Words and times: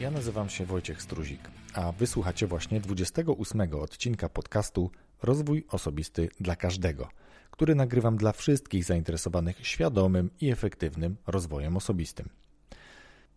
Ja 0.00 0.10
nazywam 0.10 0.48
się 0.48 0.66
Wojciech 0.66 1.02
Struzik, 1.02 1.40
a 1.74 1.92
wysłuchacie 1.92 2.46
właśnie 2.46 2.80
28 2.80 3.74
odcinka 3.74 4.28
podcastu 4.28 4.90
Rozwój 5.22 5.66
Osobisty 5.68 6.28
dla 6.40 6.56
Każdego, 6.56 7.08
który 7.50 7.74
nagrywam 7.74 8.16
dla 8.16 8.32
wszystkich 8.32 8.84
zainteresowanych 8.84 9.66
świadomym 9.66 10.30
i 10.40 10.50
efektywnym 10.50 11.16
rozwojem 11.26 11.76
osobistym. 11.76 12.28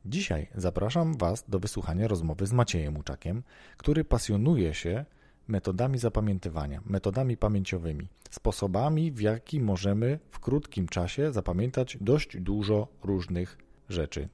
Dzisiaj 0.05 0.47
zapraszam 0.55 1.17
Was 1.17 1.43
do 1.47 1.59
wysłuchania 1.59 2.07
rozmowy 2.07 2.47
z 2.47 2.53
Maciejem 2.53 2.97
Łuczakiem, 2.97 3.43
który 3.77 4.03
pasjonuje 4.03 4.73
się 4.73 5.05
metodami 5.47 5.97
zapamiętywania, 5.97 6.81
metodami 6.85 7.37
pamięciowymi, 7.37 8.07
sposobami, 8.29 9.11
w 9.11 9.21
jaki 9.21 9.59
możemy 9.59 10.19
w 10.31 10.39
krótkim 10.39 10.87
czasie 10.87 11.31
zapamiętać 11.31 11.97
dość 12.01 12.37
dużo 12.37 12.87
różnych 13.03 13.57
rzeczy. 13.89 14.29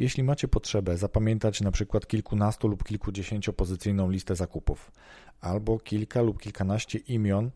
Jeśli 0.00 0.22
macie 0.22 0.48
potrzebę 0.48 0.96
zapamiętać 0.96 1.60
na 1.60 1.70
przykład 1.70 2.06
kilkunastu 2.06 2.68
lub 2.68 2.84
kilkudziesięciopozycyjną 2.84 4.10
listę 4.10 4.36
zakupów, 4.36 4.92
albo 5.40 5.78
kilka 5.78 6.22
lub 6.22 6.40
kilkanaście 6.40 6.98
imion 6.98 7.50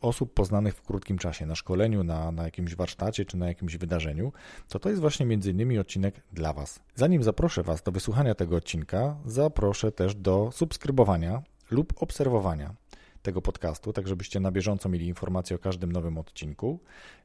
osób 0.00 0.34
poznanych 0.34 0.74
w 0.74 0.82
krótkim 0.82 1.18
czasie 1.18 1.46
na 1.46 1.54
szkoleniu, 1.54 2.04
na, 2.04 2.32
na 2.32 2.44
jakimś 2.44 2.74
warsztacie 2.74 3.24
czy 3.24 3.36
na 3.36 3.48
jakimś 3.48 3.76
wydarzeniu, 3.76 4.32
to 4.68 4.78
to 4.78 4.88
jest 4.88 5.00
właśnie 5.00 5.26
między 5.26 5.50
innymi 5.50 5.78
odcinek 5.78 6.22
dla 6.32 6.52
Was. 6.52 6.80
Zanim 6.94 7.22
zaproszę 7.22 7.62
Was 7.62 7.82
do 7.82 7.92
wysłuchania 7.92 8.34
tego 8.34 8.56
odcinka, 8.56 9.16
zaproszę 9.26 9.92
też 9.92 10.14
do 10.14 10.50
subskrybowania 10.52 11.42
lub 11.70 12.02
obserwowania 12.02 12.74
tego 13.22 13.42
podcastu, 13.42 13.92
tak 13.92 14.08
żebyście 14.08 14.40
na 14.40 14.52
bieżąco 14.52 14.88
mieli 14.88 15.06
informacje 15.06 15.56
o 15.56 15.58
każdym 15.58 15.92
nowym 15.92 16.18
odcinku. 16.18 16.80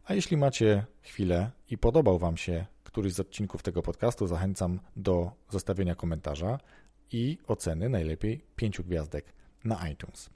A 0.06 0.14
jeśli 0.14 0.38
macie 0.38 0.86
chwilę 1.02 1.52
i 1.70 1.78
podobał 1.78 2.20
Wam 2.20 2.38
się 2.38 2.66
któryś 2.92 3.14
z 3.14 3.20
odcinków 3.20 3.64
tego 3.64 3.82
podcastu, 3.82 4.28
zachęcam 4.28 4.80
do 4.96 5.32
zostawienia 5.50 5.96
komentarza 5.96 6.60
i 7.12 7.38
oceny 7.48 7.90
najlepiej 7.90 8.44
5 8.56 8.82
gwiazdek 8.82 9.26
na 9.64 9.90
iTunes. 9.90 10.30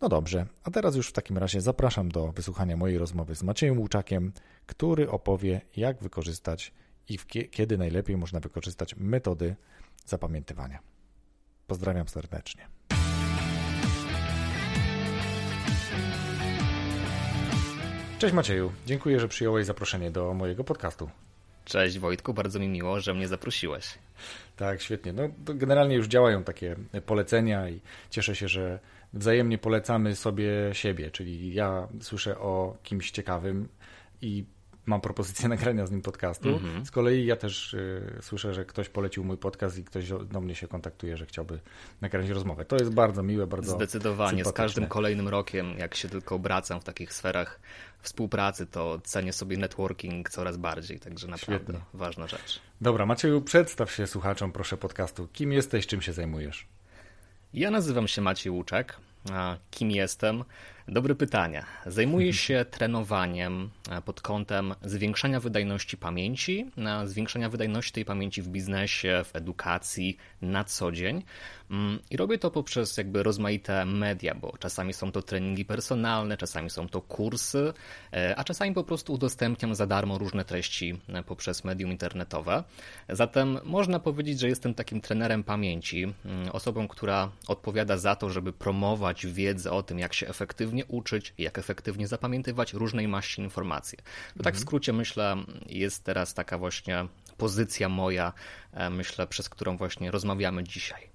No 0.00 0.08
dobrze, 0.08 0.46
a 0.64 0.70
teraz 0.70 0.96
już 0.96 1.08
w 1.08 1.12
takim 1.12 1.38
razie 1.38 1.60
zapraszam 1.60 2.08
do 2.08 2.32
wysłuchania 2.32 2.76
mojej 2.76 2.98
rozmowy 2.98 3.34
z 3.34 3.42
Maciejem 3.42 3.80
Łuczakiem, 3.80 4.32
który 4.66 5.10
opowie, 5.10 5.60
jak 5.76 6.02
wykorzystać 6.02 6.72
i 7.08 7.18
kiedy 7.50 7.78
najlepiej 7.78 8.16
można 8.16 8.40
wykorzystać 8.40 8.96
metody 8.96 9.56
zapamiętywania. 10.06 10.78
Pozdrawiam 11.66 12.08
serdecznie. 12.08 12.68
Cześć 18.18 18.34
Macieju, 18.34 18.72
dziękuję, 18.86 19.20
że 19.20 19.28
przyjąłeś 19.28 19.66
zaproszenie 19.66 20.10
do 20.10 20.34
mojego 20.34 20.64
podcastu. 20.64 21.10
Cześć 21.64 21.98
Wojtku, 21.98 22.34
bardzo 22.34 22.58
mi 22.58 22.68
miło, 22.68 23.00
że 23.00 23.14
mnie 23.14 23.28
zaprosiłeś. 23.28 23.98
Tak, 24.56 24.82
świetnie. 24.82 25.12
No, 25.12 25.22
generalnie 25.38 25.96
już 25.96 26.06
działają 26.06 26.44
takie 26.44 26.76
polecenia 27.06 27.68
i 27.68 27.80
cieszę 28.10 28.36
się, 28.36 28.48
że 28.48 28.78
wzajemnie 29.12 29.58
polecamy 29.58 30.16
sobie 30.16 30.50
siebie, 30.72 31.10
czyli 31.10 31.54
ja 31.54 31.88
słyszę 32.00 32.38
o 32.38 32.76
kimś 32.82 33.10
ciekawym 33.10 33.68
i 34.22 34.44
mam 34.86 35.00
propozycję 35.00 35.48
nagrania 35.54 35.86
z 35.86 35.90
nim 35.90 36.02
podcastu. 36.02 36.48
-hmm. 36.48 36.84
Z 36.84 36.90
kolei 36.90 37.26
ja 37.26 37.36
też 37.36 37.74
y, 37.74 38.18
słyszę, 38.20 38.54
że 38.54 38.64
ktoś 38.64 38.88
polecił 38.88 39.24
mój 39.24 39.36
podcast 39.36 39.78
i 39.78 39.84
ktoś 39.84 40.08
do 40.08 40.40
mnie 40.40 40.54
się 40.54 40.68
kontaktuje, 40.68 41.16
że 41.16 41.26
chciałby 41.26 41.60
nagrać 42.00 42.28
rozmowę. 42.28 42.64
To 42.64 42.76
jest 42.76 42.94
bardzo 42.94 43.22
miłe, 43.22 43.46
bardzo 43.46 43.76
Zdecydowanie. 43.76 44.44
Z 44.44 44.52
każdym 44.52 44.86
kolejnym 44.86 45.28
rokiem, 45.28 45.78
jak 45.78 45.94
się 45.94 46.08
tylko 46.08 46.34
obracam 46.34 46.80
w 46.80 46.84
takich 46.84 47.12
sferach 47.12 47.60
współpracy, 48.02 48.66
to 48.66 49.00
cenię 49.04 49.32
sobie 49.32 49.56
networking 49.56 50.30
coraz 50.30 50.56
bardziej, 50.56 51.00
także 51.00 51.26
naprawdę 51.26 51.64
Świetnie. 51.64 51.80
ważna 51.94 52.26
rzecz. 52.26 52.60
Dobra, 52.80 53.06
Macieju, 53.06 53.40
przedstaw 53.42 53.92
się 53.92 54.06
słuchaczom 54.06 54.52
proszę 54.52 54.76
podcastu. 54.76 55.28
Kim 55.32 55.52
jesteś, 55.52 55.86
czym 55.86 56.02
się 56.02 56.12
zajmujesz? 56.12 56.66
Ja 57.54 57.70
nazywam 57.70 58.08
się 58.08 58.22
Maciej 58.22 58.52
Łuczek. 58.52 58.96
A 59.32 59.56
kim 59.70 59.90
jestem? 59.90 60.44
Dobre 60.92 61.14
pytanie. 61.14 61.64
Zajmuję 61.86 62.32
się 62.32 62.64
trenowaniem 62.70 63.70
e, 63.90 64.02
pod 64.02 64.20
kątem 64.20 64.74
zwiększania 64.82 65.40
wydajności 65.40 65.96
pamięci, 65.96 66.70
zwiększania 67.04 67.48
wydajności 67.48 67.92
tej 67.92 68.04
pamięci 68.04 68.42
w 68.42 68.48
biznesie, 68.48 69.24
w 69.24 69.36
edukacji 69.36 70.16
na 70.42 70.64
co 70.64 70.92
dzień. 70.92 71.22
Mm, 71.70 71.98
I 72.10 72.16
robię 72.16 72.38
to 72.38 72.50
poprzez 72.50 72.96
jakby 72.96 73.22
rozmaite 73.22 73.84
media, 73.84 74.34
bo 74.34 74.54
czasami 74.58 74.92
są 74.92 75.12
to 75.12 75.22
treningi 75.22 75.64
personalne, 75.64 76.36
czasami 76.36 76.70
są 76.70 76.88
to 76.88 77.00
kursy, 77.00 77.72
e, 78.12 78.36
a 78.36 78.44
czasami 78.44 78.74
po 78.74 78.84
prostu 78.84 79.12
udostępniam 79.12 79.74
za 79.74 79.86
darmo 79.86 80.18
różne 80.18 80.44
treści 80.44 80.98
e, 81.08 81.22
poprzez 81.22 81.64
medium 81.64 81.90
internetowe. 81.90 82.64
Zatem 83.08 83.58
można 83.64 83.98
powiedzieć, 83.98 84.40
że 84.40 84.48
jestem 84.48 84.74
takim 84.74 85.00
trenerem 85.00 85.44
pamięci, 85.44 86.02
mm, 86.24 86.48
osobą, 86.52 86.88
która 86.88 87.30
odpowiada 87.48 87.96
za 87.96 88.16
to, 88.16 88.30
żeby 88.30 88.52
promować 88.52 89.26
wiedzę 89.26 89.72
o 89.72 89.82
tym, 89.82 89.98
jak 89.98 90.14
się 90.14 90.28
efektywnie 90.28 90.81
uczyć, 90.88 91.34
jak 91.38 91.58
efektywnie 91.58 92.08
zapamiętywać 92.08 92.72
różnej 92.72 93.08
maści 93.08 93.42
informacje. 93.42 93.98
To 93.98 94.02
mhm. 94.02 94.44
tak 94.44 94.54
w 94.54 94.56
mhm. 94.56 94.62
skrócie 94.62 94.92
myślę, 94.92 95.36
jest 95.66 96.04
teraz 96.04 96.34
taka 96.34 96.58
właśnie 96.58 97.06
pozycja 97.36 97.88
moja, 97.88 98.32
e, 98.72 98.90
myślę, 98.90 99.26
przez 99.26 99.48
którą 99.48 99.76
właśnie 99.76 100.10
rozmawiamy 100.10 100.64
dzisiaj. 100.64 101.12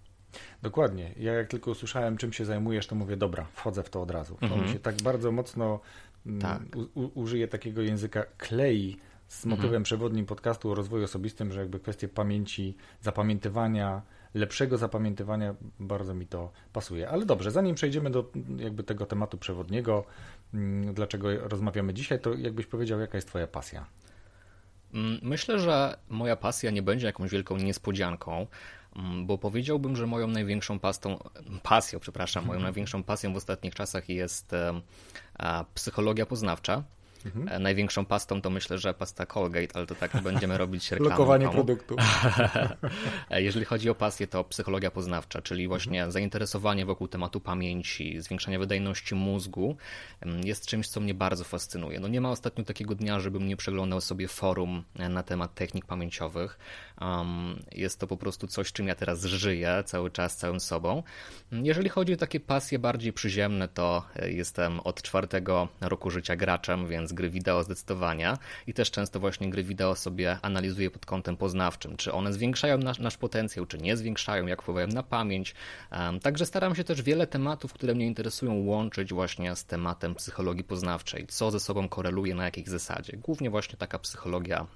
Dokładnie. 0.61 1.13
Ja 1.17 1.33
jak 1.33 1.47
tylko 1.47 1.71
usłyszałem, 1.71 2.17
czym 2.17 2.33
się 2.33 2.45
zajmujesz, 2.45 2.87
to 2.87 2.95
mówię, 2.95 3.17
dobra, 3.17 3.47
wchodzę 3.53 3.83
w 3.83 3.89
to 3.89 4.01
od 4.01 4.11
razu. 4.11 4.35
To 4.39 4.45
mhm. 4.45 4.63
mi 4.63 4.73
się 4.73 4.79
tak 4.79 4.95
bardzo 5.01 5.31
mocno 5.31 5.79
mm, 6.25 6.41
tak. 6.41 6.61
U, 6.75 7.21
użyję 7.21 7.47
takiego 7.47 7.81
języka 7.81 8.25
klei 8.37 8.97
z 9.27 9.45
motywem 9.45 9.67
mhm. 9.67 9.83
przewodnim 9.83 10.25
podcastu 10.25 10.71
o 10.71 10.75
rozwoju 10.75 11.03
osobistym, 11.03 11.51
że 11.51 11.59
jakby 11.59 11.79
kwestie 11.79 12.07
pamięci, 12.07 12.75
zapamiętywania, 13.01 14.01
lepszego 14.33 14.77
zapamiętywania 14.77 15.55
bardzo 15.79 16.13
mi 16.13 16.27
to 16.27 16.51
pasuje. 16.73 17.09
Ale 17.09 17.25
dobrze, 17.25 17.51
zanim 17.51 17.75
przejdziemy 17.75 18.09
do 18.09 18.31
jakby 18.57 18.83
tego 18.83 19.05
tematu 19.05 19.37
przewodniego, 19.37 20.03
mm, 20.53 20.93
dlaczego 20.93 21.47
rozmawiamy 21.47 21.93
dzisiaj, 21.93 22.19
to 22.19 22.33
jakbyś 22.33 22.65
powiedział, 22.65 22.99
jaka 22.99 23.17
jest 23.17 23.27
twoja 23.27 23.47
pasja? 23.47 23.85
Mm, 24.93 25.19
myślę, 25.23 25.59
że 25.59 25.97
moja 26.09 26.35
pasja 26.35 26.71
nie 26.71 26.81
będzie 26.81 27.07
jakąś 27.07 27.31
wielką 27.31 27.57
niespodzianką, 27.57 28.47
mm, 28.95 29.25
bo 29.25 29.37
powiedziałbym, 29.37 29.95
że 29.95 30.07
moją 30.07 30.27
największą 30.27 30.79
pastą, 30.79 31.19
pasją, 31.63 31.99
przepraszam, 31.99 32.45
moją 32.45 32.59
największą 32.59 33.03
pasją 33.03 33.33
w 33.33 33.37
ostatnich 33.37 33.75
czasach 33.75 34.09
jest 34.09 34.51
psychologia 35.73 36.25
poznawcza. 36.25 36.83
Mhm. 37.35 37.47
E, 37.49 37.59
największą 37.59 38.05
pastą 38.05 38.41
to 38.41 38.49
myślę, 38.49 38.77
że 38.77 38.93
pasta 38.93 39.25
Colgate, 39.25 39.75
ale 39.75 39.85
to 39.87 39.95
tak 39.95 40.21
będziemy 40.21 40.57
robić 40.63 40.91
reklamę. 40.91 41.15
Blokowanie 41.15 41.49
produktu. 41.49 41.95
E, 43.29 43.41
jeżeli 43.41 43.65
chodzi 43.65 43.89
o 43.89 43.95
pasję, 43.95 44.27
to 44.27 44.43
psychologia 44.43 44.91
poznawcza, 44.91 45.41
czyli 45.41 45.67
właśnie 45.67 45.99
mhm. 45.99 46.11
zainteresowanie 46.11 46.85
wokół 46.85 47.07
tematu 47.07 47.39
pamięci, 47.39 48.21
zwiększania 48.21 48.59
wydajności 48.59 49.15
mózgu 49.15 49.77
jest 50.43 50.65
czymś, 50.65 50.87
co 50.87 50.99
mnie 50.99 51.13
bardzo 51.13 51.43
fascynuje. 51.43 51.99
No 51.99 52.07
nie 52.07 52.21
ma 52.21 52.31
ostatnio 52.31 52.63
takiego 52.63 52.95
dnia, 52.95 53.19
żebym 53.19 53.47
nie 53.47 53.57
przeglądał 53.57 54.01
sobie 54.01 54.27
forum 54.27 54.83
e, 54.99 55.09
na 55.09 55.23
temat 55.23 55.55
technik 55.55 55.85
pamięciowych. 55.85 56.59
Jest 57.71 57.99
to 57.99 58.07
po 58.07 58.17
prostu 58.17 58.47
coś, 58.47 58.71
czym 58.71 58.87
ja 58.87 58.95
teraz 58.95 59.25
żyję 59.25 59.83
cały 59.85 60.11
czas, 60.11 60.37
całym 60.37 60.59
sobą. 60.59 61.03
Jeżeli 61.51 61.89
chodzi 61.89 62.13
o 62.13 62.17
takie 62.17 62.39
pasje 62.39 62.79
bardziej 62.79 63.13
przyziemne, 63.13 63.67
to 63.67 64.05
jestem 64.25 64.79
od 64.79 65.01
czwartego 65.01 65.67
roku 65.81 66.09
życia 66.09 66.35
graczem, 66.35 66.87
więc 66.87 67.13
gry 67.13 67.29
wideo 67.29 67.63
zdecydowania 67.63 68.37
i 68.67 68.73
też 68.73 68.91
często 68.91 69.19
właśnie 69.19 69.49
gry 69.49 69.63
wideo 69.63 69.95
sobie 69.95 70.37
analizuję 70.41 70.91
pod 70.91 71.05
kątem 71.05 71.37
poznawczym, 71.37 71.97
czy 71.97 72.11
one 72.11 72.33
zwiększają 72.33 72.77
nasz, 72.77 72.99
nasz 72.99 73.17
potencjał, 73.17 73.65
czy 73.65 73.77
nie 73.77 73.97
zwiększają, 73.97 74.47
jak 74.47 74.61
wpływają 74.61 74.87
na 74.87 75.03
pamięć. 75.03 75.55
Także 76.21 76.45
staram 76.45 76.75
się 76.75 76.83
też 76.83 77.01
wiele 77.01 77.27
tematów, 77.27 77.73
które 77.73 77.95
mnie 77.95 78.07
interesują, 78.07 78.53
łączyć 78.53 79.13
właśnie 79.13 79.55
z 79.55 79.65
tematem 79.65 80.15
psychologii 80.15 80.63
poznawczej, 80.63 81.27
co 81.27 81.51
ze 81.51 81.59
sobą 81.59 81.89
koreluje, 81.89 82.35
na 82.35 82.45
jakiej 82.45 82.65
zasadzie. 82.65 83.17
Głównie 83.17 83.49
właśnie 83.49 83.77
taka 83.77 83.99
psychologia 83.99 84.67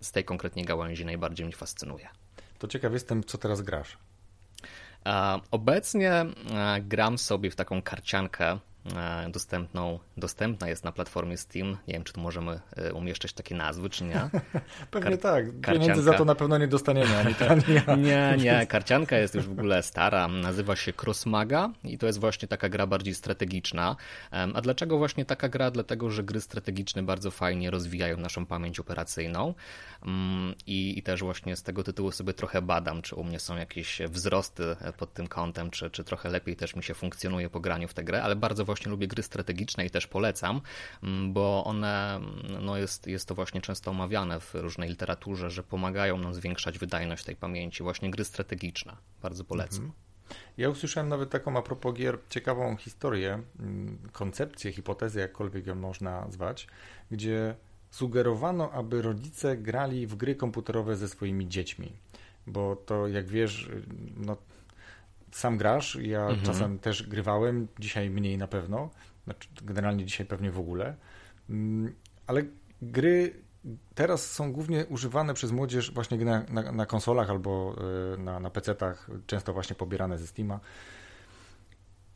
z 0.00 0.12
tej 0.12 0.24
konkretnie 0.24 0.64
gałęzi 0.64 1.04
najbardziej 1.04 1.46
mnie 1.46 1.51
fascynuje. 1.52 2.08
To 2.58 2.68
ciekaw 2.68 2.92
jestem, 2.92 3.24
co 3.24 3.38
teraz 3.38 3.62
grasz. 3.62 3.98
Obecnie 5.50 6.24
gram 6.80 7.18
sobie 7.18 7.50
w 7.50 7.56
taką 7.56 7.82
karciankę 7.82 8.44
E, 8.44 8.71
dostępną, 9.28 9.98
dostępna 10.16 10.68
jest 10.68 10.84
na 10.84 10.92
platformie 10.92 11.36
Steam. 11.36 11.76
Nie 11.88 11.94
wiem, 11.94 12.04
czy 12.04 12.12
tu 12.12 12.20
możemy 12.20 12.60
e, 12.76 12.92
umieszczać 12.92 13.32
takie 13.32 13.54
nazwy, 13.54 13.90
czy 13.90 14.04
nie. 14.04 14.20
Pewnie 14.90 15.10
Kar 15.10 15.18
tak. 15.18 15.44
Pieniędzy 15.44 15.60
karcianka... 15.62 16.02
za 16.02 16.12
to 16.12 16.24
na 16.24 16.34
pewno 16.34 16.58
nie 16.58 16.68
dostaniemy. 16.68 17.16
Ani 17.16 17.34
ta, 17.34 17.48
ani 17.52 17.62
ja. 17.68 17.96
nie, 17.96 18.36
nie. 18.44 18.66
Karcianka 18.66 19.18
jest 19.18 19.34
już 19.34 19.48
w 19.48 19.52
ogóle 19.52 19.82
stara. 19.82 20.28
Nazywa 20.28 20.76
się 20.76 20.92
Crossmaga 21.02 21.70
i 21.84 21.98
to 21.98 22.06
jest 22.06 22.20
właśnie 22.20 22.48
taka 22.48 22.68
gra 22.68 22.86
bardziej 22.86 23.14
strategiczna. 23.14 23.96
A 24.30 24.60
dlaczego 24.60 24.98
właśnie 24.98 25.24
taka 25.24 25.48
gra? 25.48 25.70
Dlatego, 25.70 26.10
że 26.10 26.22
gry 26.22 26.40
strategiczne 26.40 27.02
bardzo 27.02 27.30
fajnie 27.30 27.70
rozwijają 27.70 28.16
naszą 28.16 28.46
pamięć 28.46 28.80
operacyjną 28.80 29.54
mm, 30.02 30.54
i, 30.66 30.98
i 30.98 31.02
też 31.02 31.20
właśnie 31.20 31.56
z 31.56 31.62
tego 31.62 31.84
tytułu 31.84 32.12
sobie 32.12 32.32
trochę 32.32 32.62
badam, 32.62 33.02
czy 33.02 33.14
u 33.14 33.24
mnie 33.24 33.40
są 33.40 33.56
jakieś 33.56 34.02
wzrosty 34.08 34.76
pod 34.96 35.12
tym 35.14 35.28
kątem, 35.28 35.70
czy, 35.70 35.90
czy 35.90 36.04
trochę 36.04 36.28
lepiej 36.28 36.56
też 36.56 36.76
mi 36.76 36.82
się 36.82 36.94
funkcjonuje 36.94 37.50
po 37.50 37.60
graniu 37.60 37.88
w 37.88 37.94
tę 37.94 38.04
grę, 38.04 38.22
ale 38.22 38.36
bardzo 38.36 38.64
właśnie 38.72 38.90
lubię 38.90 39.08
gry 39.08 39.22
strategiczne 39.22 39.86
i 39.86 39.90
też 39.90 40.06
polecam, 40.06 40.60
mm, 41.02 41.32
bo 41.32 41.64
one, 41.64 42.20
no 42.60 42.76
jest, 42.76 43.06
jest 43.06 43.28
to 43.28 43.34
właśnie 43.34 43.60
często 43.60 43.90
omawiane 43.90 44.40
w 44.40 44.54
różnej 44.54 44.88
literaturze, 44.88 45.50
że 45.50 45.62
pomagają 45.62 46.18
nam 46.18 46.34
zwiększać 46.34 46.78
wydajność 46.78 47.24
tej 47.24 47.36
pamięci. 47.36 47.82
Właśnie 47.82 48.10
gry 48.10 48.24
strategiczne. 48.24 48.96
Bardzo 49.22 49.44
polecam. 49.44 49.84
Mhm. 49.84 49.92
Ja 50.56 50.68
usłyszałem 50.68 51.08
nawet 51.08 51.30
taką 51.30 51.56
a 51.56 51.62
propos 51.62 51.94
gier 51.94 52.18
ciekawą 52.28 52.76
historię, 52.76 53.42
mm, 53.60 53.98
koncepcję, 54.12 54.72
hipotezę, 54.72 55.20
jakkolwiek 55.20 55.66
ją 55.66 55.74
można 55.74 56.30
zwać, 56.30 56.66
gdzie 57.10 57.54
sugerowano, 57.90 58.70
aby 58.70 59.02
rodzice 59.02 59.56
grali 59.56 60.06
w 60.06 60.14
gry 60.14 60.34
komputerowe 60.34 60.96
ze 60.96 61.08
swoimi 61.08 61.48
dziećmi. 61.48 61.92
Bo 62.46 62.76
to, 62.76 63.08
jak 63.08 63.26
wiesz, 63.28 63.68
no, 64.16 64.36
sam 65.32 65.56
grasz, 65.56 65.98
ja 66.02 66.20
mhm. 66.20 66.46
czasem 66.46 66.78
też 66.78 67.08
grywałem, 67.08 67.68
dzisiaj 67.78 68.10
mniej 68.10 68.38
na 68.38 68.48
pewno, 68.48 68.90
znaczy 69.24 69.48
generalnie 69.62 70.04
dzisiaj 70.04 70.26
pewnie 70.26 70.50
w 70.50 70.58
ogóle, 70.58 70.96
mm, 71.50 71.94
ale 72.26 72.42
gry 72.82 73.42
teraz 73.94 74.30
są 74.30 74.52
głównie 74.52 74.86
używane 74.86 75.34
przez 75.34 75.52
młodzież 75.52 75.90
właśnie 75.90 76.18
na, 76.18 76.42
na, 76.48 76.72
na 76.72 76.86
konsolach 76.86 77.30
albo 77.30 77.76
y, 78.14 78.18
na, 78.18 78.40
na 78.40 78.50
PC-tach, 78.50 79.10
często 79.26 79.52
właśnie 79.52 79.76
pobierane 79.76 80.18
ze 80.18 80.26
Steama. 80.26 80.60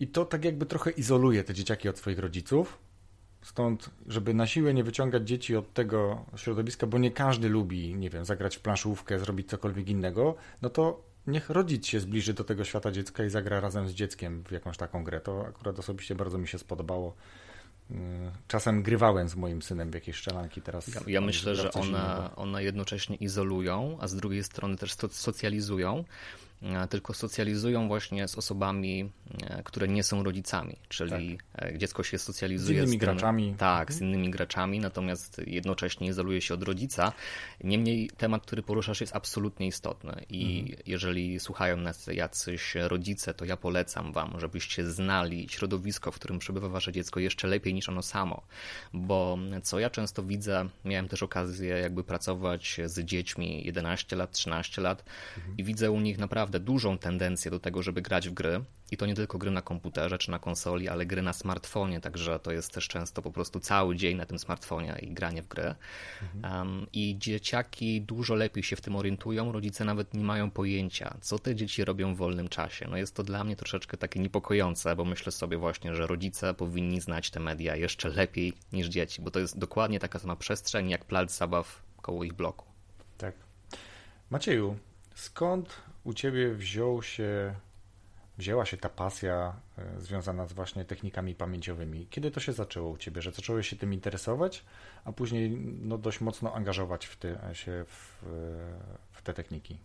I 0.01 0.09
to 0.09 0.25
tak 0.25 0.45
jakby 0.45 0.67
trochę 0.67 0.91
izoluje 0.91 1.45
te 1.45 1.55
dzieciaki 1.55 1.89
od 1.89 1.99
swoich 1.99 2.19
rodziców. 2.19 2.79
Stąd, 3.43 3.91
żeby 4.07 4.35
na 4.35 4.47
siłę 4.47 4.75
nie 4.75 4.85
wyciągać 4.85 5.29
dzieci 5.29 5.57
od 5.57 5.73
tego 5.73 6.25
środowiska, 6.37 6.87
bo 6.87 6.99
nie 6.99 7.11
każdy 7.11 7.49
lubi, 7.49 7.95
nie 7.95 8.11
wiem, 8.11 8.25
zagrać 8.25 8.57
w 8.57 8.61
planszówkę, 8.61 9.19
zrobić 9.19 9.49
cokolwiek 9.49 9.89
innego, 9.89 10.35
no 10.63 10.71
to 10.71 11.03
niech 11.27 11.51
rodzic 11.51 11.87
się 11.87 12.01
zbliży 12.01 12.35
do 12.35 12.45
tego 12.45 12.65
świata 12.65 12.93
dziecka 12.93 13.25
i 13.25 13.31
zagra 13.31 13.61
razem 13.61 13.89
z 13.89 13.93
dzieckiem 13.93 14.45
w 14.49 14.51
jakąś 14.51 14.77
taką 14.77 15.05
grę. 15.05 15.21
To 15.21 15.47
akurat 15.49 15.79
osobiście 15.79 16.15
bardzo 16.15 16.39
mi 16.39 16.49
się 16.49 16.59
spodobało. 16.59 17.15
Mm, 17.91 18.31
czasem 18.49 18.83
grywałem 18.83 19.29
z 19.29 19.37
moim 19.37 19.63
synem 19.63 19.91
w 19.91 19.95
jakieś 19.95 20.17
strzelanki 20.17 20.63
teraz. 20.63 20.95
Ja, 20.95 21.01
ja 21.07 21.21
myślę, 21.21 21.55
że 21.55 21.73
one, 21.73 22.31
one 22.37 22.65
jednocześnie 22.65 23.17
izolują, 23.17 23.99
a 24.01 24.09
z 24.09 24.15
drugiej 24.15 24.45
strony 24.45 24.77
też 24.77 24.95
socjalizują. 25.11 26.05
E, 26.63 26.89
tylko 26.89 27.15
socjalizują 27.15 27.89
właśnie 27.89 28.29
z 28.29 28.39
osobami, 28.39 29.11
e, 29.43 29.63
które 29.63 29.89
nie 29.89 30.03
są 30.03 30.23
rodzicami, 30.23 30.77
czyli 30.89 31.39
tak. 31.53 31.73
E, 31.73 31.79
dziecko 31.79 32.03
się 32.03 32.19
socjalizuje 32.19 32.79
z 32.79 32.83
innymi 32.83 32.99
z 32.99 33.01
graczami. 33.01 33.55
Tak, 33.59 33.93
z 33.93 33.97
mhm. 33.97 34.11
innymi 34.11 34.31
graczami, 34.31 34.81
natomiast 34.81 35.41
jednocześnie 35.47 36.09
izoluje 36.09 36.41
się 36.41 36.55
od 36.55 36.63
rodzica. 36.63 37.13
Niemniej 37.65 38.11
temat, 38.17 38.43
który 38.43 38.63
poruszasz 38.63 39.01
jest 39.01 39.17
absolutnie 39.17 39.67
istotny 39.67 40.25
i 40.31 40.61
mhm. 40.61 40.83
jeżeli 40.87 41.41
słuchają 41.41 41.77
nas 41.77 42.07
jacyś 42.07 42.75
rodzice, 42.75 43.35
to 43.35 43.45
ja 43.45 43.57
polecam 43.57 44.13
wam, 44.13 44.41
żebyście 44.41 44.91
znali 44.91 45.49
środowisko, 45.51 46.11
w 46.11 46.15
którym 46.15 46.39
przebywa 46.39 46.69
wasze 46.69 46.93
dziecko 46.93 47.21
jeszcze 47.21 47.49
lepiej 47.49 47.75
niż 47.75 47.89
ono 47.89 48.03
samo, 48.03 48.43
bo 48.93 49.39
co 49.63 49.79
ja 49.79 49.91
często 49.91 50.23
widzę, 50.23 50.69
miałem 50.85 51.09
też 51.09 51.23
okazję 51.23 51.69
jakby 51.69 52.05
pracować 52.05 52.81
z 52.85 53.05
dziećmi 53.05 53.65
11 53.65 54.17
lat, 54.17 54.31
13 54.31 54.83
lat 54.83 55.05
mhm. 55.37 55.57
i 55.57 55.65
widzę 55.65 55.91
u 55.91 56.01
nich 56.01 56.19
naprawdę 56.19 56.46
naprawdę 56.47 56.67
dużą 56.67 56.99
tendencję 56.99 57.51
do 57.51 57.61
tego, 57.61 57.83
żeby 57.83 58.03
grać 58.03 58.29
w 58.29 58.33
gry. 58.33 58.65
I 58.91 58.97
to 58.97 59.07
nie 59.07 59.15
tylko 59.15 59.39
gry 59.39 59.51
na 59.51 59.63
komputerze 59.63 60.19
czy 60.19 60.31
na 60.31 60.39
konsoli, 60.39 60.89
ale 60.89 61.07
gry 61.07 61.23
na 61.23 61.33
smartfonie, 61.33 62.01
także 62.01 62.39
to 62.39 62.53
jest 62.53 62.73
też 62.73 62.89
często 62.89 63.23
po 63.23 63.33
prostu 63.33 63.61
cały 63.61 63.97
dzień 63.97 64.17
na 64.17 64.27
tym 64.27 64.39
smartfonie 64.39 64.99
i 65.03 65.15
granie 65.15 65.43
w 65.43 65.49
gry. 65.49 65.75
Mhm. 66.23 66.59
Um, 66.59 66.87
I 66.93 67.17
dzieciaki 67.19 68.01
dużo 68.01 68.35
lepiej 68.35 68.63
się 68.63 68.77
w 68.77 68.81
tym 68.81 68.97
orientują, 68.97 69.53
rodzice 69.53 69.85
nawet 69.85 70.15
nie 70.15 70.25
mają 70.25 70.51
pojęcia, 70.51 71.17
co 71.21 71.39
te 71.39 71.55
dzieci 71.55 71.85
robią 71.85 72.15
w 72.15 72.19
wolnym 72.19 72.49
czasie. 72.49 72.89
No 72.91 72.97
jest 72.97 73.15
to 73.15 73.23
dla 73.23 73.45
mnie 73.45 73.57
troszeczkę 73.57 73.97
takie 73.97 74.21
niepokojące, 74.21 74.97
bo 74.97 75.05
myślę 75.05 75.33
sobie 75.33 75.59
właśnie, 75.59 75.95
że 75.95 76.07
rodzice 76.07 76.55
powinni 76.55 77.01
znać 77.01 77.31
te 77.31 77.41
media 77.41 77.77
jeszcze 77.77 78.09
lepiej 78.09 78.53
niż 78.73 78.89
dzieci, 78.89 79.23
bo 79.23 79.31
to 79.31 79.41
jest 79.41 79.59
dokładnie 79.59 80.01
taka 80.01 80.19
sama 80.19 80.37
przestrzeń 80.37 80.91
jak 80.91 81.05
plac 81.05 81.37
zabaw 81.37 81.83
koło 82.03 82.25
ich 82.25 82.33
bloku. 82.33 82.65
Tak. 83.19 83.35
Macieju, 84.31 84.77
skąd 85.15 85.86
u 86.07 86.15
Ciebie 86.15 86.55
wziął 86.55 87.03
się, 87.03 87.55
wzięła 88.39 88.67
się 88.67 88.77
ta 88.77 88.89
pasja 88.89 89.57
e, 89.79 90.01
związana 90.01 90.47
z 90.47 90.53
właśnie 90.53 90.85
technikami 90.85 91.35
pamięciowymi? 91.35 92.07
Kiedy 92.11 92.31
to 92.31 92.41
się 92.41 92.53
zaczęło 92.53 92.91
u 92.91 92.97
Ciebie, 92.97 93.23
że 93.23 93.33
zacząłeś 93.33 93.69
się 93.69 93.77
tym 93.77 93.95
interesować, 93.95 94.65
a 95.05 95.13
później 95.13 95.51
no, 95.81 95.99
dość 95.99 96.21
mocno 96.21 96.55
angażować 96.55 97.07
w 97.07 97.17
ty, 97.17 97.39
się 97.53 97.85
w, 97.89 98.25
w 99.13 99.23
te 99.23 99.35
techniki? 99.35 99.79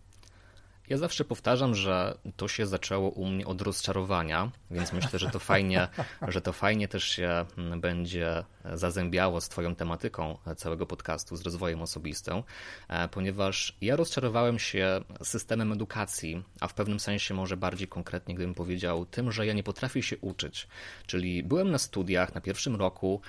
Ja 0.92 0.98
zawsze 0.98 1.24
powtarzam, 1.24 1.74
że 1.74 2.18
to 2.36 2.48
się 2.48 2.66
zaczęło 2.66 3.10
u 3.10 3.26
mnie 3.26 3.46
od 3.46 3.62
rozczarowania, 3.62 4.50
więc 4.70 4.92
myślę, 4.92 5.18
że 5.18 5.30
to 5.30 5.38
fajnie, 5.38 5.88
że 6.28 6.40
to 6.40 6.52
fajnie 6.52 6.88
też 6.88 7.04
się 7.04 7.44
mm, 7.58 7.80
będzie 7.80 8.44
zazębiało 8.74 9.40
z 9.40 9.48
Twoją 9.48 9.74
tematyką 9.74 10.38
całego 10.56 10.86
podcastu, 10.86 11.36
z 11.36 11.42
rozwojem 11.42 11.82
osobistym, 11.82 12.42
e, 12.88 13.08
ponieważ 13.08 13.76
ja 13.80 13.96
rozczarowałem 13.96 14.58
się 14.58 15.00
systemem 15.22 15.72
edukacji, 15.72 16.42
a 16.60 16.68
w 16.68 16.74
pewnym 16.74 17.00
sensie 17.00 17.34
może 17.34 17.56
bardziej 17.56 17.88
konkretnie, 17.88 18.34
gdybym 18.34 18.54
powiedział, 18.54 19.06
tym, 19.06 19.32
że 19.32 19.46
ja 19.46 19.52
nie 19.52 19.62
potrafię 19.62 20.02
się 20.02 20.18
uczyć. 20.18 20.68
Czyli 21.06 21.42
byłem 21.42 21.70
na 21.70 21.78
studiach 21.78 22.34
na 22.34 22.40
pierwszym 22.40 22.76
roku 22.76 23.20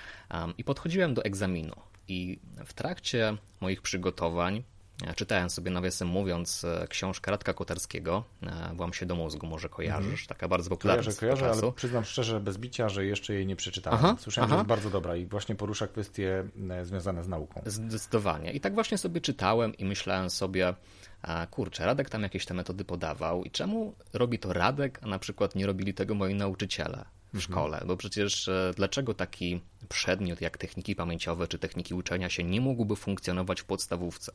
i 0.58 0.64
podchodziłem 0.64 1.14
do 1.14 1.24
egzaminu. 1.24 1.76
I 2.08 2.40
w 2.66 2.74
trakcie 2.74 3.38
moich 3.62 3.82
przygotowań 3.82 4.64
Czytałem 5.16 5.50
sobie, 5.50 5.72
nawiasem 5.72 6.08
mówiąc, 6.08 6.64
e, 6.64 6.88
książkę 6.88 7.32
Radka 7.32 7.54
Kotarskiego, 7.54 8.24
e, 8.44 8.76
Włam 8.76 8.94
się 8.94 9.06
do 9.06 9.16
mózgu, 9.16 9.48
może 9.48 9.70
kojarzysz, 9.70 10.12
mhm. 10.12 10.28
taka 10.28 10.48
bardzo 10.48 10.70
popularna. 10.70 11.04
Kojarzę, 11.04 11.20
kojarzę, 11.20 11.52
ale 11.52 11.72
przyznam 11.72 12.06
szczerze, 12.06 12.40
bez 12.40 12.58
bicia, 12.58 12.90
że 12.90 13.06
jeszcze 13.06 13.34
jej 13.34 13.46
nie 13.46 13.56
przeczytałem. 13.56 14.00
Aha, 14.00 14.16
Słyszałem, 14.20 14.48
aha. 14.48 14.56
że 14.56 14.60
jest 14.60 14.68
bardzo 14.68 14.90
dobra 14.90 15.16
i 15.16 15.26
właśnie 15.26 15.56
porusza 15.56 15.88
kwestie 15.88 16.44
e, 16.70 16.86
związane 16.86 17.24
z 17.24 17.28
nauką. 17.28 17.62
Zdecydowanie. 17.66 18.52
I 18.52 18.60
tak 18.60 18.74
właśnie 18.74 18.98
sobie 18.98 19.22
czytałem 19.22 19.78
i 19.78 19.86
myślałem 19.86 20.30
sobie, 20.30 20.74
kurczę, 21.52 21.86
Radek 21.86 22.10
tam 22.10 22.24
jakieś 22.24 22.46
te 22.46 22.54
metody 22.54 22.86
podawał 22.86 23.44
i 23.44 23.52
czemu 23.52 23.96
robi 24.14 24.40
to 24.40 24.54
Radek, 24.54 25.00
a 25.02 25.08
na 25.08 25.20
przykład 25.20 25.56
nie 25.56 25.66
robili 25.66 25.94
tego 25.94 26.16
moi 26.16 26.36
nauczyciele? 26.36 27.06
W 27.34 27.36
mhm. 27.36 27.42
szkole, 27.42 27.84
bo 27.88 27.98
przecież 27.98 28.48
e, 28.48 28.72
dlaczego 28.76 29.14
taki 29.14 29.62
przedmiot 29.90 30.42
jak 30.42 30.58
techniki 30.58 30.96
pamięciowe 30.96 31.48
czy 31.48 31.60
techniki 31.60 31.94
uczenia 31.94 32.30
się 32.30 32.44
nie 32.44 32.62
mógłby 32.62 32.96
funkcjonować 32.96 33.62
w 33.62 33.66
podstawówce? 33.66 34.32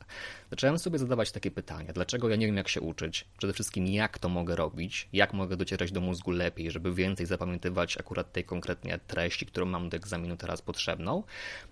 Zacząłem 0.49 0.79
sobie 0.79 0.99
zadawać 0.99 1.31
takie 1.31 1.51
pytania, 1.51 1.93
dlaczego 1.93 2.29
ja 2.29 2.35
nie 2.35 2.45
wiem 2.45 2.57
jak 2.57 2.67
się 2.67 2.81
uczyć, 2.81 3.25
przede 3.37 3.53
wszystkim 3.53 3.87
jak 3.87 4.19
to 4.19 4.29
mogę 4.29 4.55
robić, 4.55 5.09
jak 5.13 5.33
mogę 5.33 5.57
docierać 5.57 5.91
do 5.91 6.01
mózgu 6.01 6.31
lepiej, 6.31 6.71
żeby 6.71 6.93
więcej 6.93 7.25
zapamiętywać 7.25 7.97
akurat 7.97 8.31
tej 8.31 8.43
konkretnie 8.43 8.99
treści, 9.07 9.45
którą 9.45 9.65
mam 9.65 9.89
do 9.89 9.97
egzaminu 9.97 10.37
teraz 10.37 10.61
potrzebną. 10.61 11.23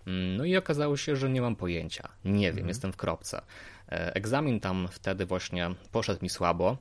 Mm, 0.07 0.37
no 0.37 0.45
i 0.45 0.57
okazało 0.57 0.97
się, 0.97 1.15
że 1.15 1.29
nie 1.29 1.41
mam 1.41 1.55
pojęcia, 1.55 2.09
nie 2.25 2.41
wiem, 2.41 2.49
mhm. 2.49 2.67
jestem 2.67 2.93
w 2.93 2.97
kropce. 2.97 3.41
E, 3.89 4.15
egzamin 4.15 4.59
tam 4.59 4.87
wtedy 4.91 5.25
właśnie 5.25 5.69
poszedł 5.91 6.19
mi 6.23 6.29
słabo, 6.29 6.77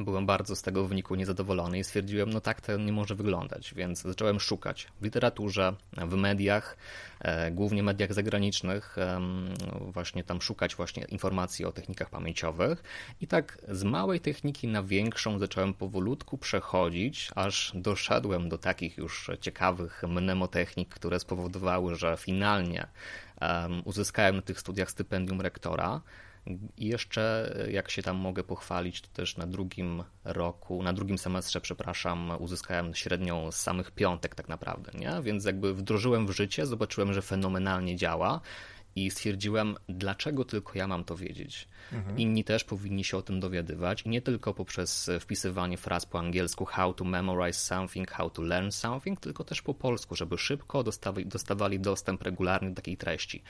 Byłem 0.00 0.26
bardzo 0.26 0.56
z 0.56 0.62
tego 0.62 0.86
wyniku 0.86 1.14
niezadowolony 1.14 1.78
i 1.78 1.84
stwierdziłem, 1.84 2.30
no 2.30 2.40
tak 2.40 2.60
to 2.60 2.76
nie 2.76 2.92
może 2.92 3.14
wyglądać, 3.14 3.74
więc 3.74 4.02
zacząłem 4.02 4.40
szukać 4.40 4.88
w 5.00 5.04
literaturze, 5.04 5.74
w 5.92 6.14
mediach, 6.14 6.76
e, 7.20 7.50
głównie 7.50 7.82
mediach 7.82 8.14
zagranicznych, 8.14 8.96
właśnie 9.80 10.24
tam 10.24 10.42
szukać 10.42 10.76
właśnie 10.76 11.04
informacji 11.04 11.64
o 11.64 11.72
technikach 11.72 12.10
pamięciowych 12.10 12.82
i 13.20 13.26
tak 13.26 13.58
z 13.68 13.84
małej 13.84 14.20
techniki 14.20 14.68
na 14.68 14.82
większą 14.82 15.38
zacząłem 15.38 15.74
powolutku 15.74 16.38
przechodzić, 16.38 17.30
aż 17.34 17.72
doszedłem 17.74 18.48
do 18.48 18.58
takich 18.58 18.96
już 18.98 19.30
ciekawych 19.40 20.02
mnemotechnik, 20.08 20.88
które 20.88 21.20
spowodowały, 21.20 21.94
że 21.94 22.16
finalnie 22.16 22.86
uzyskałem 23.84 24.36
na 24.36 24.42
tych 24.42 24.60
studiach 24.60 24.90
stypendium 24.90 25.40
rektora. 25.40 26.00
I 26.76 26.86
jeszcze, 26.86 27.54
jak 27.70 27.90
się 27.90 28.02
tam 28.02 28.16
mogę 28.16 28.44
pochwalić, 28.44 29.00
to 29.00 29.08
też 29.08 29.36
na 29.36 29.46
drugim 29.46 30.04
roku, 30.24 30.82
na 30.82 30.92
drugim 30.92 31.18
semestrze, 31.18 31.60
przepraszam, 31.60 32.32
uzyskałem 32.38 32.94
średnią 32.94 33.52
z 33.52 33.56
samych 33.56 33.90
piątek 33.90 34.34
tak 34.34 34.48
naprawdę, 34.48 34.92
nie? 34.98 35.22
Więc 35.22 35.44
jakby 35.44 35.74
wdrożyłem 35.74 36.26
w 36.26 36.30
życie, 36.30 36.66
zobaczyłem, 36.66 37.12
że 37.12 37.22
fenomenalnie 37.22 37.96
działa 37.96 38.40
i 38.96 39.10
stwierdziłem, 39.10 39.76
dlaczego 39.88 40.44
tylko 40.44 40.72
ja 40.78 40.86
mam 40.86 41.04
to 41.04 41.16
wiedzieć. 41.16 41.68
Mhm. 41.92 42.18
Inni 42.18 42.44
też 42.44 42.64
powinni 42.64 43.04
się 43.04 43.16
o 43.16 43.22
tym 43.22 43.40
dowiadywać 43.40 44.02
i 44.02 44.08
nie 44.08 44.22
tylko 44.22 44.54
poprzez 44.54 45.10
wpisywanie 45.20 45.76
fraz 45.76 46.06
po 46.06 46.18
angielsku 46.18 46.64
how 46.64 46.94
to 46.94 47.04
memorize 47.04 47.60
something, 47.60 48.10
how 48.10 48.30
to 48.30 48.42
learn 48.42 48.70
something, 48.70 49.20
tylko 49.20 49.44
też 49.44 49.62
po 49.62 49.74
polsku, 49.74 50.16
żeby 50.16 50.38
szybko 50.38 50.82
dostawali, 50.82 51.26
dostawali 51.26 51.80
dostęp 51.80 52.22
regularny 52.22 52.68
do 52.70 52.76
takiej 52.76 52.96
treści. 52.96 53.42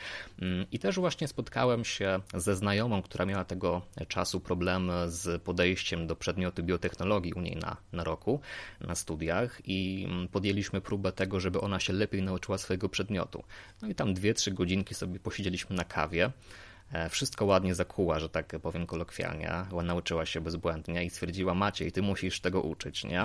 Mm, 0.42 0.66
I 0.72 0.78
też 0.78 0.96
właśnie 0.96 1.28
spotkałem 1.28 1.84
się 1.84 2.20
ze 2.34 2.56
znajomą, 2.56 3.02
która 3.02 3.26
miała 3.26 3.44
tego 3.44 3.82
czasu 4.08 4.40
problemy 4.40 5.10
z 5.10 5.42
podejściem 5.42 6.06
do 6.06 6.16
przedmiotu 6.16 6.62
biotechnologii 6.62 7.32
u 7.32 7.40
niej 7.40 7.56
na, 7.56 7.76
na 7.92 8.04
roku, 8.04 8.40
na 8.80 8.94
studiach 8.94 9.60
i 9.64 10.06
mm, 10.08 10.28
podjęliśmy 10.28 10.80
próbę 10.80 11.12
tego, 11.12 11.40
żeby 11.40 11.60
ona 11.60 11.80
się 11.80 11.92
lepiej 11.92 12.22
nauczyła 12.22 12.58
swojego 12.58 12.88
przedmiotu. 12.88 13.44
No 13.82 13.88
i 13.88 13.94
tam 13.94 14.14
dwie, 14.14 14.34
trzy 14.34 14.50
godzinki 14.50 14.94
sobie 14.94 15.20
posiedzieliśmy 15.36 15.76
na 15.76 15.84
kawie 15.84 16.30
e, 16.92 17.08
wszystko 17.08 17.44
ładnie 17.44 17.74
zakuła, 17.74 18.18
że 18.18 18.28
tak 18.28 18.46
powiem 18.62 18.86
kolokwialnie. 18.86 19.50
Nauczyła 19.84 20.26
się 20.26 20.40
bezbłędnie 20.40 21.04
i 21.04 21.10
stwierdziła, 21.10 21.54
Maciej, 21.54 21.92
ty 21.92 22.02
musisz 22.02 22.40
tego 22.40 22.60
uczyć, 22.60 23.04
nie? 23.04 23.24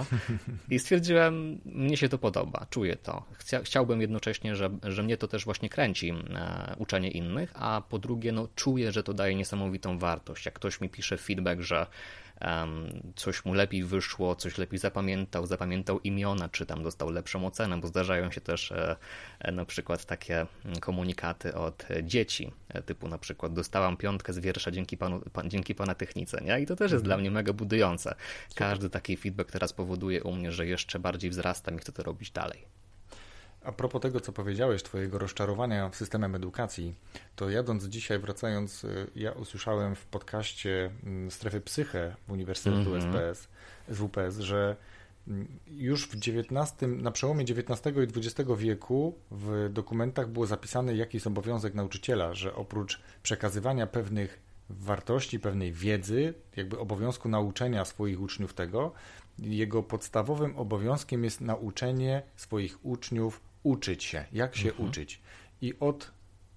I 0.75 0.79
stwierdziłem, 0.79 1.61
mnie 1.65 1.97
się 1.97 2.09
to 2.09 2.17
podoba, 2.17 2.65
czuję 2.69 2.95
to. 2.95 3.23
Chciałbym 3.63 4.01
jednocześnie, 4.01 4.55
że, 4.55 4.69
że 4.83 5.03
mnie 5.03 5.17
to 5.17 5.27
też 5.27 5.45
właśnie 5.45 5.69
kręci 5.69 6.09
e, 6.09 6.75
uczenie 6.77 7.11
innych, 7.11 7.51
a 7.55 7.81
po 7.89 7.99
drugie, 7.99 8.31
no 8.31 8.47
czuję, 8.55 8.91
że 8.91 9.03
to 9.03 9.13
daje 9.13 9.35
niesamowitą 9.35 9.99
wartość. 9.99 10.45
Jak 10.45 10.55
ktoś 10.55 10.81
mi 10.81 10.89
pisze 10.89 11.17
feedback, 11.17 11.61
że 11.61 11.87
coś 13.15 13.45
mu 13.45 13.53
lepiej 13.53 13.83
wyszło, 13.83 14.35
coś 14.35 14.57
lepiej 14.57 14.79
zapamiętał, 14.79 15.45
zapamiętał 15.45 15.99
imiona, 15.99 16.49
czy 16.49 16.65
tam 16.65 16.83
dostał 16.83 17.09
lepszą 17.09 17.45
ocenę, 17.45 17.79
bo 17.81 17.87
zdarzają 17.87 18.31
się 18.31 18.41
też 18.41 18.71
e, 18.71 18.95
e, 19.39 19.51
na 19.51 19.65
przykład 19.65 20.05
takie 20.05 20.45
komunikaty 20.79 21.55
od 21.55 21.85
dzieci, 22.03 22.51
e, 22.69 22.81
typu 22.81 23.07
na 23.07 23.17
przykład 23.17 23.53
dostałam 23.53 23.97
piątkę 23.97 24.33
z 24.33 24.39
wiersza 24.39 24.71
dzięki, 24.71 24.97
panu, 24.97 25.21
pan, 25.33 25.49
dzięki 25.49 25.75
pana 25.75 25.95
technice, 25.95 26.41
nie? 26.41 26.59
I 26.59 26.65
to 26.65 26.75
też 26.75 26.91
jest 26.91 27.03
mhm. 27.03 27.05
dla 27.05 27.17
mnie 27.17 27.31
mega 27.31 27.53
budujące. 27.53 28.15
Każdy 28.55 28.89
taki 28.89 29.17
feedback 29.17 29.51
teraz 29.51 29.73
powoduje 29.73 30.23
u 30.23 30.35
mnie, 30.35 30.51
że 30.51 30.65
jeszcze 30.65 30.99
bardziej 30.99 31.29
wzrastam 31.29 31.75
i 31.75 31.79
chcę 31.79 31.91
to 31.91 32.03
robić 32.03 32.31
dalej. 32.31 32.80
A 33.63 33.71
propos 33.71 34.01
tego, 34.01 34.19
co 34.19 34.31
powiedziałeś, 34.31 34.83
Twojego 34.83 35.19
rozczarowania 35.19 35.89
systemem 35.93 36.35
edukacji, 36.35 36.95
to 37.35 37.49
jadąc 37.49 37.83
dzisiaj, 37.83 38.19
wracając, 38.19 38.83
y, 38.83 39.07
ja 39.15 39.31
usłyszałem 39.31 39.95
w 39.95 40.05
podcaście 40.05 40.91
mm, 41.03 41.31
Strefy 41.31 41.61
Psyche 41.61 42.15
Uniwersytetu 42.27 42.95
mm 42.95 43.11
-hmm. 43.11 43.17
SPS, 43.17 43.47
SWPS, 43.91 44.39
że 44.39 44.75
już 45.67 46.07
w 46.07 46.15
XIX, 46.15 46.73
na 46.87 47.11
przełomie 47.11 47.41
XIX 47.43 47.97
i 47.97 48.19
XX 48.19 48.49
wieku 48.57 49.15
w 49.31 49.69
dokumentach 49.73 50.29
było 50.29 50.45
zapisane, 50.45 50.95
jaki 50.95 51.17
jest 51.17 51.27
obowiązek 51.27 51.73
nauczyciela, 51.73 52.33
że 52.33 52.55
oprócz 52.55 53.01
przekazywania 53.23 53.87
pewnych 53.87 54.39
wartości, 54.69 55.39
pewnej 55.39 55.73
wiedzy, 55.73 56.33
jakby 56.55 56.79
obowiązku 56.79 57.29
nauczenia 57.29 57.85
swoich 57.85 58.21
uczniów 58.21 58.53
tego, 58.53 58.91
jego 59.39 59.83
podstawowym 59.83 60.57
obowiązkiem 60.57 61.23
jest 61.23 61.41
nauczenie 61.41 62.21
swoich 62.35 62.85
uczniów 62.85 63.41
uczyć 63.63 64.03
się, 64.03 64.25
jak 64.31 64.55
się 64.55 64.69
mhm. 64.69 64.89
uczyć. 64.89 65.21
I 65.61 65.73
od 65.79 66.11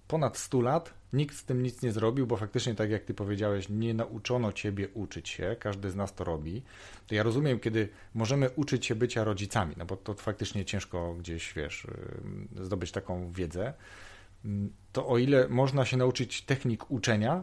ponad 0.08 0.38
100 0.38 0.60
lat 0.60 0.94
nikt 1.12 1.36
z 1.36 1.44
tym 1.44 1.62
nic 1.62 1.82
nie 1.82 1.92
zrobił, 1.92 2.26
bo 2.26 2.36
faktycznie, 2.36 2.74
tak 2.74 2.90
jak 2.90 3.04
ty 3.04 3.14
powiedziałeś, 3.14 3.68
nie 3.68 3.94
nauczono 3.94 4.52
ciebie 4.52 4.88
uczyć 4.88 5.28
się, 5.28 5.56
każdy 5.60 5.90
z 5.90 5.96
nas 5.96 6.14
to 6.14 6.24
robi. 6.24 6.62
To 7.06 7.14
ja 7.14 7.22
rozumiem, 7.22 7.60
kiedy 7.60 7.88
możemy 8.14 8.50
uczyć 8.50 8.86
się 8.86 8.94
bycia 8.94 9.24
rodzicami, 9.24 9.74
no 9.78 9.84
bo 9.84 9.96
to 9.96 10.14
faktycznie 10.14 10.64
ciężko 10.64 11.14
gdzieś, 11.14 11.52
wiesz, 11.54 11.86
zdobyć 12.60 12.92
taką 12.92 13.32
wiedzę. 13.32 13.74
To 14.92 15.08
o 15.08 15.18
ile 15.18 15.48
można 15.48 15.84
się 15.84 15.96
nauczyć 15.96 16.42
technik 16.42 16.90
uczenia, 16.90 17.42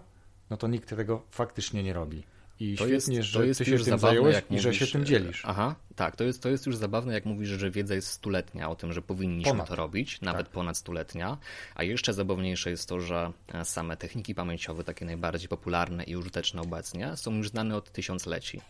no 0.49 0.57
to 0.57 0.67
nikt 0.67 0.89
tego 0.89 1.23
faktycznie 1.31 1.83
nie 1.83 1.93
robi. 1.93 2.23
I 2.61 2.75
to 2.75 2.87
świetnie, 2.87 3.15
jest, 3.15 3.27
że 3.27 3.39
to 3.39 3.45
jest 3.45 3.57
ty 3.57 3.65
się 3.65 3.79
tym 3.79 3.99
zająłeś 3.99 4.37
i 4.37 4.53
mówisz, 4.53 4.63
że 4.63 4.73
się 4.73 4.87
tym 4.87 5.05
dzielisz. 5.05 5.43
Aha, 5.45 5.75
tak, 5.95 6.15
to 6.15 6.23
jest, 6.23 6.43
to 6.43 6.49
jest 6.49 6.65
już 6.65 6.75
zabawne, 6.77 7.13
jak 7.13 7.25
mówisz, 7.25 7.49
że 7.49 7.71
wiedza 7.71 7.95
jest 7.95 8.07
stuletnia 8.07 8.69
o 8.69 8.75
tym, 8.75 8.93
że 8.93 9.01
powinniśmy 9.01 9.51
ponad. 9.51 9.67
to 9.67 9.75
robić, 9.75 10.21
nawet 10.21 10.47
tak. 10.47 10.53
ponad 10.53 10.77
stuletnia. 10.77 11.37
A 11.75 11.83
jeszcze 11.83 12.13
zabawniejsze 12.13 12.69
jest 12.69 12.89
to, 12.89 12.99
że 12.99 13.31
same 13.63 13.97
techniki 13.97 14.35
pamięciowe, 14.35 14.83
takie 14.83 15.05
najbardziej 15.05 15.49
popularne 15.49 16.03
i 16.03 16.15
użyteczne 16.15 16.61
obecnie, 16.61 17.17
są 17.17 17.35
już 17.35 17.49
znane 17.49 17.75
od 17.75 17.91
tysiącleci. 17.91 18.61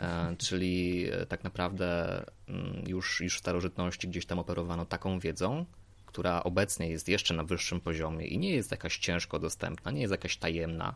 E, 0.00 0.36
czyli 0.38 1.06
e, 1.12 1.26
tak 1.26 1.44
naprawdę 1.44 2.20
mm, 2.48 2.84
już, 2.86 3.20
już 3.20 3.36
w 3.36 3.38
starożytności 3.38 4.08
gdzieś 4.08 4.26
tam 4.26 4.38
operowano 4.38 4.86
taką 4.86 5.18
wiedzą, 5.18 5.64
która 6.06 6.42
obecnie 6.42 6.88
jest 6.88 7.08
jeszcze 7.08 7.34
na 7.34 7.44
wyższym 7.44 7.80
poziomie 7.80 8.26
i 8.26 8.38
nie 8.38 8.50
jest 8.50 8.70
jakaś 8.70 8.98
ciężko 8.98 9.38
dostępna, 9.38 9.90
nie 9.90 10.00
jest 10.00 10.10
jakaś 10.10 10.36
tajemna. 10.36 10.94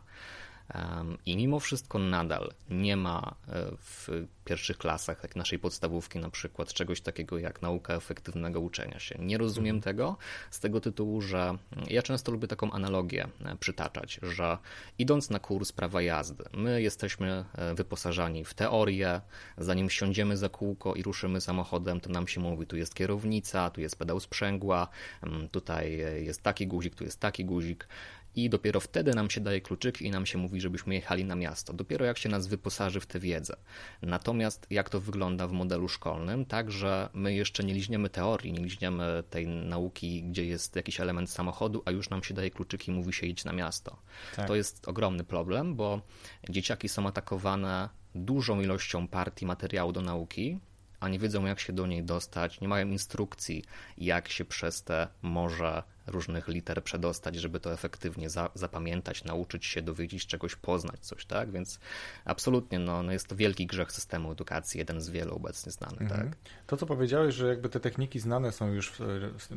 I 1.25 1.37
mimo 1.37 1.59
wszystko 1.59 1.99
nadal 1.99 2.53
nie 2.69 2.97
ma 2.97 3.35
e, 3.47 3.71
w 3.77 4.09
pierwszych 4.45 4.77
klasach, 4.77 5.23
jak 5.23 5.35
naszej 5.35 5.59
podstawówki 5.59 6.19
na 6.19 6.29
przykład, 6.29 6.73
czegoś 6.73 7.01
takiego 7.01 7.37
jak 7.37 7.61
nauka 7.61 7.93
efektywnego 7.93 8.59
uczenia 8.59 8.99
się. 8.99 9.15
Nie 9.19 9.37
rozumiem 9.37 9.75
mhm. 9.75 9.81
tego 9.81 10.17
z 10.51 10.59
tego 10.59 10.81
tytułu, 10.81 11.21
że 11.21 11.39
mm, 11.39 11.59
ja 11.89 12.01
często 12.01 12.31
lubię 12.31 12.47
taką 12.47 12.71
analogię 12.71 13.27
e, 13.45 13.55
przytaczać, 13.55 14.19
że 14.21 14.57
idąc 14.97 15.29
na 15.29 15.39
kurs 15.39 15.71
prawa 15.71 16.01
jazdy, 16.01 16.43
my 16.53 16.81
jesteśmy 16.81 17.45
e, 17.55 17.75
wyposażani 17.75 18.45
w 18.45 18.53
teorię, 18.53 19.21
zanim 19.57 19.89
siądziemy 19.89 20.37
za 20.37 20.49
kółko 20.49 20.95
i 20.95 21.03
ruszymy 21.03 21.41
samochodem, 21.41 21.99
to 22.01 22.09
nam 22.09 22.27
się 22.27 22.41
mówi, 22.41 22.67
tu 22.67 22.77
jest 22.77 22.95
kierownica, 22.95 23.69
tu 23.69 23.81
jest 23.81 23.95
pedał 23.95 24.19
sprzęgła, 24.19 24.87
mm, 25.23 25.49
tutaj 25.49 25.97
jest 26.25 26.41
taki 26.43 26.67
guzik, 26.67 26.95
tu 26.95 27.03
jest 27.03 27.19
taki 27.19 27.45
guzik 27.45 27.87
i 28.35 28.49
dopiero 28.49 28.79
wtedy 28.79 29.15
nam 29.15 29.29
się 29.29 29.41
daje 29.41 29.61
kluczyki 29.61 30.05
i 30.05 30.11
nam 30.11 30.25
się 30.25 30.37
mówi, 30.37 30.61
żebyśmy 30.61 30.95
jechali 30.95 31.25
na 31.25 31.35
miasto. 31.35 31.73
Dopiero 31.73 32.05
jak 32.05 32.17
się 32.17 32.29
nas 32.29 32.47
wyposaży 32.47 32.99
w 32.99 33.05
tę 33.05 33.19
wiedzę. 33.19 33.55
Natomiast 34.01 34.67
jak 34.69 34.89
to 34.89 34.99
wygląda 34.99 35.47
w 35.47 35.51
modelu 35.51 35.87
szkolnym, 35.87 36.45
tak, 36.45 36.71
że 36.71 37.09
my 37.13 37.33
jeszcze 37.33 37.63
nie 37.63 37.73
liźniemy 37.73 38.09
teorii, 38.09 38.53
nie 38.53 38.59
liźniemy 38.59 39.23
tej 39.29 39.47
nauki, 39.47 40.23
gdzie 40.23 40.45
jest 40.45 40.75
jakiś 40.75 40.99
element 40.99 41.29
samochodu, 41.29 41.81
a 41.85 41.91
już 41.91 42.09
nam 42.09 42.23
się 42.23 42.33
daje 42.33 42.51
kluczyki 42.51 42.91
i 42.91 42.95
mówi 42.95 43.13
się 43.13 43.27
idź 43.27 43.45
na 43.45 43.53
miasto. 43.53 43.97
Tak. 44.35 44.47
To 44.47 44.55
jest 44.55 44.87
ogromny 44.87 45.23
problem, 45.23 45.75
bo 45.75 46.01
dzieciaki 46.49 46.89
są 46.89 47.07
atakowane 47.07 47.89
dużą 48.15 48.61
ilością 48.61 49.07
partii 49.07 49.45
materiału 49.45 49.91
do 49.91 50.01
nauki, 50.01 50.59
a 50.99 51.09
nie 51.09 51.19
wiedzą, 51.19 51.45
jak 51.45 51.59
się 51.59 51.73
do 51.73 51.87
niej 51.87 52.03
dostać, 52.03 52.61
nie 52.61 52.67
mają 52.67 52.87
instrukcji, 52.87 53.63
jak 53.97 54.29
się 54.29 54.45
przez 54.45 54.83
te 54.83 55.07
morze 55.21 55.83
różnych 56.09 56.47
liter 56.47 56.83
przedostać, 56.83 57.35
żeby 57.35 57.59
to 57.59 57.73
efektywnie 57.73 58.29
za, 58.29 58.49
zapamiętać, 58.55 59.23
nauczyć 59.23 59.65
się, 59.65 59.81
dowiedzieć 59.81 60.27
czegoś, 60.27 60.55
poznać 60.55 60.99
coś, 60.99 61.25
tak? 61.25 61.51
Więc 61.51 61.79
absolutnie 62.25 62.79
no, 62.79 63.03
no 63.03 63.11
jest 63.11 63.27
to 63.27 63.35
wielki 63.35 63.67
grzech 63.67 63.91
systemu 63.91 64.31
edukacji, 64.31 64.77
jeden 64.77 65.01
z 65.01 65.09
wielu 65.09 65.35
obecnie 65.35 65.71
znanych, 65.71 66.01
mhm. 66.01 66.29
tak? 66.29 66.37
To, 66.67 66.77
co 66.77 66.85
powiedziałeś, 66.85 67.35
że 67.35 67.47
jakby 67.47 67.69
te 67.69 67.79
techniki 67.79 68.19
znane 68.19 68.51
są 68.51 68.73
już, 68.73 68.93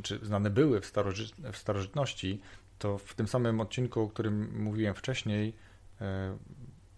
czy 0.02 0.18
znane 0.22 0.50
były 0.50 0.80
w, 0.80 0.86
starożyt, 0.86 1.32
w 1.52 1.56
starożytności, 1.56 2.40
to 2.78 2.98
w 2.98 3.14
tym 3.14 3.28
samym 3.28 3.60
odcinku, 3.60 4.00
o 4.00 4.08
którym 4.08 4.62
mówiłem 4.62 4.94
wcześniej, 4.94 5.54
e, 6.00 6.38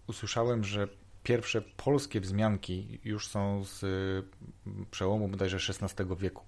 usłyszałem, 0.07 0.63
że 0.63 0.87
pierwsze 1.23 1.61
polskie 1.61 2.21
wzmianki 2.21 2.99
już 3.03 3.27
są 3.27 3.63
z 3.63 3.85
przełomu 4.91 5.27
bodajże 5.27 5.57
XVI 5.57 6.15
wieku. 6.17 6.43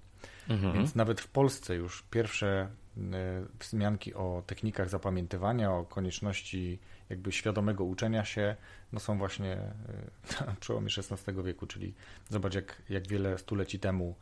Mhm. 0.50 0.74
Więc 0.74 0.96
nawet 0.96 1.22
w 1.22 1.28
Polsce 1.28 1.76
już 1.76 2.04
pierwsze 2.12 2.70
wzmianki 3.60 4.14
o 4.14 4.44
technikach 4.48 4.90
zapamiętywania, 4.90 5.72
o 5.72 5.86
konieczności 5.86 6.80
jakby 7.10 7.32
świadomego 7.32 7.84
uczenia 7.84 8.26
się, 8.26 8.56
no 8.92 9.00
są 9.00 9.18
właśnie 9.18 9.54
e, 9.54 10.46
na 10.48 10.56
przełomie 10.60 10.88
XVI 10.98 11.44
wieku, 11.44 11.68
czyli 11.68 11.94
zobacz 12.30 12.56
jak, 12.56 12.82
jak 12.90 13.08
wiele 13.08 13.38
stuleci 13.38 13.80
temu 13.80 14.16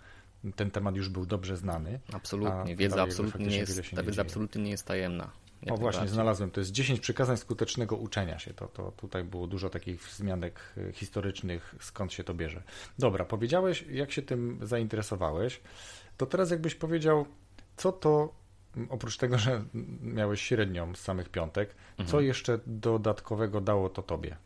ten 0.56 0.72
temat 0.72 0.96
już 0.96 1.10
był 1.10 1.26
dobrze 1.26 1.58
znany. 1.58 2.00
Absolutnie, 2.14 2.76
wiedza 2.76 3.04
absolutnie 3.04 3.46
nie 3.46 3.58
jest, 3.58 3.82
ta 3.96 4.04
wiedza 4.04 4.22
absolutnie 4.22 4.64
nie 4.64 4.72
jest 4.72 4.86
tajemna. 4.86 5.32
O 5.70 5.78
właśnie, 5.78 6.08
znalazłem. 6.08 6.52
To 6.52 6.62
jest 6.62 6.72
10 6.72 7.00
przykazań 7.00 7.38
skutecznego 7.38 7.96
uczenia 7.96 8.40
się. 8.40 8.54
To, 8.54 8.68
to 8.68 8.92
tutaj 8.92 9.24
było 9.24 9.48
dużo 9.48 9.70
takich 9.70 10.02
wzmianek 10.02 10.60
e, 10.78 10.94
historycznych, 10.94 11.76
skąd 11.80 12.14
się 12.14 12.24
to 12.24 12.34
bierze. 12.34 12.64
Dobra, 13.00 13.26
powiedziałeś, 13.26 13.86
jak 13.90 14.12
się 14.12 14.22
tym 14.22 14.60
zainteresowałeś. 14.62 15.62
To 16.18 16.26
teraz 16.26 16.52
jakbyś 16.52 16.76
powiedział, 16.76 17.26
co 17.78 17.92
to, 17.92 18.34
oprócz 18.90 19.18
tego, 19.18 19.38
że 19.38 19.64
miałeś 20.02 20.42
średnią 20.42 20.96
z 20.96 21.00
samych 21.00 21.30
piątek, 21.30 21.76
mhm. 21.92 22.10
co 22.10 22.22
jeszcze 22.22 22.60
dodatkowego 22.68 23.62
dało 23.62 23.90
to 23.90 24.04
tobie? 24.04 24.38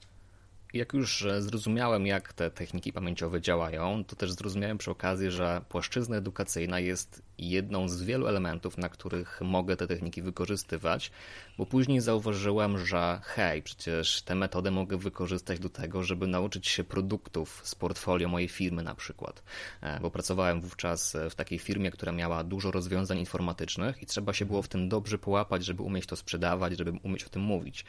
Jak 0.74 0.94
już 0.94 1.28
zrozumiałem, 1.40 2.08
jak 2.08 2.34
te 2.34 2.52
techniki 2.52 2.94
pamięciowe 2.94 3.42
działają, 3.42 4.04
to 4.04 4.16
też 4.16 4.32
zrozumiałem 4.32 4.78
przy 4.78 4.92
okazji, 4.92 5.32
że 5.32 5.62
płaszczyzna 5.70 6.16
edukacyjna 6.16 6.80
jest 6.80 7.29
jedną 7.40 7.90
z 7.90 8.04
wielu 8.04 8.28
elementów, 8.28 8.78
na 8.78 8.90
których 8.90 9.42
mogę 9.42 9.78
te 9.78 9.88
techniki 9.88 10.22
wykorzystywać, 10.22 11.12
bo 11.58 11.66
później 11.66 12.02
zauważyłem, 12.02 12.86
że 12.86 13.22
hej, 13.24 13.62
przecież 13.62 14.22
tę 14.22 14.36
metodę 14.36 14.72
mogę 14.72 14.98
wykorzystać 14.98 15.60
do 15.60 15.70
tego, 15.70 16.04
żeby 16.04 16.28
nauczyć 16.28 16.68
się 16.68 16.84
produktów 16.84 17.62
z 17.64 17.76
portfolio 17.76 18.30
mojej 18.30 18.48
firmy 18.48 18.84
na 18.84 18.96
przykład. 18.96 19.44
E, 19.82 20.00
bo 20.00 20.12
pracowałem 20.12 20.62
wówczas 20.62 21.18
w 21.30 21.36
takiej 21.36 21.60
firmie, 21.60 21.92
która 21.92 22.12
miała 22.12 22.44
dużo 22.44 22.72
rozwiązań 22.72 23.20
informatycznych 23.20 24.04
i 24.04 24.06
trzeba 24.06 24.34
się 24.34 24.46
było 24.46 24.62
w 24.62 24.68
tym 24.68 24.90
dobrze 24.90 25.18
połapać, 25.18 25.66
żeby 25.66 25.84
umieć 25.84 26.06
to 26.06 26.16
sprzedawać, 26.16 26.78
żeby 26.78 26.92
umieć 27.04 27.24
o 27.24 27.30
tym 27.30 27.42
mówić 27.42 27.86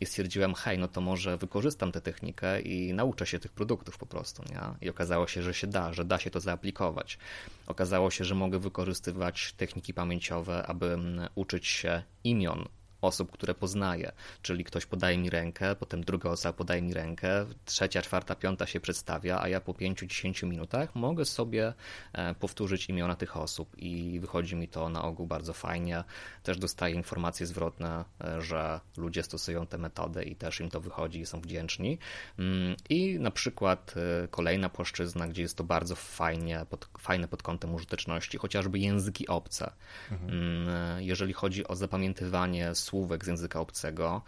i 0.00 0.06
stwierdziłem, 0.06 0.54
hej, 0.54 0.78
no 0.78 0.88
to 0.88 1.00
może 1.00 1.36
wykorzystam 1.36 1.92
tę 1.92 2.00
technikę 2.00 2.60
i 2.60 2.94
nauczę 2.94 3.26
się 3.26 3.38
tych 3.38 3.52
produktów 3.52 3.98
po 3.98 4.06
prostu. 4.06 4.42
Nie? 4.42 4.86
I 4.86 4.90
okazało 4.90 5.26
się, 5.26 5.42
że 5.42 5.54
się 5.54 5.66
da, 5.66 5.92
że 5.92 6.04
da 6.04 6.18
się 6.18 6.30
to 6.30 6.40
zaaplikować. 6.40 7.18
Okazało 7.66 8.10
się, 8.10 8.24
że 8.24 8.34
mogę 8.34 8.58
wykorzystywać 8.94 9.52
techniki 9.52 9.94
pamięciowe, 9.94 10.66
aby 10.66 10.86
mm, 10.86 11.28
uczyć 11.34 11.66
się 11.66 12.02
imion 12.24 12.68
osób, 13.06 13.32
które 13.32 13.54
poznaję, 13.54 14.12
czyli 14.42 14.64
ktoś 14.64 14.86
podaje 14.86 15.18
mi 15.18 15.30
rękę, 15.30 15.74
potem 15.76 16.04
druga 16.04 16.30
osoba 16.30 16.52
podaje 16.52 16.82
mi 16.82 16.94
rękę, 16.94 17.46
trzecia, 17.64 18.02
czwarta, 18.02 18.34
piąta 18.34 18.66
się 18.66 18.80
przedstawia, 18.80 19.40
a 19.40 19.48
ja 19.48 19.60
po 19.60 19.72
5-10 19.72 20.46
minutach 20.46 20.94
mogę 20.94 21.24
sobie 21.24 21.72
e, 22.12 22.34
powtórzyć 22.34 22.88
imiona 22.88 23.16
tych 23.16 23.36
osób 23.36 23.78
i 23.78 24.20
wychodzi 24.20 24.56
mi 24.56 24.68
to 24.68 24.88
na 24.88 25.02
ogół 25.02 25.26
bardzo 25.26 25.52
fajnie. 25.52 26.04
Też 26.42 26.58
dostaję 26.58 26.94
informacje 26.94 27.46
zwrotne, 27.46 28.04
e, 28.24 28.42
że 28.42 28.80
ludzie 28.96 29.22
stosują 29.22 29.66
tę 29.66 29.78
metodę 29.78 30.24
i 30.24 30.36
też 30.36 30.60
im 30.60 30.70
to 30.70 30.80
wychodzi 30.80 31.20
i 31.20 31.26
są 31.26 31.40
wdzięczni. 31.40 31.98
Mm, 32.38 32.76
I 32.88 33.18
na 33.20 33.30
przykład 33.30 33.94
e, 34.24 34.28
kolejna 34.28 34.68
płaszczyzna, 34.68 35.28
gdzie 35.28 35.42
jest 35.42 35.56
to 35.56 35.64
bardzo 35.64 35.96
fajnie, 35.96 36.66
pod, 36.70 36.88
fajne 36.98 37.28
pod 37.28 37.42
kątem 37.42 37.74
użyteczności, 37.74 38.38
chociażby 38.38 38.78
języki 38.78 39.28
obce. 39.28 39.72
Mhm. 40.10 40.30
Mm, 40.30 41.02
jeżeli 41.02 41.32
chodzi 41.32 41.68
o 41.68 41.76
zapamiętywanie 41.76 42.74
słówek 42.94 43.24
z 43.24 43.28
języka 43.28 43.60
obcego, 43.60 44.22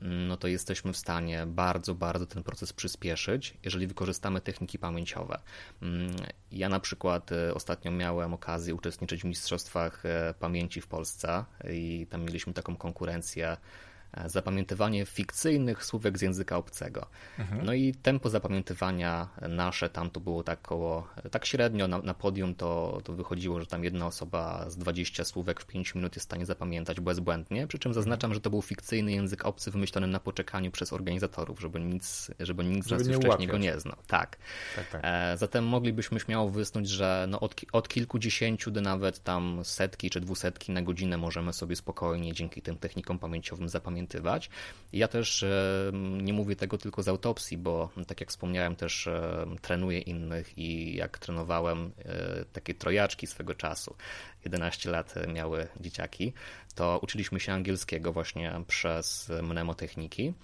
no 0.00 0.36
to 0.36 0.48
jesteśmy 0.48 0.92
w 0.92 0.96
stanie 0.96 1.46
bardzo, 1.46 1.94
bardzo 1.94 2.26
ten 2.26 2.42
proces 2.42 2.72
przyspieszyć, 2.72 3.54
jeżeli 3.62 3.86
wykorzystamy 3.86 4.40
techniki 4.40 4.78
pamięciowe. 4.78 5.38
Mm, 5.82 6.16
ja 6.52 6.68
na 6.68 6.80
przykład 6.80 7.32
e, 7.32 7.54
ostatnio 7.54 7.90
miałem 7.90 8.34
okazję 8.34 8.74
uczestniczyć 8.74 9.22
w 9.22 9.24
Mistrzostwach 9.24 10.06
e, 10.06 10.34
Pamięci 10.40 10.80
w 10.80 10.86
Polsce 10.86 11.44
i 11.70 12.06
tam 12.10 12.24
mieliśmy 12.24 12.52
taką 12.52 12.76
konkurencję 12.76 13.56
zapamiętywanie 14.26 15.06
fikcyjnych 15.06 15.84
słówek 15.84 16.18
z 16.18 16.22
języka 16.22 16.56
obcego. 16.56 17.06
Mhm. 17.38 17.66
No 17.66 17.72
i 17.72 17.94
tempo 17.94 18.30
zapamiętywania 18.30 19.28
nasze 19.48 19.88
tam 19.88 20.10
to 20.10 20.20
było 20.20 20.42
tak 20.42 20.62
koło, 20.62 21.08
tak 21.30 21.46
średnio 21.46 21.88
na, 21.88 21.98
na 21.98 22.14
podium 22.14 22.54
to, 22.54 23.00
to 23.04 23.12
wychodziło, 23.12 23.60
że 23.60 23.66
tam 23.66 23.84
jedna 23.84 24.06
osoba 24.06 24.70
z 24.70 24.76
20 24.76 25.24
słówek 25.24 25.60
w 25.60 25.66
5 25.66 25.94
minut 25.94 26.16
jest 26.16 26.26
w 26.26 26.30
stanie 26.30 26.46
zapamiętać 26.46 27.00
bezbłędnie, 27.00 27.66
przy 27.66 27.78
czym 27.78 27.94
zaznaczam, 27.94 28.34
że 28.34 28.40
to 28.40 28.50
był 28.50 28.62
fikcyjny 28.62 29.12
język 29.12 29.44
obcy 29.46 29.70
wymyślony 29.70 30.06
na 30.06 30.20
poczekaniu 30.20 30.70
przez 30.70 30.92
organizatorów, 30.92 31.60
żeby 31.60 31.80
nic, 31.80 32.30
żeby 32.38 32.64
nikt 32.64 32.88
żeby 32.88 33.04
z 33.04 33.08
nas 33.08 33.18
wcześniej 33.18 33.48
go 33.48 33.58
nie 33.58 33.80
znał. 33.80 33.96
Tak. 34.06 34.36
tak, 34.76 34.88
tak. 34.90 35.00
E, 35.04 35.36
zatem 35.36 35.64
moglibyśmy 35.64 36.20
śmiało 36.20 36.50
wysnuć, 36.50 36.88
że 36.88 37.26
no 37.28 37.40
od, 37.40 37.60
od 37.72 37.88
kilkudziesięciu 37.88 38.70
do 38.70 38.80
nawet 38.80 39.22
tam 39.22 39.60
setki 39.64 40.10
czy 40.10 40.20
dwusetki 40.20 40.72
na 40.72 40.82
godzinę 40.82 41.16
możemy 41.16 41.52
sobie 41.52 41.76
spokojnie 41.76 42.32
dzięki 42.32 42.62
tym 42.62 42.76
technikom 42.78 43.18
pamięciowym 43.18 43.68
zapamiętać 43.68 44.05
zapamiętywać. 44.06 44.50
Ja 44.92 45.08
też 45.08 45.44
nie 46.22 46.32
mówię 46.32 46.56
tego 46.56 46.78
tylko 46.78 47.02
z 47.02 47.08
autopsji, 47.08 47.58
bo 47.58 47.90
tak 48.06 48.20
jak 48.20 48.30
wspomniałem, 48.30 48.76
też 48.76 49.08
trenuję 49.62 49.98
innych 49.98 50.58
i 50.58 50.96
jak 50.96 51.18
trenowałem 51.18 51.92
e, 52.04 52.44
takie 52.52 52.74
trojaczki 52.74 53.26
swego 53.26 53.54
czasu, 53.54 53.96
11 54.44 54.90
lat 54.90 55.14
miały 55.34 55.68
dzieciaki, 55.80 56.32
to 56.74 56.98
uczyliśmy 57.02 57.40
się 57.40 57.52
angielskiego 57.52 58.12
właśnie 58.12 58.52
przez 58.66 59.32
mnemotechniki. 59.42 60.34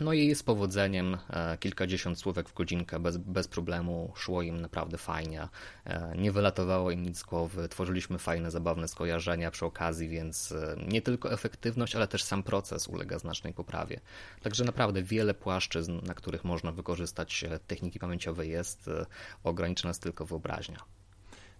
No 0.00 0.12
i 0.12 0.34
z 0.34 0.42
powodzeniem 0.42 1.16
e, 1.30 1.58
kilkadziesiąt 1.58 2.18
słówek 2.18 2.48
w 2.48 2.54
godzinkę 2.54 2.98
bez, 2.98 3.16
bez 3.16 3.48
problemu 3.48 4.12
szło 4.16 4.42
im 4.42 4.60
naprawdę 4.60 4.98
fajnie. 4.98 5.48
E, 5.84 6.12
nie 6.16 6.32
wylatowało 6.32 6.90
im 6.90 7.02
nic 7.02 7.18
z 7.18 7.22
głowy, 7.22 7.68
tworzyliśmy 7.68 8.18
fajne, 8.18 8.50
zabawne 8.50 8.88
skojarzenia 8.88 9.50
przy 9.50 9.66
okazji, 9.66 10.08
więc 10.08 10.52
e, 10.52 10.76
nie 10.88 11.02
tylko 11.02 11.32
efektywność, 11.32 11.96
ale 11.96 12.08
też 12.08 12.22
sam 12.22 12.42
proces 12.42 12.88
ulega 12.88 13.18
znacznej 13.18 13.54
poprawie. 13.54 14.00
Także 14.42 14.64
naprawdę 14.64 15.02
wiele 15.02 15.34
płaszczyzn, 15.34 16.00
na 16.06 16.14
których 16.14 16.44
można 16.44 16.72
wykorzystać 16.72 17.44
techniki 17.66 17.98
pamięciowe 17.98 18.46
jest, 18.46 18.90
ogranicza 19.44 19.88
nas 19.88 20.00
tylko 20.00 20.26
wyobraźnia. 20.26 20.78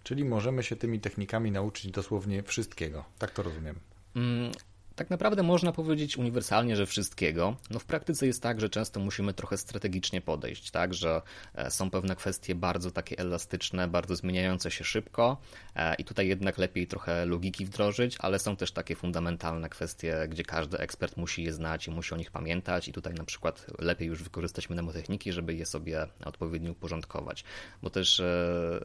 Czyli 0.03 0.25
możemy 0.25 0.63
się 0.63 0.75
tymi 0.75 0.99
technikami 0.99 1.51
nauczyć 1.51 1.91
dosłownie 1.91 2.43
wszystkiego, 2.43 3.05
tak 3.19 3.31
to 3.31 3.43
rozumiem. 3.43 3.79
Mm, 4.15 4.51
tak 4.99 5.09
naprawdę 5.09 5.43
można 5.43 5.71
powiedzieć 5.71 6.17
uniwersalnie, 6.17 6.75
że 6.75 6.85
wszystkiego. 6.85 7.55
No 7.69 7.79
w 7.79 7.85
praktyce 7.85 8.27
jest 8.27 8.43
tak, 8.43 8.61
że 8.61 8.69
często 8.69 8.99
musimy 8.99 9.33
trochę 9.33 9.57
strategicznie 9.57 10.21
podejść, 10.21 10.71
tak, 10.71 10.93
że 10.93 11.21
e, 11.55 11.71
są 11.71 11.89
pewne 11.89 12.15
kwestie 12.15 12.55
bardzo 12.55 12.91
takie 12.91 13.17
elastyczne, 13.17 13.87
bardzo 13.87 14.15
zmieniające 14.15 14.71
się 14.71 14.83
szybko 14.83 15.37
e, 15.75 15.95
i 15.95 16.03
tutaj 16.03 16.27
jednak 16.27 16.57
lepiej 16.57 16.87
trochę 16.87 17.25
logiki 17.25 17.65
wdrożyć, 17.65 18.17
ale 18.19 18.39
są 18.39 18.55
też 18.55 18.71
takie 18.71 18.95
fundamentalne 18.95 19.69
kwestie, 19.69 20.27
gdzie 20.29 20.43
każdy 20.43 20.77
ekspert 20.77 21.17
musi 21.17 21.43
je 21.43 21.53
znać 21.53 21.87
i 21.87 21.91
musi 21.91 22.13
o 22.13 22.17
nich 22.17 22.31
pamiętać 22.31 22.87
i 22.87 22.93
tutaj 22.93 23.13
na 23.13 23.23
przykład 23.23 23.65
lepiej 23.79 24.07
już 24.07 24.23
wykorzystać 24.23 24.69
mnemotechniki, 24.69 25.33
żeby 25.33 25.53
je 25.53 25.65
sobie 25.65 26.07
odpowiednio 26.25 26.71
uporządkować, 26.71 27.43
bo 27.83 27.89
też 27.89 28.19
e, 28.19 28.79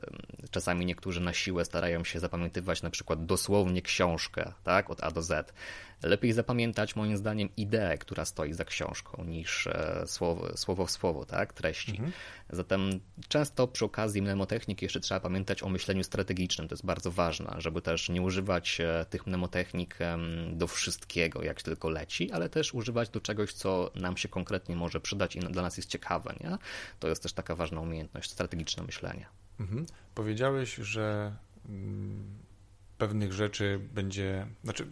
czasami 0.50 0.87
niektórzy 0.87 1.21
na 1.21 1.33
siłę 1.33 1.64
starają 1.64 2.04
się 2.04 2.21
zapamiętywać 2.21 2.83
na 2.83 2.90
przykład 2.90 3.26
dosłownie 3.26 3.83
książkę, 3.83 4.52
tak, 4.64 4.90
od 4.90 5.04
A 5.04 5.11
do 5.11 5.23
Z 5.23 5.54
lepiej 6.04 6.32
zapamiętać 6.32 6.96
moim 6.96 7.16
zdaniem 7.16 7.49
ideę, 7.56 7.99
która 7.99 8.25
stoi 8.25 8.52
za 8.52 8.64
książką, 8.64 9.25
niż 9.25 9.66
e, 9.66 10.02
słowo, 10.06 10.56
słowo 10.56 10.87
w 10.87 10.90
słowo, 10.90 11.25
tak, 11.25 11.52
treści. 11.52 11.90
Mhm. 11.90 12.12
Zatem 12.50 13.00
często 13.28 13.68
przy 13.68 13.85
okazji 13.85 14.22
mnemotechnik 14.22 14.83
jeszcze 14.83 15.00
trzeba 15.00 15.20
pamiętać 15.20 15.62
o 15.62 15.68
myśleniu 15.68 16.05
strategicznym, 16.05 16.68
to 16.68 16.72
jest 16.72 16.85
bardzo 16.85 17.11
ważne, 17.11 17.55
żeby 17.59 17.83
też 17.83 18.09
nie 18.09 18.22
używać 18.22 18.81
e, 18.81 19.07
tych 19.11 19.26
mnemotechnik 19.26 19.98
do 20.52 20.66
wszystkiego, 20.66 21.42
jak 21.42 21.62
tylko 21.62 21.90
leci, 21.90 22.33
ale 22.33 22.48
też 22.48 22.74
używać 22.74 23.09
do 23.09 23.20
czegoś, 23.20 23.52
co 23.52 23.90
nam 23.94 24.16
się 24.16 24.28
konkretnie 24.28 24.76
może 24.76 25.00
przydać 25.00 25.37
i 25.37 25.40
dla 25.40 25.62
nas 25.62 25.76
jest 25.76 25.88
ciekawe, 25.88 26.35
nie? 26.40 26.59
To 27.00 27.09
jest 27.09 27.22
też 27.22 27.33
taka 27.33 27.55
ważna 27.55 27.81
umiejętność, 27.81 28.31
strategiczne 28.31 28.83
myślenie. 28.83 29.26
Mhm. 29.61 29.87
Powiedziałeś, 30.14 30.74
że 30.74 31.37
mm, 31.68 32.43
pewnych 33.04 33.32
rzeczy 33.32 33.80
będzie, 33.94 34.46
znaczy 34.64 34.86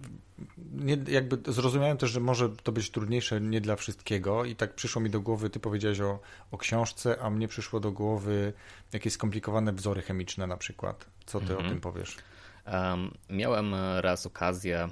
nie, 0.72 0.98
jakby 1.08 1.52
zrozumiałem 1.52 1.96
też, 1.96 2.10
że 2.10 2.20
może 2.20 2.48
to 2.48 2.72
być 2.72 2.90
trudniejsze 2.90 3.40
nie 3.40 3.60
dla 3.60 3.76
wszystkiego 3.76 4.44
i 4.44 4.56
tak 4.56 4.74
przyszło 4.74 5.02
mi 5.02 5.10
do 5.10 5.20
głowy, 5.20 5.50
ty 5.50 5.60
powiedziałeś 5.60 6.00
o, 6.00 6.20
o 6.50 6.58
książce, 6.58 7.22
a 7.22 7.30
mnie 7.30 7.48
przyszło 7.48 7.80
do 7.80 7.92
głowy 7.92 8.52
jakieś 8.92 9.12
skomplikowane 9.12 9.72
wzory 9.72 10.02
chemiczne 10.02 10.46
na 10.46 10.56
przykład. 10.56 11.06
Co 11.26 11.40
ty 11.40 11.52
mhm. 11.52 11.66
o 11.66 11.68
tym 11.70 11.80
powiesz? 11.80 12.16
Um, 12.66 13.10
miałem 13.30 13.74
raz 14.00 14.26
okazję 14.26 14.88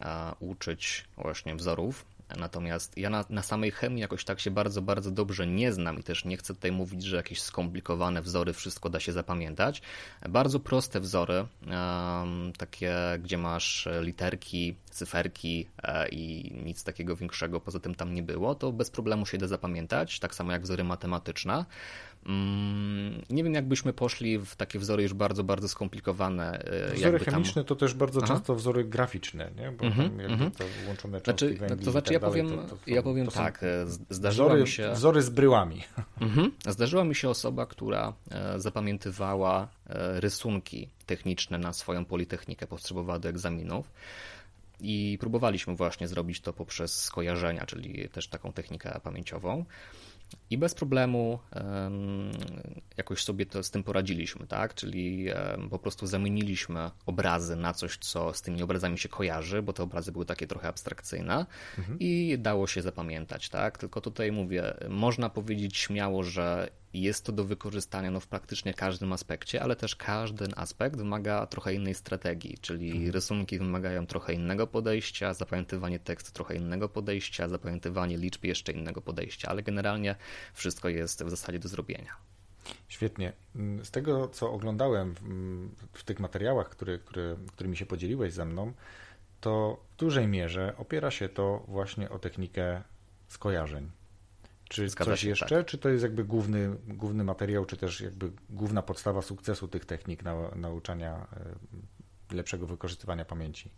uh, 0.00 0.06
uczyć 0.40 1.04
właśnie 1.16 1.56
wzorów 1.56 2.04
Natomiast 2.36 2.98
ja 2.98 3.10
na, 3.10 3.24
na, 3.30 3.42
samej 3.42 3.70
chemii 3.70 4.00
jakoś 4.00 4.24
tak 4.24 4.40
się 4.40 4.50
bardzo, 4.50 4.82
bardzo 4.82 5.10
dobrze 5.10 5.46
nie 5.46 5.72
znam 5.72 5.98
i 5.98 6.02
też 6.02 6.24
nie 6.24 6.36
chcę 6.36 6.54
tutaj 6.54 6.72
mówić, 6.72 7.02
że 7.02 7.16
jakieś 7.16 7.40
skomplikowane 7.42 8.22
wzory 8.22 8.52
wszystko 8.52 8.90
da 8.90 9.00
się 9.00 9.12
zapamiętać. 9.12 9.82
Bardzo 10.28 10.60
proste 10.60 11.00
wzory, 11.00 11.46
takie, 12.58 12.96
gdzie 13.22 13.38
masz 13.38 13.88
literki, 14.00 14.76
cyferki 14.90 15.68
e, 15.82 16.08
i 16.08 16.52
nic 16.64 16.84
takiego 16.84 17.16
większego 17.16 17.60
poza 17.60 17.80
tym 17.80 17.94
tam 17.94 18.14
nie 18.14 18.22
było, 18.22 18.54
to 18.54 18.72
bez 18.72 18.90
problemu 18.90 19.26
się 19.26 19.38
da 19.38 19.46
zapamiętać, 19.46 20.20
tak 20.20 20.34
samo 20.34 20.52
jak 20.52 20.62
wzory 20.62 20.84
matematyczne. 20.84 21.64
Mm, 22.26 23.22
nie 23.30 23.44
wiem, 23.44 23.54
jakbyśmy 23.54 23.92
poszli 23.92 24.38
w 24.38 24.56
takie 24.56 24.78
wzory 24.78 25.02
już 25.02 25.14
bardzo, 25.14 25.44
bardzo 25.44 25.68
skomplikowane. 25.68 26.58
E, 26.58 26.94
wzory 26.94 27.18
chemiczne 27.18 27.62
tam... 27.62 27.64
to 27.64 27.76
też 27.76 27.94
bardzo 27.94 28.20
Aha. 28.24 28.34
często 28.34 28.54
wzory 28.54 28.84
graficzne, 28.84 29.50
nie? 29.56 29.72
bo 29.72 29.84
mm 29.84 29.98
-hmm, 29.98 30.20
mm 30.20 30.40
-hmm. 30.40 30.50
te 30.50 30.64
łączone 30.88 31.20
znaczy, 31.20 31.54
węgli 31.54 31.84
To 31.84 31.90
znaczy, 31.90 32.04
tak 32.04 32.22
ja 32.22 32.28
powiem, 32.28 32.48
to, 32.48 32.56
to, 32.56 32.76
ja 32.86 33.02
powiem 33.02 33.26
tak, 33.26 33.62
e, 33.62 33.86
zdarzyła 34.10 34.48
wzory, 34.48 34.60
mi 34.60 34.68
się... 34.68 34.92
Wzory 34.94 35.22
z 35.22 35.30
bryłami. 35.30 35.82
-hmm. 36.20 36.50
Zdarzyła 36.68 37.04
mi 37.04 37.14
się 37.14 37.28
osoba, 37.28 37.66
która 37.66 38.12
zapamiętywała 38.56 39.68
rysunki 40.14 40.88
techniczne 41.06 41.58
na 41.58 41.72
swoją 41.72 42.04
politechnikę, 42.04 42.66
potrzebowała 42.66 43.18
do 43.18 43.28
egzaminów. 43.28 43.90
I 44.80 45.18
próbowaliśmy 45.20 45.76
właśnie 45.76 46.08
zrobić 46.08 46.40
to 46.40 46.52
poprzez 46.52 47.02
skojarzenia, 47.02 47.66
czyli 47.66 48.08
też 48.08 48.28
taką 48.28 48.52
technikę 48.52 49.00
pamięciową. 49.02 49.64
I 50.50 50.58
bez 50.58 50.74
problemu 50.74 51.38
jakoś 52.96 53.24
sobie 53.24 53.46
to 53.46 53.62
z 53.62 53.70
tym 53.70 53.82
poradziliśmy, 53.82 54.46
tak? 54.46 54.74
Czyli 54.74 55.26
po 55.70 55.78
prostu 55.78 56.06
zamieniliśmy 56.06 56.90
obrazy 57.06 57.56
na 57.56 57.74
coś, 57.74 57.98
co 57.98 58.32
z 58.32 58.42
tymi 58.42 58.62
obrazami 58.62 58.98
się 58.98 59.08
kojarzy, 59.08 59.62
bo 59.62 59.72
te 59.72 59.82
obrazy 59.82 60.12
były 60.12 60.26
takie 60.26 60.46
trochę 60.46 60.68
abstrakcyjne 60.68 61.46
mhm. 61.78 61.98
i 62.00 62.36
dało 62.38 62.66
się 62.66 62.82
zapamiętać, 62.82 63.48
tak? 63.48 63.78
Tylko 63.78 64.00
tutaj 64.00 64.32
mówię, 64.32 64.74
można 64.88 65.30
powiedzieć 65.30 65.76
śmiało, 65.76 66.22
że 66.22 66.70
jest 67.02 67.24
to 67.24 67.32
do 67.32 67.44
wykorzystania 67.44 68.10
no, 68.10 68.20
w 68.20 68.26
praktycznie 68.26 68.74
każdym 68.74 69.12
aspekcie, 69.12 69.62
ale 69.62 69.76
też 69.76 69.96
każdy 69.96 70.46
aspekt 70.56 70.96
wymaga 70.96 71.46
trochę 71.46 71.74
innej 71.74 71.94
strategii, 71.94 72.58
czyli 72.60 72.90
mhm. 72.90 73.10
rysunki 73.10 73.58
wymagają 73.58 74.06
trochę 74.06 74.32
innego 74.32 74.66
podejścia, 74.66 75.34
zapamiętywanie 75.34 75.98
tekstu 75.98 76.32
trochę 76.32 76.56
innego 76.56 76.88
podejścia, 76.88 77.48
zapamiętywanie 77.48 78.16
liczb 78.16 78.44
jeszcze 78.44 78.72
innego 78.72 79.00
podejścia, 79.00 79.48
ale 79.48 79.62
generalnie 79.62 80.16
wszystko 80.54 80.88
jest 80.88 81.24
w 81.24 81.30
zasadzie 81.30 81.58
do 81.58 81.68
zrobienia. 81.68 82.16
Świetnie. 82.88 83.32
Z 83.82 83.90
tego, 83.90 84.28
co 84.28 84.52
oglądałem 84.52 85.14
w, 85.14 85.98
w 85.98 86.04
tych 86.04 86.20
materiałach, 86.20 86.68
który, 86.68 87.00
którymi 87.52 87.76
się 87.76 87.86
podzieliłeś 87.86 88.32
ze 88.32 88.44
mną, 88.44 88.72
to 89.40 89.80
w 89.92 89.96
dużej 89.96 90.28
mierze 90.28 90.74
opiera 90.76 91.10
się 91.10 91.28
to 91.28 91.64
właśnie 91.68 92.10
o 92.10 92.18
technikę 92.18 92.82
skojarzeń. 93.28 93.90
Czy 94.74 94.88
Zgadza 94.88 95.10
coś 95.10 95.20
się, 95.20 95.28
jeszcze, 95.28 95.56
tak. 95.56 95.66
czy 95.66 95.78
to 95.78 95.88
jest 95.88 96.02
jakby 96.02 96.24
główny, 96.24 96.76
główny 96.86 97.24
materiał, 97.24 97.64
czy 97.64 97.76
też 97.76 98.00
jakby 98.00 98.32
główna 98.50 98.82
podstawa 98.82 99.22
sukcesu 99.22 99.68
tych 99.68 99.84
technik 99.84 100.22
na, 100.22 100.34
nauczania 100.56 101.26
e, 102.30 102.36
lepszego 102.36 102.66
wykorzystywania 102.66 103.24
pamięci? 103.24 103.70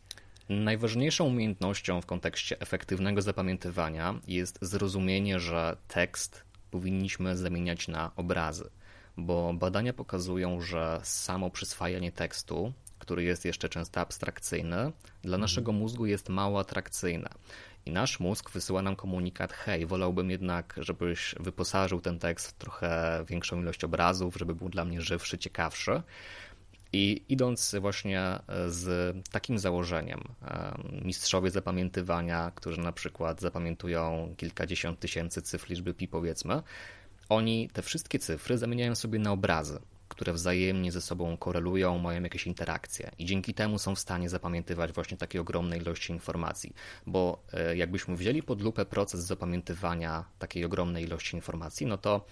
Najważniejszą 0.48 1.24
umiejętnością 1.24 2.00
w 2.00 2.06
kontekście 2.06 2.60
efektywnego 2.60 3.22
zapamiętywania 3.22 4.20
jest 4.26 4.58
zrozumienie, 4.62 5.40
że 5.40 5.76
tekst 5.88 6.44
powinniśmy 6.70 7.36
zamieniać 7.36 7.88
na 7.88 8.10
obrazy, 8.16 8.70
bo 9.16 9.54
badania 9.54 9.92
pokazują, 9.92 10.60
że 10.60 11.00
samo 11.02 11.50
przyswajanie 11.50 12.12
tekstu, 12.12 12.72
który 12.98 13.22
jest 13.22 13.44
jeszcze 13.44 13.68
często 13.68 14.00
abstrakcyjny, 14.00 14.76
dla 15.22 15.36
mhm. 15.36 15.40
naszego 15.40 15.72
mózgu 15.72 16.06
jest 16.06 16.28
mało 16.28 16.60
atrakcyjne. 16.60 17.28
I 17.86 17.90
nasz 17.90 18.20
mózg 18.20 18.50
wysyła 18.50 18.82
nam 18.82 18.96
komunikat: 18.96 19.52
hej, 19.52 19.86
wolałbym 19.86 20.30
jednak, 20.30 20.74
żebyś 20.78 21.34
wyposażył 21.40 22.00
ten 22.00 22.18
tekst 22.18 22.48
w 22.48 22.52
trochę 22.52 23.24
większą 23.28 23.60
ilość 23.60 23.84
obrazów, 23.84 24.36
żeby 24.36 24.54
był 24.54 24.68
dla 24.68 24.84
mnie 24.84 25.00
żywszy, 25.00 25.38
ciekawszy. 25.38 26.02
I 26.92 27.22
idąc 27.28 27.74
właśnie 27.80 28.20
e, 28.20 28.40
z 28.70 29.16
takim 29.30 29.58
założeniem, 29.58 30.20
e, 30.42 30.78
mistrzowie 31.04 31.50
zapamiętywania, 31.50 32.52
którzy 32.54 32.80
na 32.80 32.92
przykład 32.92 33.40
zapamiętują 33.40 34.34
kilkadziesiąt 34.36 35.00
tysięcy 35.00 35.42
cyfr 35.42 35.70
liczby 35.70 35.94
pi, 35.94 36.08
powiedzmy, 36.08 36.62
oni 37.28 37.68
te 37.72 37.82
wszystkie 37.82 38.18
cyfry 38.18 38.58
zamieniają 38.58 38.94
sobie 38.94 39.18
na 39.18 39.32
obrazy, 39.32 39.78
które 40.16 40.32
wzajemnie 40.32 40.92
ze 40.92 41.00
sobą 41.00 41.36
korelują, 41.36 41.98
mają 41.98 42.22
jakieś 42.22 42.46
interakcje 42.46 43.10
i 43.18 43.24
dzięki 43.24 43.54
temu 43.54 43.78
są 43.78 43.94
w 43.94 43.98
stanie 43.98 44.28
zapamiętywać 44.28 44.92
właśnie 44.92 45.16
takie 45.16 45.40
ogromne 45.40 45.76
ilości 45.76 46.12
informacji. 46.12 46.74
Bo 47.06 47.42
e, 47.52 47.76
jakbyśmy 47.76 48.16
wzięli 48.16 48.42
pod 48.42 48.62
lupę 48.62 48.86
proces 48.86 49.20
zapamiętywania 49.20 50.24
takiej 50.38 50.64
ogromnej 50.64 51.04
ilości 51.04 51.36
informacji, 51.36 51.86
no 51.86 51.98
to 51.98 52.26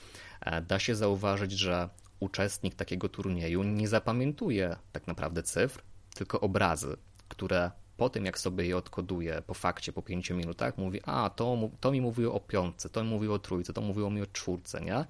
da 0.69 0.79
się 0.79 0.95
zauważyć, 0.95 1.53
że 1.53 1.89
uczestnik 2.21 2.75
takiego 2.75 3.09
turnieju 3.09 3.63
nie 3.63 3.89
zapamiętuje 3.89 4.77
tak 4.93 5.07
naprawdę 5.07 5.43
cyfr, 5.43 5.83
tylko 6.15 6.41
obrazy, 6.41 6.97
które 7.29 7.71
po 7.97 8.09
tym, 8.09 8.25
jak 8.25 8.39
sobie 8.39 8.67
je 8.67 8.77
odkoduje 8.77 9.43
po 9.47 9.55
fakcie, 9.55 9.93
po 9.93 10.03
pięciu 10.03 10.37
minutach, 10.37 10.79
mówi, 10.79 11.01
a 11.05 11.31
to, 11.31 11.71
to 11.81 11.93
mi 11.93 12.01
mówiło 12.01 12.35
o 12.35 12.41
piątce, 12.41 12.89
to 12.89 13.05
mi 13.05 13.11
mówiło 13.11 13.35
o 13.35 13.39
trójce, 13.39 13.73
to 13.73 13.81
mówiło 13.81 14.11
mi 14.11 14.23
o 14.23 14.27
czwórce, 14.27 14.81
nie? 14.81 15.05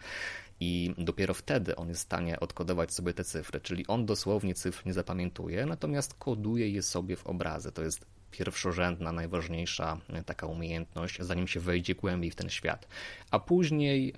I 0.61 0.95
dopiero 0.99 1.35
wtedy 1.35 1.77
on 1.77 1.89
jest 1.89 2.01
w 2.01 2.05
stanie 2.05 2.41
odkodować 2.41 2.93
sobie 2.93 3.15
te 3.15 3.25
cyfry, 3.25 3.61
czyli 3.61 3.87
on 3.87 4.07
dosłownie 4.07 4.55
cyfr 4.55 4.87
nie 4.87 4.93
zapamiętuje, 4.93 5.67
natomiast 5.67 6.15
koduje 6.15 6.71
je 6.71 6.83
sobie 6.83 7.17
w 7.17 7.27
obrazy. 7.27 7.73
To 7.73 7.83
jest 7.83 8.07
pierwszorzędna, 8.31 9.13
najważniejsza 9.13 9.99
e, 10.09 10.23
taka 10.23 10.47
umiejętność, 10.47 11.19
zanim 11.21 11.49
się 11.49 11.61
wejdzie 11.61 11.95
głębiej 11.95 12.31
w 12.31 12.35
ten 12.35 12.51
świat. 12.51 12.89
A 13.31 13.39
później 13.39 14.15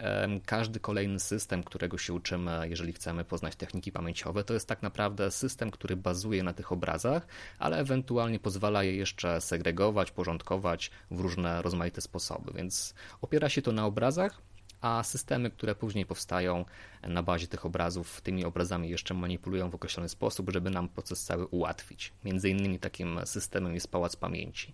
każdy 0.46 0.81
kolejny 0.81 1.20
system, 1.20 1.62
którego 1.62 1.99
się 1.99 2.12
uczymy, 2.12 2.68
jeżeli 2.68 2.92
chcemy 2.92 3.25
poznać 3.25 3.57
techniki 3.57 3.92
pamięciowe, 3.92 4.44
to 4.44 4.55
jest 4.55 4.68
tak 4.68 4.83
naprawdę 4.83 5.31
system, 5.31 5.70
który 5.70 5.96
bazuje 5.96 6.42
na 6.42 6.53
tych 6.53 6.72
obrazach, 6.72 7.27
ale 7.59 7.79
ewentualnie 7.79 8.38
pozwala 8.38 8.85
je 8.85 8.96
jeszcze 8.96 9.40
segregować, 9.40 10.11
porządkować 10.11 10.90
w 11.11 11.20
różne 11.20 11.62
rozmaite 11.62 12.01
sposoby. 12.01 12.53
Więc 12.55 12.94
opiera 13.20 13.49
się 13.49 13.62
to 13.62 13.72
na 13.72 13.87
obrazach, 13.87 14.42
a 14.81 15.03
systemy, 15.03 15.51
które 15.51 15.75
później 15.75 16.07
powstają 16.07 16.65
na 17.03 17.23
bazie 17.23 17.47
tych 17.47 17.67
obrazów, 17.67 18.21
tymi 18.21 18.45
obrazami 18.45 18.91
jeszcze 18.91 19.15
manipulują 19.15 19.71
w 19.71 19.75
określony 19.75 20.09
sposób, 20.09 20.51
żeby 20.51 20.71
nam 20.71 20.89
proces 20.89 21.25
cały 21.25 21.47
ułatwić. 21.47 22.12
Między 22.25 22.51
innymi 22.51 22.79
takim 22.79 23.21
systemem 23.25 23.75
jest 23.75 23.91
pałac 23.91 24.17
pamięci. 24.17 24.73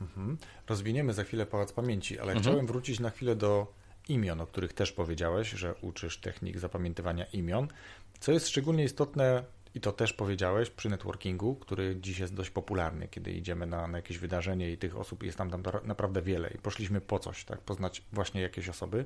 Mhm. 0.00 0.38
Rozwiniemy 0.68 1.12
za 1.12 1.24
chwilę 1.24 1.46
pałac 1.46 1.72
pamięci, 1.72 2.18
ale 2.18 2.32
mhm. 2.32 2.42
chciałem 2.42 2.66
wrócić 2.66 3.00
na 3.00 3.10
chwilę 3.10 3.36
do 3.36 3.72
imion, 4.08 4.40
o 4.40 4.46
których 4.46 4.72
też 4.72 4.92
powiedziałeś, 4.92 5.50
że 5.50 5.74
uczysz 5.74 6.18
technik 6.18 6.58
zapamiętywania 6.58 7.24
imion. 7.24 7.68
Co 8.20 8.32
jest 8.32 8.48
szczególnie 8.48 8.84
istotne 8.84 9.44
i 9.74 9.80
to 9.80 9.92
też 9.92 10.12
powiedziałeś 10.12 10.70
przy 10.70 10.88
networkingu, 10.88 11.54
który 11.54 11.96
dziś 12.00 12.18
jest 12.18 12.34
dość 12.34 12.50
popularny, 12.50 13.08
kiedy 13.08 13.32
idziemy 13.32 13.66
na, 13.66 13.86
na 13.86 13.98
jakieś 13.98 14.18
wydarzenie 14.18 14.72
i 14.72 14.78
tych 14.78 14.96
osób 14.96 15.22
jest 15.22 15.38
tam, 15.38 15.50
tam 15.50 15.62
naprawdę 15.84 16.22
wiele 16.22 16.50
i 16.50 16.58
poszliśmy 16.58 17.00
po 17.00 17.18
coś, 17.18 17.44
tak, 17.44 17.60
poznać 17.60 18.02
właśnie 18.12 18.40
jakieś 18.40 18.68
osoby. 18.68 19.04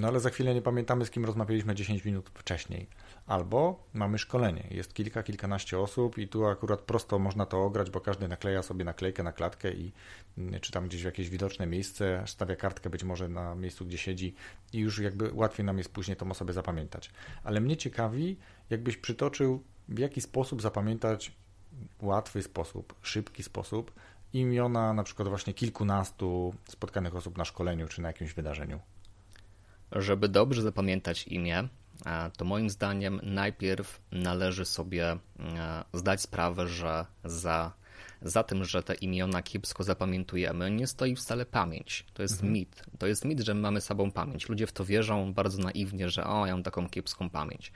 No 0.00 0.08
ale 0.08 0.20
za 0.20 0.30
chwilę 0.30 0.54
nie 0.54 0.62
pamiętamy, 0.62 1.06
z 1.06 1.10
kim 1.10 1.24
rozmawialiśmy 1.24 1.74
10 1.74 2.04
minut 2.04 2.30
wcześniej. 2.34 2.86
Albo 3.26 3.84
mamy 3.94 4.18
szkolenie, 4.18 4.66
jest 4.70 4.94
kilka, 4.94 5.22
kilkanaście 5.22 5.78
osób 5.78 6.18
i 6.18 6.28
tu 6.28 6.46
akurat 6.46 6.80
prosto 6.80 7.18
można 7.18 7.46
to 7.46 7.64
ograć, 7.64 7.90
bo 7.90 8.00
każdy 8.00 8.28
nakleja 8.28 8.62
sobie 8.62 8.84
naklejkę 8.84 9.22
na 9.22 9.32
klatkę 9.32 9.72
i 9.72 9.92
mm, 10.38 10.60
czy 10.60 10.72
tam 10.72 10.88
gdzieś 10.88 11.02
w 11.02 11.04
jakieś 11.04 11.30
widoczne 11.30 11.66
miejsce, 11.66 12.22
stawia 12.26 12.56
kartkę 12.56 12.90
być 12.90 13.04
może 13.04 13.28
na 13.28 13.54
miejscu, 13.54 13.86
gdzie 13.86 13.98
siedzi 13.98 14.34
i 14.72 14.78
już 14.78 14.98
jakby 14.98 15.30
łatwiej 15.34 15.66
nam 15.66 15.78
jest 15.78 15.92
później 15.92 16.16
tą 16.16 16.30
osobę 16.30 16.52
zapamiętać. 16.52 17.10
Ale 17.44 17.60
mnie 17.60 17.76
ciekawi, 17.76 18.36
jakbyś 18.70 18.96
przytoczył 18.96 19.62
w 19.88 19.98
jaki 19.98 20.20
sposób 20.20 20.62
zapamiętać 20.62 21.32
łatwy 22.00 22.42
sposób, 22.42 22.94
szybki 23.02 23.42
sposób 23.42 23.92
imiona 24.32 24.92
na 24.92 25.02
przykład 25.02 25.28
właśnie 25.28 25.54
kilkunastu 25.54 26.54
spotkanych 26.68 27.16
osób 27.16 27.38
na 27.38 27.44
szkoleniu 27.44 27.88
czy 27.88 28.02
na 28.02 28.08
jakimś 28.08 28.32
wydarzeniu? 28.34 28.80
Żeby 29.92 30.28
dobrze 30.28 30.62
zapamiętać 30.62 31.28
imię, 31.28 31.68
to 32.36 32.44
moim 32.44 32.70
zdaniem 32.70 33.20
najpierw 33.22 34.00
należy 34.12 34.64
sobie 34.64 35.16
zdać 35.92 36.22
sprawę, 36.22 36.68
że 36.68 37.06
za, 37.24 37.72
za 38.22 38.42
tym, 38.42 38.64
że 38.64 38.82
te 38.82 38.94
imiona 38.94 39.42
kiepsko 39.42 39.84
zapamiętujemy, 39.84 40.70
nie 40.70 40.86
stoi 40.86 41.16
wcale 41.16 41.46
pamięć. 41.46 42.06
To 42.14 42.22
jest 42.22 42.34
mhm. 42.34 42.52
mit. 42.52 42.84
To 42.98 43.06
jest 43.06 43.24
mit, 43.24 43.40
że 43.40 43.54
my 43.54 43.60
mamy 43.60 43.80
sobą 43.80 44.10
pamięć. 44.10 44.48
Ludzie 44.48 44.66
w 44.66 44.72
to 44.72 44.84
wierzą 44.84 45.32
bardzo 45.32 45.62
naiwnie, 45.62 46.10
że 46.10 46.26
o, 46.26 46.46
ja 46.46 46.52
mam 46.52 46.62
taką 46.62 46.88
kiepską 46.88 47.30
pamięć. 47.30 47.72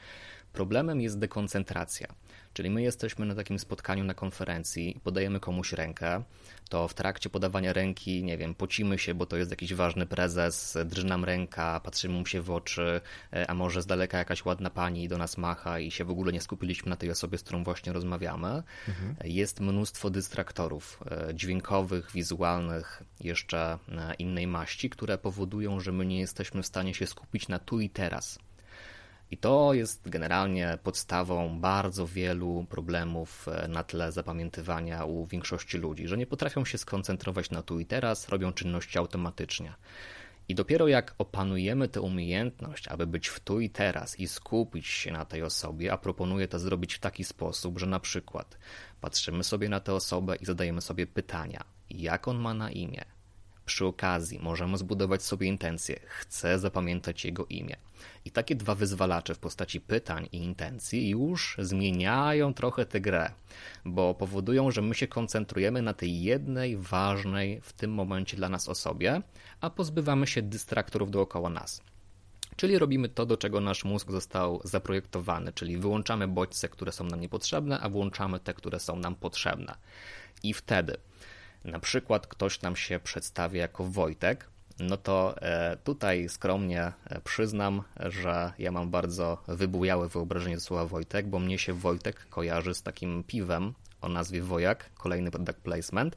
Problemem 0.53 1.01
jest 1.01 1.19
dekoncentracja. 1.19 2.07
Czyli 2.53 2.71
my 2.71 2.83
jesteśmy 2.83 3.27
na 3.27 3.35
takim 3.35 3.59
spotkaniu 3.59 4.05
na 4.05 4.15
konferencji 4.15 4.97
i 4.97 5.01
podajemy 5.01 5.41
komuś 5.41 5.73
rękę, 5.73 6.23
to 6.69 6.89
w 6.89 6.95
trakcie 6.95 7.31
podawania 7.31 7.73
ręki, 7.73 8.25
nie 8.25 8.39
wiem, 8.39 8.55
pocimy 8.55 8.99
się, 8.99 9.15
bo 9.15 9.27
to 9.27 9.37
jest 9.37 9.51
jakiś 9.51 9.75
ważny 9.75 10.07
prezes, 10.07 10.79
drży 10.85 11.07
nam 11.07 11.25
ręka, 11.25 11.81
patrzymy 11.81 12.15
mu 12.15 12.27
się 12.27 12.43
w 12.43 12.51
oczy, 12.51 13.01
e, 13.33 13.51
a 13.51 13.55
może 13.55 13.83
z 13.83 13.87
daleka 13.87 14.19
jakaś 14.19 14.45
ładna 14.45 14.71
pani 14.71 15.09
do 15.09 15.19
nas 15.19 15.39
macha 15.39 15.79
i 15.79 15.91
się 15.91 16.05
w 16.05 16.11
ogóle 16.11 16.33
nie 16.33 16.41
skupiliśmy 16.41 16.91
na 16.91 16.97
tej 16.97 17.11
osobie, 17.11 17.39
z 17.39 17.43
którą 17.43 17.65
właśnie 17.65 17.93
rozmawiamy. 17.93 18.63
Mhm. 18.89 19.17
Jest 19.25 19.61
mnóstwo 19.61 20.11
dystraktorów 20.11 21.01
e, 21.11 21.35
dźwiękowych, 21.35 22.11
wizualnych, 22.15 23.03
jeszcze 23.21 23.79
e, 23.89 24.15
innej 24.15 24.47
maści, 24.47 24.91
które 24.91 25.19
powodują, 25.19 25.81
że 25.81 25.93
my 25.93 26.07
nie 26.07 26.21
jesteśmy 26.21 26.63
w 26.63 26.67
stanie 26.67 26.95
się 26.95 27.07
skupić 27.07 27.49
na 27.49 27.59
tu 27.59 27.81
i 27.81 27.91
teraz. 27.91 28.39
I 29.33 29.37
to 29.37 29.75
jest 29.75 30.09
generalnie 30.09 30.79
podstawą 30.83 31.61
bardzo 31.61 32.07
wielu 32.07 32.67
problemów 32.71 33.49
e, 33.49 33.69
na 33.69 33.85
tle 33.85 34.13
zapamiętywania 34.13 35.05
u 35.05 35.27
większości 35.27 35.79
ludzi, 35.79 36.09
że 36.09 36.19
nie 36.19 36.27
potrafią 36.27 36.65
się 36.65 36.79
skoncentrować 36.79 37.51
na 37.51 37.63
tu 37.63 37.81
i 37.81 37.87
teraz, 37.87 38.29
robią 38.29 38.53
czynności 38.53 38.99
automatycznie. 38.99 39.75
I 40.49 40.55
dopiero 40.55 40.89
jak 40.89 41.15
opanujemy 41.19 41.89
tę 41.89 42.01
umiejętność, 42.01 42.89
aby 42.89 43.07
być 43.07 43.29
w 43.29 43.41
tu 43.41 43.61
i 43.61 43.71
teraz 43.71 44.21
i 44.21 44.29
skupić 44.29 44.87
się 44.87 45.13
na 45.13 45.25
tej 45.25 45.43
osobie, 45.43 45.93
a 45.93 45.99
proponuję 45.99 46.49
to 46.49 46.59
zrobić 46.59 46.95
w 46.95 47.01
taki 47.01 47.25
sposób, 47.25 47.79
że 47.79 47.87
na 47.87 48.01
przykład 48.01 48.59
patrzymy 49.01 49.45
sobie 49.45 49.69
na 49.69 49.81
tę 49.81 49.95
osobę 49.95 50.37
i 50.37 50.45
zadajemy 50.45 50.81
sobie 50.81 51.07
pytania: 51.07 51.65
jak 51.91 52.29
on 52.29 52.39
ma 52.39 52.55
na 52.55 52.71
imię? 52.71 53.05
Przy 53.67 53.87
okazji 53.87 54.39
możemy 54.39 54.79
zbudować 54.79 55.23
sobie 55.23 55.47
intencję: 55.47 56.01
chcę 56.09 56.59
zapamiętać 56.59 57.25
jego 57.25 57.47
imię. 57.47 57.77
I 58.25 58.31
takie 58.31 58.55
dwa 58.57 58.75
wyzwalacze 58.75 59.35
w 59.35 59.39
postaci 59.39 59.81
pytań 59.81 60.29
i 60.33 60.37
intencji 60.37 61.09
już 61.09 61.57
zmieniają 61.59 62.55
trochę 62.55 62.87
tę 62.87 63.01
grę, 63.01 63.31
bo 63.85 64.15
powodują, 64.15 64.71
że 64.71 64.83
my 64.83 64.95
się 64.95 65.07
koncentrujemy 65.07 65.83
na 65.83 65.95
tej 65.95 66.23
jednej 66.23 66.77
ważnej 66.77 67.61
w 67.61 67.73
tym 67.73 67.93
momencie 67.93 68.37
dla 68.37 68.49
nas 68.49 68.69
osobie, 68.69 69.23
a 69.61 69.71
pozbywamy 69.71 70.27
się 70.27 70.43
dystraktorów 70.43 71.11
dookoła 71.11 71.51
nas. 71.51 71.83
Czyli 72.57 72.79
robimy 72.79 73.09
to, 73.09 73.27
do 73.27 73.37
czego 73.37 73.61
nasz 73.61 73.85
mózg 73.85 74.11
został 74.11 74.61
zaprojektowany, 74.65 75.53
czyli 75.53 75.79
wyłączamy 75.79 76.29
bodźce, 76.29 76.69
które 76.69 76.93
są 76.93 77.05
nam 77.05 77.21
niepotrzebne, 77.21 77.81
a 77.81 77.89
włączamy 77.89 78.41
te, 78.41 78.55
które 78.55 78.81
są 78.81 78.97
nam 78.97 79.15
potrzebne. 79.15 79.75
I 80.43 80.55
wtedy 80.55 80.97
na 81.65 81.79
przykład 81.79 82.27
ktoś 82.27 82.63
nam 82.63 82.77
się 82.77 83.01
przedstawia 83.01 83.61
jako 83.61 83.85
Wojtek, 83.85 84.49
no 84.79 84.97
to 84.97 85.43
e, 85.43 85.77
tutaj 85.85 86.29
skromnie 86.29 86.93
e, 87.05 87.21
przyznam, 87.21 87.83
że 87.97 88.53
ja 88.59 88.73
mam 88.73 88.91
bardzo 88.91 89.43
wybujałe 89.49 90.09
wyobrażenie 90.09 90.61
słowa 90.61 90.87
Wojtek, 90.87 91.27
bo 91.27 91.39
mnie 91.39 91.59
się 91.59 91.73
Wojtek 91.73 92.29
kojarzy 92.29 92.75
z 92.75 92.83
takim 92.83 93.25
piwem 93.25 93.75
o 94.01 94.09
nazwie 94.09 94.43
Wojak, 94.43 94.91
kolejny 94.95 95.31
product 95.31 95.59
placement. 95.59 96.17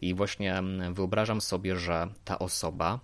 I 0.00 0.14
właśnie 0.14 0.62
wyobrażam 0.92 1.40
sobie, 1.40 1.76
że 1.76 2.08
ta 2.24 2.38
osoba 2.38 3.00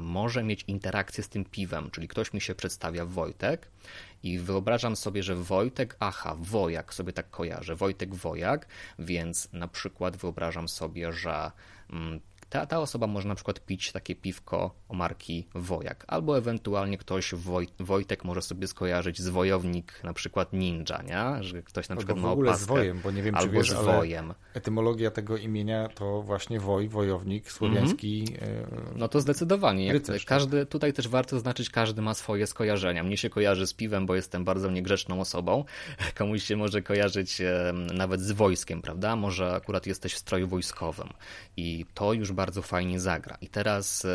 może 0.00 0.42
mieć 0.42 0.64
interakcję 0.68 1.24
z 1.24 1.28
tym 1.28 1.44
piwem, 1.44 1.90
czyli 1.90 2.08
ktoś 2.08 2.32
mi 2.32 2.40
się 2.40 2.54
przedstawia 2.54 3.06
Wojtek 3.06 3.68
i 4.22 4.38
wyobrażam 4.38 4.96
sobie, 4.96 5.22
że 5.22 5.34
Wojtek, 5.34 5.96
aha, 6.00 6.36
Wojak 6.38 6.94
sobie 6.94 7.12
tak 7.12 7.30
kojarzę, 7.30 7.76
Wojtek 7.76 8.14
Wojak, 8.14 8.66
więc 8.98 9.48
na 9.52 9.68
przykład 9.68 10.16
wyobrażam 10.16 10.68
sobie, 10.68 11.12
że 11.12 11.50
ta, 12.54 12.66
ta 12.66 12.80
osoba 12.80 13.06
może 13.06 13.28
na 13.28 13.34
przykład 13.34 13.60
pić 13.60 13.92
takie 13.92 14.14
piwko 14.14 14.74
o 14.88 14.94
marki 14.94 15.48
Wojak, 15.54 16.04
albo 16.08 16.38
ewentualnie 16.38 16.98
ktoś 16.98 17.34
Woj, 17.34 17.68
Wojtek 17.80 18.24
może 18.24 18.42
sobie 18.42 18.66
skojarzyć 18.66 19.20
z 19.20 19.28
wojownik 19.28 20.00
na 20.04 20.12
przykład 20.12 20.52
ninja, 20.52 21.02
nie? 21.02 21.42
że 21.42 21.62
ktoś 21.62 21.88
na 21.88 21.96
przykład 21.96 22.16
albo 22.16 22.28
ma 22.28 22.30
w 22.30 22.32
ogóle 22.32 22.50
opaskę, 22.50 22.64
z 22.64 22.68
wojem, 22.68 23.00
bo 23.04 23.10
nie 23.10 23.22
wiem, 23.22 23.34
czy 23.34 23.40
albo 23.40 23.52
wiesz, 23.52 23.70
z 23.70 23.74
ale 23.74 23.96
wojem. 23.96 24.34
etymologia 24.54 25.10
tego 25.10 25.36
imienia 25.36 25.88
to 25.88 26.22
właśnie 26.22 26.60
woj, 26.60 26.88
wojownik, 26.88 27.50
słowiański. 27.50 28.24
Mhm. 28.40 28.98
No 28.98 29.08
to 29.08 29.20
zdecydowanie. 29.20 29.86
Jak 29.86 29.94
Rycerz, 29.94 30.24
tak. 30.24 30.28
każdy, 30.28 30.66
tutaj 30.66 30.92
też 30.92 31.08
warto 31.08 31.36
zaznaczyć, 31.36 31.70
każdy 31.70 32.02
ma 32.02 32.14
swoje 32.14 32.46
skojarzenia. 32.46 33.02
Mnie 33.02 33.16
się 33.16 33.30
kojarzy 33.30 33.66
z 33.66 33.74
piwem, 33.74 34.06
bo 34.06 34.14
jestem 34.14 34.44
bardzo 34.44 34.70
niegrzeczną 34.70 35.20
osobą. 35.20 35.64
Komuś 36.18 36.42
się 36.42 36.56
może 36.56 36.82
kojarzyć 36.82 37.40
e, 37.40 37.72
nawet 37.94 38.20
z 38.20 38.32
wojskiem, 38.32 38.82
prawda? 38.82 39.16
Może 39.16 39.54
akurat 39.54 39.86
jesteś 39.86 40.14
w 40.14 40.18
stroju 40.18 40.48
wojskowym 40.48 41.08
i 41.56 41.86
to 41.94 42.12
już 42.12 42.32
bardzo 42.32 42.43
fajnie 42.52 43.00
zagra. 43.00 43.38
I 43.40 43.48
teraz 43.48 44.06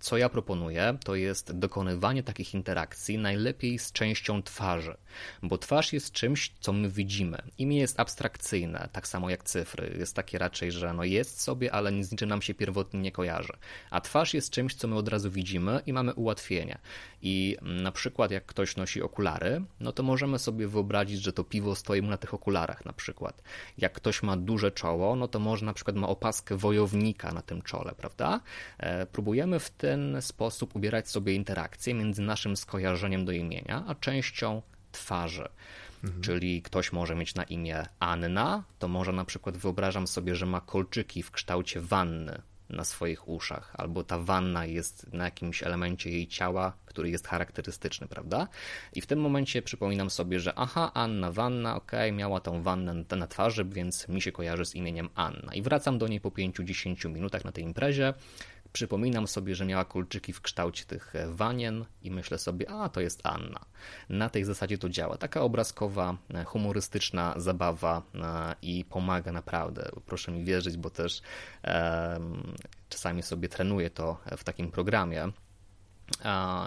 co 0.00 0.16
ja 0.16 0.28
proponuję, 0.28 0.98
to 1.04 1.14
jest 1.14 1.52
dokonywanie 1.52 2.22
takich 2.22 2.54
interakcji 2.54 3.18
najlepiej 3.18 3.78
z 3.78 3.92
częścią 3.92 4.42
twarzy, 4.42 4.96
bo 5.42 5.58
twarz 5.58 5.92
jest 5.92 6.12
czymś, 6.12 6.52
co 6.60 6.72
my 6.72 6.90
widzimy. 6.90 7.42
Imię 7.58 7.78
jest 7.78 8.00
abstrakcyjne, 8.00 8.88
tak 8.92 9.08
samo 9.08 9.30
jak 9.30 9.44
cyfry. 9.44 9.96
Jest 9.98 10.16
takie 10.16 10.38
raczej, 10.38 10.72
że 10.72 10.94
no 10.94 11.04
jest 11.04 11.40
sobie, 11.40 11.72
ale 11.72 11.92
nic 11.92 12.12
niczym 12.12 12.28
nam 12.28 12.42
się 12.42 12.54
pierwotnie 12.54 13.00
nie 13.00 13.12
kojarzy. 13.12 13.52
A 13.90 14.00
twarz 14.00 14.34
jest 14.34 14.50
czymś, 14.50 14.74
co 14.74 14.88
my 14.88 14.96
od 14.96 15.08
razu 15.08 15.30
widzimy 15.30 15.80
i 15.86 15.92
mamy 15.92 16.14
ułatwienie. 16.14 16.78
I 17.22 17.56
na 17.62 17.92
przykład 17.92 18.30
jak 18.30 18.46
ktoś 18.46 18.76
nosi 18.76 19.02
okulary, 19.02 19.62
no 19.80 19.92
to 19.92 20.02
możemy 20.02 20.38
sobie 20.38 20.68
wyobrazić, 20.68 21.22
że 21.22 21.32
to 21.32 21.44
piwo 21.44 21.74
stoi 21.74 22.02
mu 22.02 22.10
na 22.10 22.16
tych 22.16 22.34
okularach 22.34 22.84
na 22.84 22.92
przykład. 22.92 23.42
Jak 23.78 23.92
ktoś 23.92 24.22
ma 24.22 24.36
duże 24.36 24.70
czoło, 24.70 25.16
no 25.16 25.28
to 25.28 25.38
może 25.38 25.66
na 25.66 25.72
przykład 25.72 25.96
ma 25.96 26.08
opaskę 26.08 26.56
wojownika 26.56 27.32
na 27.32 27.42
tym 27.42 27.62
czole, 27.62 27.92
prawda? 27.96 28.40
E, 28.78 29.06
próbujemy 29.06 29.58
w 29.58 29.70
ten 29.70 30.22
sposób 30.22 30.76
ubierać 30.76 31.10
sobie 31.10 31.34
interakcję 31.34 31.94
między 31.94 32.22
naszym 32.22 32.56
skojarzeniem 32.56 33.24
do 33.24 33.32
imienia, 33.32 33.84
a 33.86 33.94
częścią 33.94 34.62
twarzy. 34.92 35.48
Mhm. 36.04 36.22
Czyli 36.22 36.62
ktoś 36.62 36.92
może 36.92 37.14
mieć 37.14 37.34
na 37.34 37.44
imię 37.44 37.86
Anna, 37.98 38.64
to 38.78 38.88
może 38.88 39.12
na 39.12 39.24
przykład 39.24 39.56
wyobrażam 39.56 40.06
sobie, 40.06 40.34
że 40.34 40.46
ma 40.46 40.60
kolczyki 40.60 41.22
w 41.22 41.30
kształcie 41.30 41.80
wanny 41.80 42.42
na 42.70 42.84
swoich 42.84 43.28
uszach, 43.28 43.72
albo 43.78 44.04
ta 44.04 44.18
wanna 44.18 44.66
jest 44.66 45.12
na 45.12 45.24
jakimś 45.24 45.62
elemencie 45.62 46.10
jej 46.10 46.26
ciała, 46.26 46.72
który 46.84 47.10
jest 47.10 47.28
charakterystyczny, 47.28 48.06
prawda? 48.06 48.48
I 48.92 49.00
w 49.00 49.06
tym 49.06 49.20
momencie 49.20 49.62
przypominam 49.62 50.10
sobie, 50.10 50.40
że 50.40 50.52
aha, 50.56 50.90
Anna 50.94 51.32
Wanna, 51.32 51.76
ok, 51.76 51.92
miała 52.12 52.40
tą 52.40 52.62
wannę 52.62 53.04
na 53.16 53.26
twarzy, 53.26 53.64
więc 53.64 54.08
mi 54.08 54.22
się 54.22 54.32
kojarzy 54.32 54.64
z 54.64 54.74
imieniem 54.74 55.08
Anna. 55.14 55.54
I 55.54 55.62
wracam 55.62 55.98
do 55.98 56.08
niej 56.08 56.20
po 56.20 56.28
5-10 56.28 57.10
minutach 57.10 57.44
na 57.44 57.52
tej 57.52 57.64
imprezie. 57.64 58.14
Przypominam 58.72 59.26
sobie, 59.26 59.54
że 59.54 59.64
miała 59.64 59.84
kulczyki 59.84 60.32
w 60.32 60.40
kształcie 60.40 60.84
tych 60.84 61.12
wanien 61.28 61.84
i 62.02 62.10
myślę 62.10 62.38
sobie, 62.38 62.70
a 62.70 62.88
to 62.88 63.00
jest 63.00 63.20
Anna. 63.26 63.60
Na 64.08 64.28
tej 64.28 64.44
zasadzie 64.44 64.78
to 64.78 64.88
działa. 64.88 65.16
Taka 65.16 65.40
obrazkowa, 65.40 66.16
humorystyczna 66.44 67.34
zabawa 67.36 68.02
e, 68.14 68.54
i 68.62 68.84
pomaga 68.84 69.32
naprawdę. 69.32 69.90
Proszę 70.06 70.32
mi 70.32 70.44
wierzyć, 70.44 70.76
bo 70.76 70.90
też 70.90 71.22
um, 71.64 72.54
czasami 72.88 73.22
sobie 73.22 73.48
trenuję 73.48 73.90
to 73.90 74.18
w 74.36 74.44
takim 74.44 74.70
programie. 74.70 75.32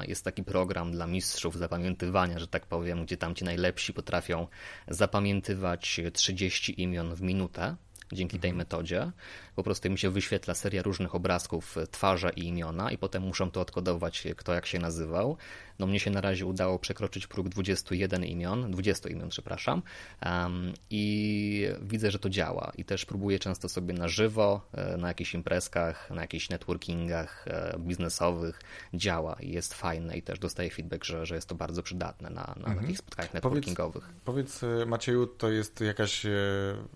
Jest 0.08 0.26
taki 0.26 0.44
program 0.44 0.92
dla 0.92 1.08
mistrzów 1.08 1.58
zapamiętywania, 1.58 2.40
że 2.40 2.48
tak 2.48 2.66
powiem, 2.66 3.06
gdzie 3.06 3.18
tam 3.18 3.36
ci 3.36 3.46
najlepsi 3.46 3.94
potrafią 3.94 4.48
zapamiętywać 4.88 6.00
30 6.14 6.82
imion 6.82 7.16
w 7.16 7.22
minutę 7.22 7.76
dzięki 8.14 8.40
tej 8.40 8.54
metodzie. 8.54 9.12
Po 9.56 9.64
prostu 9.64 9.90
mi 9.90 9.98
się 9.98 10.10
wyświetla 10.10 10.54
seria 10.54 10.82
różnych 10.82 11.16
obrazków, 11.16 11.76
twarze 11.92 12.32
i 12.36 12.48
imiona 12.48 12.92
i 12.92 12.98
potem 12.98 13.24
muszą 13.24 13.52
to 13.52 13.62
odkodować, 13.62 14.28
kto 14.38 14.54
jak 14.54 14.66
się 14.66 14.80
nazywał. 14.80 15.38
No 15.80 15.88
mnie 15.88 16.00
się 16.00 16.12
na 16.12 16.22
razie 16.22 16.46
udało 16.46 16.80
przekroczyć 16.80 17.28
próg 17.28 17.50
21 17.50 18.24
imion, 18.26 18.72
20 18.72 19.10
imion, 19.10 19.30
przepraszam. 19.30 19.82
Um, 20.26 20.74
I 20.90 21.68
widzę, 21.82 22.12
że 22.12 22.20
to 22.20 22.30
działa. 22.30 22.72
I 22.78 22.86
też 22.86 23.06
próbuję 23.06 23.40
często 23.40 23.70
sobie 23.70 23.94
na 23.94 24.08
żywo, 24.08 24.62
e, 24.72 24.98
na 24.98 25.08
jakichś 25.08 25.34
imprezkach, 25.34 26.12
na 26.12 26.22
jakichś 26.22 26.50
networkingach 26.50 27.46
e, 27.48 27.76
biznesowych. 27.80 28.62
Działa 28.94 29.36
i 29.40 29.52
jest 29.52 29.74
fajne 29.74 30.18
i 30.18 30.22
też 30.22 30.40
dostaję 30.40 30.70
feedback, 30.70 31.04
że, 31.04 31.26
że 31.26 31.36
jest 31.36 31.48
to 31.48 31.56
bardzo 31.56 31.84
przydatne 31.84 32.30
na, 32.30 32.42
na 32.42 32.54
mhm. 32.54 32.80
takich 32.80 32.98
spotkaniach 32.98 33.34
networkingowych. 33.34 34.04
Powiedz, 34.26 34.60
powiedz 34.60 34.84
e, 34.84 34.86
Macieju, 34.86 35.28
to 35.28 35.52
jest 35.52 35.82
jakaś 35.82 36.26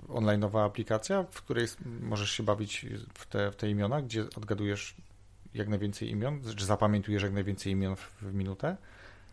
online'owa 0.08 0.66
aplikacja, 0.66 1.24
w 1.24 1.42
której 1.42 1.68
możesz 2.02 2.32
się 2.32 2.44
bawić 2.44 2.86
w 3.14 3.26
te, 3.26 3.52
w 3.52 3.56
te 3.56 3.70
imiona, 3.70 4.02
gdzie 4.02 4.26
odgadujesz 4.36 4.96
jak 5.58 5.68
najwięcej 5.68 6.10
imion? 6.10 6.42
Czy 6.56 6.66
zapamiętujesz 6.66 7.24
jak 7.24 7.34
najwięcej 7.34 7.72
imion 7.72 7.96
w, 7.96 8.18
w 8.22 8.34
minutę? 8.34 8.78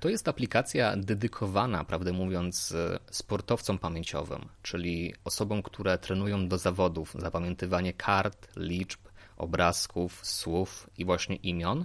To 0.01 0.09
jest 0.09 0.29
aplikacja 0.29 0.97
dedykowana, 0.97 1.85
prawdę 1.85 2.13
mówiąc, 2.13 2.73
e, 2.73 2.99
sportowcom 3.11 3.79
pamięciowym, 3.79 4.49
czyli 4.63 5.15
osobom, 5.25 5.63
które 5.63 5.99
trenują 5.99 6.49
do 6.49 6.59
zawodów 6.59 7.15
zapamiętywanie 7.19 7.93
kart, 7.93 8.49
liczb, 8.57 9.01
obrazków, 9.37 10.27
słów 10.27 10.91
i 10.99 11.05
właśnie 11.05 11.37
imion 11.37 11.85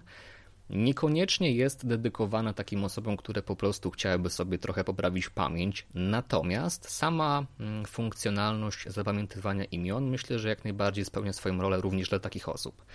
niekoniecznie 0.70 1.52
jest 1.52 1.88
dedykowana 1.88 2.54
takim 2.54 2.84
osobom, 2.84 3.18
które 3.18 3.42
po 3.42 3.56
prostu 3.56 3.92
chciałyby 3.92 4.30
sobie 4.30 4.58
trochę 4.58 4.84
poprawić 4.84 5.30
pamięć. 5.30 5.88
Natomiast 5.94 6.90
sama 6.90 7.46
mm, 7.60 7.86
funkcjonalność 7.86 8.88
zapamiętywania 8.88 9.64
imion 9.64 10.10
myślę, 10.10 10.40
że 10.40 10.50
jak 10.50 10.64
najbardziej 10.64 11.06
spełnia 11.06 11.34
swoją 11.34 11.62
rolę 11.62 11.82
również 11.82 12.10
dla 12.10 12.20
takich 12.20 12.50
osób. 12.50 12.86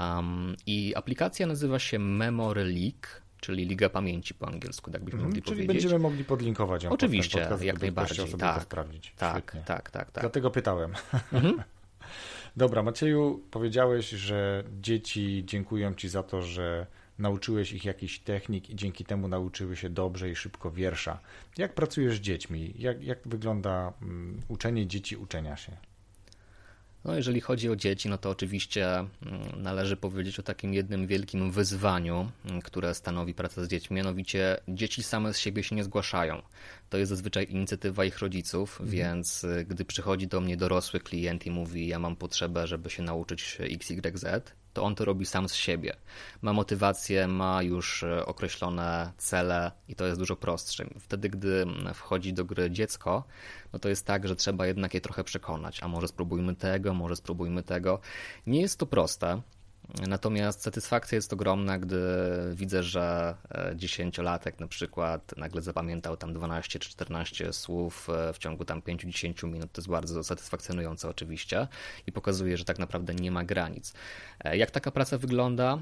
Um, 0.00 0.56
I 0.66 0.94
aplikacja 0.94 1.46
nazywa 1.46 1.78
się 1.78 1.98
Memory 1.98 2.64
Leak 2.64 3.22
czyli 3.42 3.66
Liga 3.66 3.88
Pamięci 3.88 4.34
po 4.34 4.48
angielsku, 4.48 4.90
tak 4.90 5.04
byśmy 5.04 5.18
mm, 5.18 5.28
mogli 5.28 5.42
czyli 5.42 5.56
powiedzieć. 5.56 5.82
będziemy 5.82 6.02
mogli 6.02 6.24
podlinkować 6.24 6.84
ją 6.84 6.90
Oczywiście, 6.90 7.40
podcast, 7.40 7.62
jak 7.62 7.80
najbardziej. 7.80 8.26
Tak, 8.38 8.56
to 8.56 8.60
sprawdzić. 8.60 9.14
Tak, 9.18 9.56
tak, 9.64 9.90
tak, 9.90 10.10
tak. 10.10 10.24
Dlatego 10.24 10.50
pytałem. 10.50 10.92
Mhm. 11.32 11.62
Dobra, 12.56 12.82
Macieju, 12.82 13.42
powiedziałeś, 13.50 14.08
że 14.10 14.64
dzieci 14.80 15.42
dziękują 15.46 15.94
Ci 15.94 16.08
za 16.08 16.22
to, 16.22 16.42
że 16.42 16.86
nauczyłeś 17.18 17.72
ich 17.72 17.84
jakiś 17.84 18.20
technik 18.20 18.70
i 18.70 18.76
dzięki 18.76 19.04
temu 19.04 19.28
nauczyły 19.28 19.76
się 19.76 19.90
dobrze 19.90 20.30
i 20.30 20.36
szybko 20.36 20.70
wiersza. 20.70 21.20
Jak 21.58 21.74
pracujesz 21.74 22.16
z 22.16 22.20
dziećmi? 22.20 22.74
Jak, 22.78 23.02
jak 23.02 23.18
wygląda 23.24 23.92
um, 24.02 24.40
uczenie 24.48 24.86
dzieci 24.86 25.16
uczenia 25.16 25.56
się? 25.56 25.76
No, 27.04 27.16
jeżeli 27.16 27.40
chodzi 27.40 27.70
o 27.70 27.76
dzieci, 27.76 28.08
no 28.08 28.18
to 28.18 28.30
oczywiście 28.30 28.88
mm, 28.96 29.08
należy 29.56 29.96
powiedzieć 29.96 30.38
o 30.38 30.42
takim 30.42 30.74
jednym 30.74 31.06
wielkim 31.06 31.50
wyzwaniu, 31.50 32.30
mm, 32.44 32.62
które 32.62 32.94
stanowi 32.94 33.34
praca 33.34 33.64
z 33.64 33.68
dziećmi. 33.68 33.96
Mianowicie 33.96 34.56
dzieci 34.68 35.02
same 35.02 35.34
z 35.34 35.38
siebie 35.38 35.62
się 35.62 35.76
nie 35.76 35.84
zgłaszają. 35.84 36.42
To 36.90 36.98
jest 36.98 37.10
zazwyczaj 37.10 37.46
inicjatywa 37.50 38.04
ich 38.04 38.18
rodziców, 38.18 38.80
mhm. 38.80 38.90
więc 38.90 39.44
y, 39.44 39.64
gdy 39.68 39.84
przychodzi 39.84 40.26
do 40.26 40.40
mnie 40.40 40.56
dorosły 40.56 41.00
klient 41.00 41.46
i 41.46 41.50
mówi: 41.50 41.86
Ja 41.86 41.98
mam 41.98 42.16
potrzebę, 42.16 42.66
żeby 42.66 42.90
się 42.90 43.02
nauczyć 43.02 43.58
XYZ, 43.60 44.24
to 44.72 44.82
on 44.82 44.94
to 44.94 45.04
robi 45.04 45.26
sam 45.26 45.48
z 45.48 45.54
siebie. 45.54 45.96
Ma 46.42 46.52
motywację, 46.52 47.28
ma 47.28 47.62
już 47.62 48.02
e, 48.02 48.26
określone 48.26 49.12
cele 49.18 49.72
i 49.88 49.94
to 49.94 50.06
jest 50.06 50.18
dużo 50.18 50.36
prostsze. 50.36 50.84
Wtedy, 51.00 51.28
gdy 51.28 51.66
wchodzi 51.94 52.32
do 52.32 52.44
gry 52.44 52.70
dziecko, 52.70 53.24
no 53.72 53.78
to 53.78 53.88
jest 53.88 54.06
tak, 54.06 54.28
że 54.28 54.36
trzeba 54.36 54.66
jednak 54.66 54.94
je 54.94 55.00
trochę 55.00 55.24
przekonać. 55.24 55.82
A 55.82 55.88
może 55.88 56.08
spróbujmy 56.08 56.54
tego, 56.54 56.94
może 56.94 57.16
spróbujmy 57.16 57.62
tego. 57.62 58.00
Nie 58.46 58.60
jest 58.60 58.78
to 58.78 58.86
proste. 58.86 59.42
Natomiast 60.00 60.62
satysfakcja 60.62 61.16
jest 61.16 61.32
ogromna, 61.32 61.78
gdy 61.78 62.00
widzę, 62.54 62.82
że 62.82 63.34
e, 63.50 63.72
dziesięciolatek 63.76 64.60
na 64.60 64.66
przykład 64.66 65.34
nagle 65.36 65.62
zapamiętał 65.62 66.16
tam 66.16 66.34
12 66.34 66.78
czy 66.78 66.90
14 66.90 67.52
słów 67.52 68.08
e, 68.10 68.32
w 68.32 68.38
ciągu 68.38 68.64
tam 68.64 68.80
5-10 68.80 69.48
minut. 69.48 69.72
To 69.72 69.80
jest 69.80 69.88
bardzo 69.88 70.24
satysfakcjonujące 70.24 71.08
oczywiście 71.08 71.68
i 72.06 72.12
pokazuje, 72.12 72.56
że 72.56 72.64
tak 72.64 72.78
naprawdę 72.78 73.14
nie 73.14 73.30
ma 73.30 73.44
granic. 73.44 73.92
E, 74.44 74.56
jak 74.56 74.70
taka 74.70 74.90
praca 74.90 75.18
wygląda? 75.18 75.78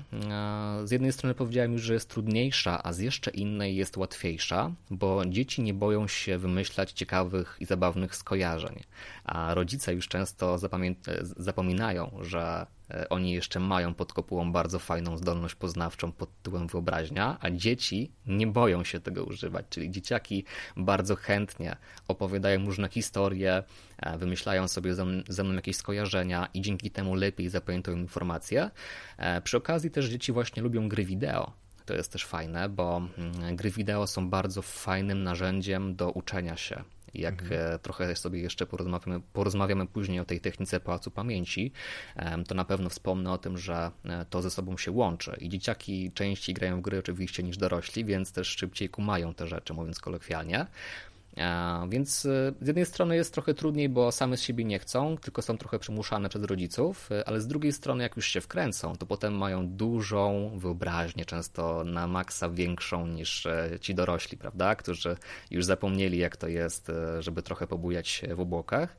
Z 0.84 0.90
jednej 0.90 1.12
strony 1.12 1.34
powiedziałem 1.34 1.72
już, 1.72 1.82
że 1.82 1.94
jest 1.94 2.08
trudniejsza, 2.08 2.82
a 2.82 2.92
z 2.92 2.98
jeszcze 2.98 3.30
innej 3.30 3.76
jest 3.76 3.96
łatwiejsza, 3.96 4.72
bo 4.90 5.26
dzieci 5.26 5.62
nie 5.62 5.74
boją 5.74 6.08
się 6.08 6.38
wymyślać 6.38 6.92
ciekawych 6.92 7.56
i 7.60 7.64
zabawnych 7.64 8.16
skojarzeń, 8.16 8.82
a 9.24 9.54
rodzice 9.54 9.94
już 9.94 10.08
często 10.08 10.58
zapominają, 11.36 12.18
że 12.20 12.66
oni 13.10 13.32
jeszcze 13.32 13.60
mają 13.60 13.94
pod 13.94 14.12
kopułą 14.12 14.52
bardzo 14.52 14.78
fajną 14.78 15.16
zdolność 15.18 15.54
poznawczą 15.54 16.12
pod 16.12 16.36
tytułem 16.36 16.66
wyobraźnia, 16.66 17.38
a 17.40 17.50
dzieci 17.50 18.12
nie 18.26 18.46
boją 18.46 18.84
się 18.84 19.00
tego 19.00 19.24
używać, 19.24 19.66
czyli 19.70 19.90
dzieciaki 19.90 20.44
bardzo 20.76 21.16
chętnie 21.16 21.76
opowiadają 22.08 22.66
różne 22.66 22.88
historie, 22.88 23.62
e, 23.98 24.18
wymyślają 24.18 24.68
sobie 24.68 24.94
ze 25.28 25.44
mną 25.44 25.54
jakieś 25.54 25.76
skojarzenia 25.76 26.48
i 26.54 26.60
dzięki 26.60 26.90
temu 26.90 27.14
lepiej 27.14 27.48
zapamiętują 27.48 27.96
informacje. 27.96 28.70
E, 29.16 29.40
przy 29.40 29.56
okazji 29.56 29.90
też 29.90 30.06
dzieci 30.06 30.32
właśnie 30.32 30.62
lubią 30.62 30.88
gry 30.88 31.04
wideo. 31.04 31.52
To 31.86 31.94
jest 31.94 32.12
też 32.12 32.24
fajne, 32.24 32.68
bo 32.68 33.02
mm, 33.18 33.56
gry 33.56 33.70
wideo 33.70 34.06
są 34.06 34.30
bardzo 34.30 34.62
fajnym 34.62 35.22
narzędziem 35.22 35.96
do 35.96 36.10
uczenia 36.10 36.56
się 36.56 36.84
Jak 37.14 37.42
mhm. 37.42 37.78
trochę 37.78 38.16
sobie 38.16 38.40
jeszcze 38.40 38.66
porozmawiamy, 38.66 39.20
porozmawiamy 39.32 39.86
później 39.86 40.20
o 40.20 40.24
tej 40.24 40.40
technice 40.40 40.80
pałacu 40.80 41.10
pamięci, 41.10 41.72
to 42.48 42.54
na 42.54 42.64
pewno 42.64 42.88
wspomnę 42.88 43.32
o 43.32 43.38
tym, 43.38 43.58
że 43.58 43.90
to 44.30 44.42
ze 44.42 44.50
sobą 44.50 44.76
się 44.76 44.90
łączy. 44.90 45.36
I 45.40 45.48
dzieciaki 45.48 46.12
częściej 46.12 46.54
grają 46.54 46.78
w 46.78 46.82
gry 46.82 46.98
oczywiście 46.98 47.42
niż 47.42 47.56
dorośli, 47.56 48.04
więc 48.04 48.32
też 48.32 48.48
szybciej 48.48 48.88
kumają 48.88 49.34
te 49.34 49.46
rzeczy, 49.46 49.74
mówiąc 49.74 50.00
kolokwialnie. 50.00 50.66
Więc 51.88 52.26
e, 52.26 52.52
z 52.60 52.66
jednej 52.66 52.86
strony 52.86 53.16
jest 53.16 53.34
trochę 53.34 53.54
trudniej, 53.54 53.88
bo 53.88 54.12
same 54.12 54.36
z 54.36 54.42
siebie 54.42 54.64
nie 54.64 54.78
chcą, 54.78 55.16
tylko 55.16 55.42
są 55.42 55.58
trochę 55.58 55.78
przymuszane 55.78 56.28
przez 56.28 56.44
rodziców, 56.44 57.12
e, 57.12 57.28
ale 57.28 57.40
z 57.40 57.46
drugiej 57.46 57.72
strony, 57.72 58.02
jak 58.02 58.16
już 58.16 58.26
się 58.26 58.40
wkręcą, 58.40 58.96
to 58.96 59.06
potem 59.06 59.38
mają 59.38 59.68
dużą 59.68 60.52
wyobraźnię, 60.56 61.24
często 61.24 61.84
na 61.84 62.06
maksa 62.06 62.50
większą 62.50 63.06
niż 63.06 63.46
e, 63.46 63.78
ci 63.80 63.94
dorośli, 63.94 64.38
prawda? 64.38 64.74
Którzy 64.74 65.16
już 65.50 65.64
zapomnieli, 65.64 66.18
jak 66.18 66.36
to 66.36 66.48
jest, 66.48 66.92
żeby 67.18 67.42
trochę 67.42 67.66
pobujać 67.66 68.22
w 68.34 68.40
obłokach. 68.40 68.96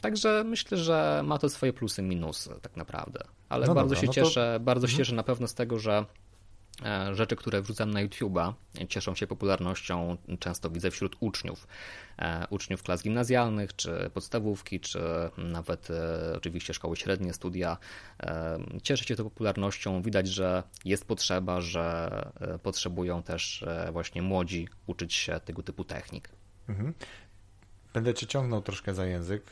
Także 0.00 0.44
myślę, 0.44 0.78
że 0.78 1.22
ma 1.24 1.38
to 1.38 1.48
swoje 1.48 1.72
plusy, 1.72 2.02
minusy, 2.02 2.50
tak 2.62 2.76
naprawdę. 2.76 3.20
Ale 3.48 3.66
no 3.66 3.74
bardzo 3.74 3.94
dobra, 3.94 4.00
się 4.00 4.06
no 4.06 4.12
cieszę, 4.12 4.54
to... 4.58 4.64
bardzo 4.64 4.84
mhm. 4.84 4.90
się 4.90 4.96
cieszę 4.96 5.14
na 5.14 5.22
pewno 5.22 5.48
z 5.48 5.54
tego, 5.54 5.78
że 5.78 5.92
E, 6.00 6.31
rzeczy, 7.12 7.36
które 7.36 7.62
wrzucam 7.62 7.90
na 7.90 8.06
YouTube'a, 8.06 8.52
cieszą 8.88 9.14
się 9.14 9.26
popularnością, 9.26 10.16
często 10.38 10.70
widzę 10.70 10.90
wśród 10.90 11.16
uczniów, 11.20 11.66
e, 12.18 12.46
uczniów 12.50 12.82
klas 12.82 13.02
gimnazjalnych, 13.02 13.76
czy 13.76 14.10
podstawówki, 14.14 14.80
czy 14.80 15.00
nawet 15.38 15.90
e, 15.90 16.36
oczywiście 16.36 16.74
szkoły 16.74 16.96
średnie, 16.96 17.32
studia. 17.32 17.76
Cieszy 18.82 19.04
się 19.04 19.16
to 19.16 19.24
popularnością, 19.24 20.02
widać, 20.02 20.28
że 20.28 20.62
jest 20.84 21.06
potrzeba, 21.06 21.60
że 21.60 22.10
potrzebują 22.62 23.22
też 23.22 23.64
właśnie 23.92 24.22
młodzi 24.22 24.68
uczyć 24.86 25.14
się 25.14 25.40
tego 25.44 25.62
typu 25.62 25.84
technik. 25.84 26.28
Mhm. 26.68 26.94
Będę 27.94 28.14
cię 28.14 28.26
ciągnął 28.26 28.62
troszkę 28.62 28.94
za 28.94 29.06
język. 29.06 29.42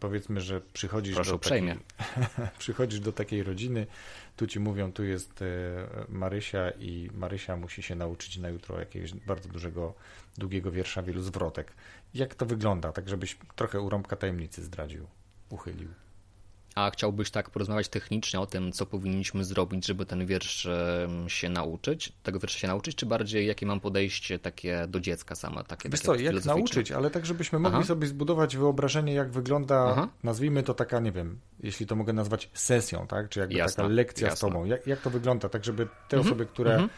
Powiedzmy, 0.00 0.40
że 0.40 0.60
przychodzisz 0.72 1.14
Proszę 1.14 1.30
do 1.30 1.36
uprzejmie. 1.36 1.76
takiej, 1.76 2.48
przychodzisz 2.58 3.00
do 3.00 3.12
takiej 3.12 3.42
rodziny, 3.42 3.86
tu 4.36 4.46
ci 4.46 4.60
mówią, 4.60 4.92
tu 4.92 5.04
jest 5.04 5.42
e, 5.42 5.46
Marysia 6.08 6.70
i 6.70 7.10
Marysia 7.14 7.56
musi 7.56 7.82
się 7.82 7.94
nauczyć 7.94 8.36
na 8.38 8.48
jutro 8.48 8.80
jakiegoś 8.80 9.14
bardzo 9.14 9.48
dużego, 9.48 9.94
długiego 10.38 10.70
wiersza, 10.70 11.02
wielu 11.02 11.22
zwrotek. 11.22 11.72
Jak 12.14 12.34
to 12.34 12.46
wygląda, 12.46 12.92
tak 12.92 13.08
żebyś 13.08 13.36
trochę 13.56 13.80
urąbka 13.80 14.16
tajemnicy 14.16 14.62
zdradził, 14.62 15.06
uchylił? 15.50 15.88
A 16.76 16.90
chciałbyś 16.90 17.30
tak 17.30 17.50
porozmawiać 17.50 17.88
technicznie 17.88 18.40
o 18.40 18.46
tym, 18.46 18.72
co 18.72 18.86
powinniśmy 18.86 19.44
zrobić, 19.44 19.86
żeby 19.86 20.06
ten 20.06 20.26
wiersz 20.26 20.68
się 21.26 21.48
nauczyć, 21.48 22.12
tego 22.22 22.38
wiersza 22.38 22.58
się 22.58 22.68
nauczyć, 22.68 22.96
czy 22.96 23.06
bardziej 23.06 23.46
jakie 23.46 23.66
mam 23.66 23.80
podejście 23.80 24.38
takie 24.38 24.86
do 24.88 25.00
dziecka 25.00 25.34
sama, 25.34 25.62
takie 25.62 25.88
Wiesz 25.88 26.00
takie 26.00 26.18
co, 26.18 26.34
jak 26.34 26.44
nauczyć, 26.44 26.92
ale 26.92 27.10
tak, 27.10 27.26
żebyśmy 27.26 27.58
mogli 27.58 27.78
Aha. 27.78 27.86
sobie 27.86 28.06
zbudować 28.06 28.56
wyobrażenie, 28.56 29.14
jak 29.14 29.30
wygląda, 29.30 29.88
Aha. 29.90 30.08
nazwijmy 30.22 30.62
to 30.62 30.74
taka, 30.74 31.00
nie 31.00 31.12
wiem, 31.12 31.38
jeśli 31.60 31.86
to 31.86 31.96
mogę 31.96 32.12
nazwać 32.12 32.50
sesją, 32.54 33.06
tak, 33.06 33.28
czy 33.28 33.40
jakby 33.40 33.54
jasne, 33.54 33.82
taka 33.82 33.94
lekcja 33.94 34.28
jasne. 34.28 34.36
z 34.36 34.40
tobą. 34.40 34.64
Jak, 34.64 34.86
jak 34.86 35.00
to 35.00 35.10
wygląda, 35.10 35.48
tak 35.48 35.64
żeby 35.64 35.86
te 36.08 36.16
mhm. 36.16 36.20
osoby, 36.20 36.46
które 36.46 36.72
mhm. 36.74 36.90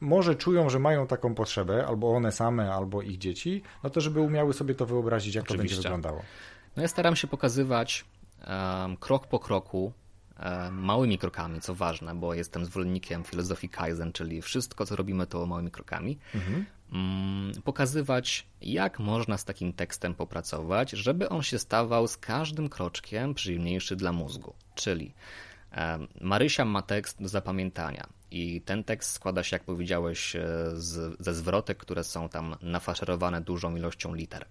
może 0.00 0.34
czują, 0.34 0.70
że 0.70 0.78
mają 0.78 1.06
taką 1.06 1.34
potrzebę, 1.34 1.86
albo 1.86 2.16
one 2.16 2.32
same, 2.32 2.74
albo 2.74 3.02
ich 3.02 3.18
dzieci, 3.18 3.62
no 3.82 3.90
to 3.90 4.00
żeby 4.00 4.20
umiały 4.20 4.54
sobie 4.54 4.74
to 4.74 4.86
wyobrazić, 4.86 5.34
jak 5.34 5.44
Oczywiście. 5.44 5.76
to 5.76 5.76
będzie 5.76 5.88
wyglądało. 5.88 6.22
No 6.76 6.82
ja 6.82 6.88
staram 6.88 7.16
się 7.16 7.26
pokazywać 7.26 8.04
krok 9.00 9.26
po 9.26 9.38
kroku, 9.38 9.92
małymi 10.72 11.18
krokami, 11.18 11.60
co 11.60 11.74
ważne, 11.74 12.14
bo 12.14 12.34
jestem 12.34 12.64
zwolennikiem 12.64 13.24
filozofii 13.24 13.68
Kaizen, 13.68 14.12
czyli 14.12 14.42
wszystko, 14.42 14.86
co 14.86 14.96
robimy, 14.96 15.26
to 15.26 15.46
małymi 15.46 15.70
krokami. 15.70 16.18
Mhm. 16.34 16.66
Mm, 16.92 17.52
pokazywać, 17.62 18.46
jak 18.60 18.98
można 18.98 19.38
z 19.38 19.44
takim 19.44 19.72
tekstem 19.72 20.14
popracować, 20.14 20.90
żeby 20.90 21.28
on 21.28 21.42
się 21.42 21.58
stawał 21.58 22.08
z 22.08 22.16
każdym 22.16 22.68
kroczkiem 22.68 23.34
przyjemniejszy 23.34 23.96
dla 23.96 24.12
mózgu. 24.12 24.54
Czyli 24.74 25.14
Marysia 26.20 26.64
ma 26.64 26.82
tekst 26.82 27.22
do 27.22 27.28
zapamiętania 27.28 28.06
i 28.30 28.60
ten 28.60 28.84
tekst 28.84 29.12
składa 29.12 29.42
się, 29.42 29.56
jak 29.56 29.64
powiedziałeś, 29.64 30.36
e, 30.36 30.40
z, 30.74 31.16
ze 31.20 31.34
zwrotek, 31.34 31.78
które 31.78 32.04
są 32.04 32.28
tam 32.28 32.56
nafaszerowane 32.62 33.40
dużą 33.40 33.76
ilością 33.76 34.14
liter. 34.14 34.46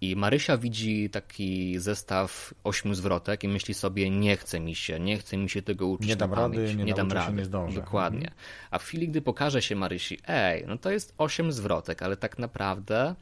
I 0.00 0.16
Marysia 0.16 0.56
widzi 0.56 1.10
taki 1.10 1.78
zestaw 1.78 2.54
ośmiu 2.64 2.94
zwrotek 2.94 3.44
i 3.44 3.48
myśli 3.48 3.74
sobie, 3.74 4.10
nie 4.10 4.36
chce 4.36 4.60
mi 4.60 4.74
się, 4.74 5.00
nie 5.00 5.18
chce 5.18 5.36
mi 5.36 5.50
się 5.50 5.62
tego 5.62 5.86
uczyć 5.86 6.08
nie 6.08 6.16
dam 6.16 6.34
rady, 6.34 6.74
nie, 6.74 6.84
nie 6.84 6.94
dam 6.94 7.12
rady. 7.12 7.36
nie 7.36 7.44
zdążę. 7.44 7.80
Dokładnie. 7.80 8.28
Mhm. 8.28 8.36
A 8.70 8.78
w 8.78 8.84
chwili, 8.84 9.08
gdy 9.08 9.22
pokaże 9.22 9.62
się 9.62 9.76
Marysi, 9.76 10.18
ej, 10.26 10.64
no 10.66 10.78
to 10.78 10.90
jest 10.90 11.14
osiem 11.18 11.52
zwrotek, 11.52 12.02
ale 12.02 12.16
tak 12.16 12.38
naprawdę 12.38 13.14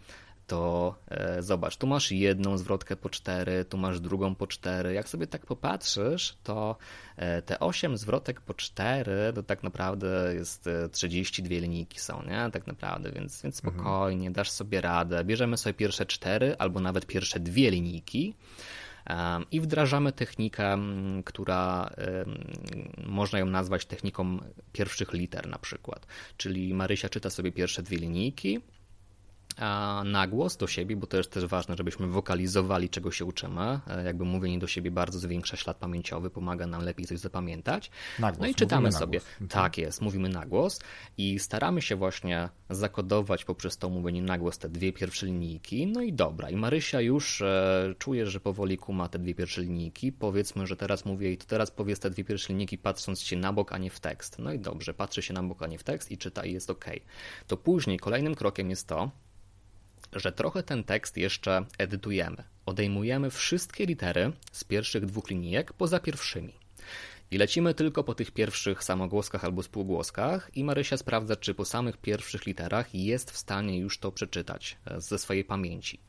to 0.49 0.95
e, 1.11 1.43
zobacz, 1.43 1.77
tu 1.77 1.87
masz 1.87 2.13
jedną 2.13 2.59
zwrotkę 2.59 2.97
po 2.97 3.11
cztery, 3.11 3.65
tu 3.65 3.79
masz 3.79 4.01
drugą 4.01 4.35
po 4.35 4.47
cztery. 4.47 4.93
Jak 4.93 5.09
sobie 5.09 5.27
tak 5.27 5.47
popatrzysz, 5.47 6.37
to 6.43 6.77
e, 7.17 7.43
te 7.43 7.61
osiem 7.61 7.97
zwrotek 7.97 8.41
po 8.41 8.55
cztery, 8.55 9.33
to 9.35 9.43
tak 9.43 9.63
naprawdę 9.63 10.35
jest 10.35 10.69
32 10.93 11.55
e, 11.55 11.61
linijki 11.61 12.01
są, 12.01 12.23
nie? 12.23 12.51
Tak 12.53 12.67
naprawdę, 12.67 13.13
więc, 13.13 13.43
więc 13.43 13.65
mhm. 13.65 13.75
spokojnie, 13.75 14.27
mhm. 14.27 14.33
dasz 14.33 14.51
sobie 14.51 14.81
radę. 14.81 15.25
Bierzemy 15.25 15.57
sobie 15.57 15.75
pierwsze 15.75 16.07
cztery 16.07 16.57
albo 16.59 16.81
nawet 16.81 17.07
pierwsze 17.07 17.41
dwie 17.41 17.71
linijki 17.71 18.35
i 19.51 19.61
wdrażamy 19.61 20.13
technikę, 20.13 20.79
która 21.25 21.91
można 23.07 23.39
ją 23.39 23.47
nazwać 23.47 23.87
techniką 23.87 24.39
pierwszych 24.73 25.13
liter 25.13 25.49
na 25.49 25.59
przykład. 25.59 26.07
Czyli 26.37 26.75
Marysia 26.75 27.09
czyta 27.09 27.31
sobie 27.31 27.53
pierwsze 27.53 27.83
dwie 27.83 27.97
linijki, 27.97 28.61
na 30.05 30.27
głos 30.27 30.57
do 30.57 30.67
siebie, 30.67 30.97
bo 30.97 31.07
to 31.07 31.17
jest 31.17 31.31
też 31.33 31.47
ważne, 31.47 31.77
żebyśmy 31.77 32.07
wokalizowali, 32.07 32.89
czego 32.89 33.11
się 33.11 33.25
uczymy. 33.25 33.81
E, 33.87 34.05
jakby 34.05 34.25
mówienie 34.25 34.59
do 34.59 34.67
siebie 34.67 34.91
bardzo 34.91 35.19
zwiększa 35.19 35.57
ślad 35.57 35.77
pamięciowy, 35.77 36.31
pomaga 36.31 36.67
nam 36.67 36.83
lepiej 36.83 37.07
coś 37.07 37.19
zapamiętać. 37.19 37.91
Nagłos, 38.19 38.41
no 38.41 38.47
i 38.47 38.55
czytamy 38.55 38.93
sobie. 38.93 39.21
Tak 39.49 39.79
jest, 39.79 40.01
mówimy 40.01 40.29
na 40.29 40.47
głos 40.47 40.81
i 41.19 41.39
staramy 41.39 41.83
się 41.83 41.97
właśnie 41.97 42.49
zakodować 42.71 43.45
poprzez 43.45 43.79
to 43.79 43.89
mówienie 43.89 44.23
na 44.23 44.39
głos 44.39 44.59
te 44.59 44.69
dwie 44.69 44.93
pierwsze 44.93 45.27
linijki. 45.27 45.87
No 45.87 46.03
i 46.03 46.13
dobra. 46.13 46.51
I 46.51 46.57
Marysia 46.57 47.01
już 47.01 47.43
e, 47.43 47.95
czuje, 47.99 48.27
że 48.27 48.41
powoli 48.41 48.79
kuma 48.79 49.09
te 49.09 49.19
dwie 49.19 49.35
pierwsze 49.35 49.63
linijki. 49.63 50.13
Powiedzmy, 50.13 50.67
że 50.67 50.77
teraz 50.77 51.05
mówię 51.05 51.33
i 51.33 51.37
to 51.37 51.47
teraz 51.47 51.71
powiedz 51.71 52.01
te 52.01 52.11
dwie 52.11 52.25
pierwsze 52.25 52.53
linijki 52.53 52.79
patrząc 52.79 53.21
się 53.21 53.37
na 53.37 53.53
bok, 53.53 53.73
a 53.73 53.79
nie 53.79 53.91
w 53.91 54.01
tekst. 54.01 54.39
No 54.39 54.53
i 54.53 54.59
dobrze, 54.59 54.95
patrzy 54.95 55.23
się 55.23 55.35
na 55.35 55.43
bok, 55.43 55.63
a 55.63 55.67
nie 55.67 55.79
w 55.79 55.85
tekst 55.85 56.11
i 56.11 56.19
czyta 56.19 56.45
i 56.45 56.53
jest 56.53 56.71
ok. 56.71 56.85
To 57.47 57.57
później 57.57 57.99
kolejnym 57.99 58.35
krokiem 58.35 58.71
jest 58.71 58.87
to, 58.87 59.11
że 60.13 60.33
trochę 60.33 60.63
ten 60.63 60.85
tekst 60.85 61.17
jeszcze 61.17 61.65
edytujemy. 61.79 62.45
Odejmujemy 62.67 63.31
wszystkie 63.31 63.87
litery 63.87 64.33
z 64.53 64.65
pierwszych 64.65 65.07
dwóch 65.07 65.31
linijek 65.31 65.73
poza 65.73 66.01
pierwszymi. 66.01 66.53
I 67.31 67.39
lecimy 67.39 67.75
tylko 67.75 68.05
po 68.05 68.15
tych 68.15 68.31
pierwszych 68.31 68.85
samogłoskach 68.85 69.45
albo 69.45 69.63
spółgłoskach 69.63 70.51
i 70.55 70.65
Marysia 70.65 70.97
sprawdza, 70.97 71.37
czy 71.37 71.55
po 71.55 71.65
samych 71.65 71.97
pierwszych 71.97 72.47
literach 72.47 72.95
jest 72.95 73.31
w 73.31 73.37
stanie 73.37 73.79
już 73.79 73.99
to 73.99 74.13
przeczytać 74.13 74.77
e, 74.87 75.01
ze 75.01 75.19
swojej 75.19 75.45
pamięci. 75.45 76.01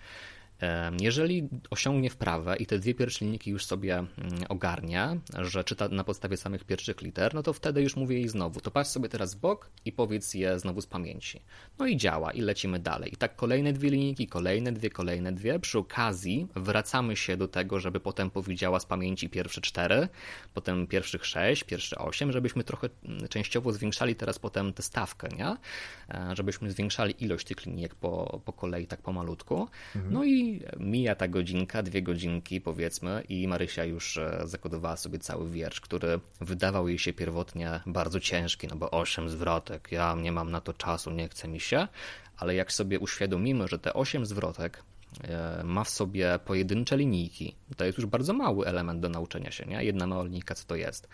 Jeżeli 1.02 1.50
osiągnie 1.70 2.10
wprawę 2.10 2.56
i 2.58 2.66
te 2.66 2.80
dwie 2.80 2.94
pierwsze 2.94 3.26
linijki 3.26 3.52
już 3.52 3.66
sobie 3.66 3.96
mm, 3.96 4.10
ogarnia, 4.50 5.18
że 5.38 5.64
czyta 5.64 5.88
na 5.88 6.04
podstawie 6.04 6.38
samych 6.38 6.64
pierwszych 6.64 7.02
liter, 7.02 7.34
no 7.34 7.44
to 7.44 7.54
wtedy 7.54 7.82
już 7.82 7.96
mówię 7.96 8.16
jej 8.16 8.30
znowu, 8.30 8.60
to 8.60 8.72
patrz 8.72 8.90
sobie 8.90 9.10
teraz 9.10 9.36
w 9.36 9.40
bok 9.40 9.70
i 9.86 9.92
powiedz 9.92 10.34
je 10.34 10.60
znowu 10.60 10.82
z 10.82 10.88
pamięci. 10.88 11.42
No 11.80 11.88
i 11.88 11.98
działa 11.98 12.32
i 12.32 12.42
lecimy 12.42 12.80
dalej. 12.80 13.14
I 13.14 13.18
tak 13.18 13.36
kolejne 13.36 13.74
dwie 13.74 13.90
linijki, 13.90 14.28
kolejne 14.28 14.72
dwie, 14.72 14.90
kolejne 14.90 15.32
dwie. 15.32 15.60
Przy 15.60 15.80
okazji 15.80 16.48
wracamy 16.56 17.16
się 17.16 17.38
do 17.38 17.48
tego, 17.48 17.80
żeby 17.80 18.00
potem 18.00 18.30
powiedziała 18.30 18.80
z 18.80 18.86
pamięci 18.86 19.30
pierwsze 19.30 19.62
cztery, 19.62 20.08
potem 20.54 20.88
pierwszych 20.88 21.26
sześć, 21.26 21.64
pierwsze 21.64 21.98
osiem, 21.98 22.32
żebyśmy 22.32 22.64
trochę 22.64 22.90
mm, 23.06 23.28
częściowo 23.28 23.74
zwiększali 23.74 24.16
teraz 24.16 24.40
potem 24.40 24.74
tę 24.74 24.84
stawkę, 24.84 25.28
nie? 25.38 25.56
E, 26.16 26.36
żebyśmy 26.36 26.72
zwiększali 26.72 27.24
ilość 27.24 27.48
tych 27.48 27.66
linijek 27.66 27.96
po, 27.96 28.42
po 28.46 28.54
kolei, 28.54 28.88
tak 28.88 29.02
pomalutku. 29.02 29.68
Mhm. 29.96 30.14
No 30.14 30.24
i 30.24 30.49
mija 30.80 31.16
ta 31.16 31.28
godzinka, 31.28 31.84
dwie 31.84 32.02
godzinki 32.02 32.62
powiedzmy 32.62 33.24
i 33.30 33.48
Marysia 33.48 33.84
już 33.84 34.18
e, 34.18 34.42
zakodowała 34.46 34.98
sobie 34.98 35.20
cały 35.20 35.50
wiersz, 35.50 35.82
który 35.82 36.20
wydawał 36.42 36.88
jej 36.88 37.00
się 37.00 37.14
pierwotnie 37.14 37.80
bardzo 37.86 38.20
ciężki, 38.20 38.68
no 38.68 38.76
bo 38.76 38.92
osiem 38.92 39.30
zwrotek, 39.30 39.88
ja 39.92 40.16
nie 40.16 40.32
mam 40.32 40.52
na 40.52 40.62
to 40.62 40.74
czasu, 40.74 41.12
nie 41.12 41.30
chce 41.30 41.48
mi 41.48 41.60
się, 41.60 41.88
ale 42.38 42.56
jak 42.56 42.72
sobie 42.72 43.00
uświadomimy, 43.00 43.68
że 43.68 43.80
te 43.80 43.94
osiem 43.94 44.26
zwrotek 44.26 44.84
ma 45.64 45.84
w 45.84 45.90
sobie 45.90 46.40
pojedyncze 46.46 46.98
linijki, 46.98 47.56
to 47.78 47.86
jest 47.86 47.98
już 47.98 48.08
bardzo 48.08 48.34
mały 48.34 48.66
element 48.66 49.00
do 49.00 49.10
nauczenia 49.10 49.52
się, 49.52 49.66
nie? 49.66 49.84
Jedna 49.84 50.08
mała 50.08 50.24
linijka, 50.24 50.56
co 50.56 50.66
to 50.66 50.76
jest. 50.76 51.10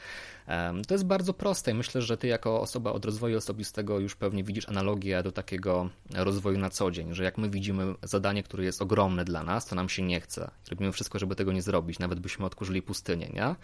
To 0.87 0.93
jest 0.93 1.05
bardzo 1.05 1.33
proste 1.33 1.71
i 1.71 1.73
myślę, 1.73 2.01
że 2.01 2.17
ty 2.17 2.27
jako 2.27 2.61
osoba 2.61 2.91
od 2.91 3.05
rozwoju 3.05 3.37
osobistego 3.37 3.99
już 3.99 4.15
pewnie 4.15 4.43
widzisz 4.43 4.69
analogię 4.69 5.23
do 5.23 5.31
takiego 5.31 5.89
rozwoju 6.13 6.57
na 6.57 6.69
co 6.69 6.91
dzień, 6.91 7.13
że 7.13 7.23
jak 7.23 7.37
my 7.37 7.49
widzimy 7.49 7.95
zadanie, 8.03 8.43
które 8.43 8.63
jest 8.63 8.81
ogromne 8.81 9.25
dla 9.25 9.43
nas, 9.43 9.65
to 9.65 9.75
nam 9.75 9.89
się 9.89 10.03
nie 10.03 10.21
chce. 10.21 10.51
Robimy 10.69 10.91
wszystko, 10.91 11.19
żeby 11.19 11.35
tego 11.35 11.51
nie 11.51 11.61
zrobić, 11.61 11.99
nawet 11.99 12.19
byśmy 12.19 12.45
odkurzyli 12.45 12.81
pustynię, 12.81 13.29
nie? 13.33 13.55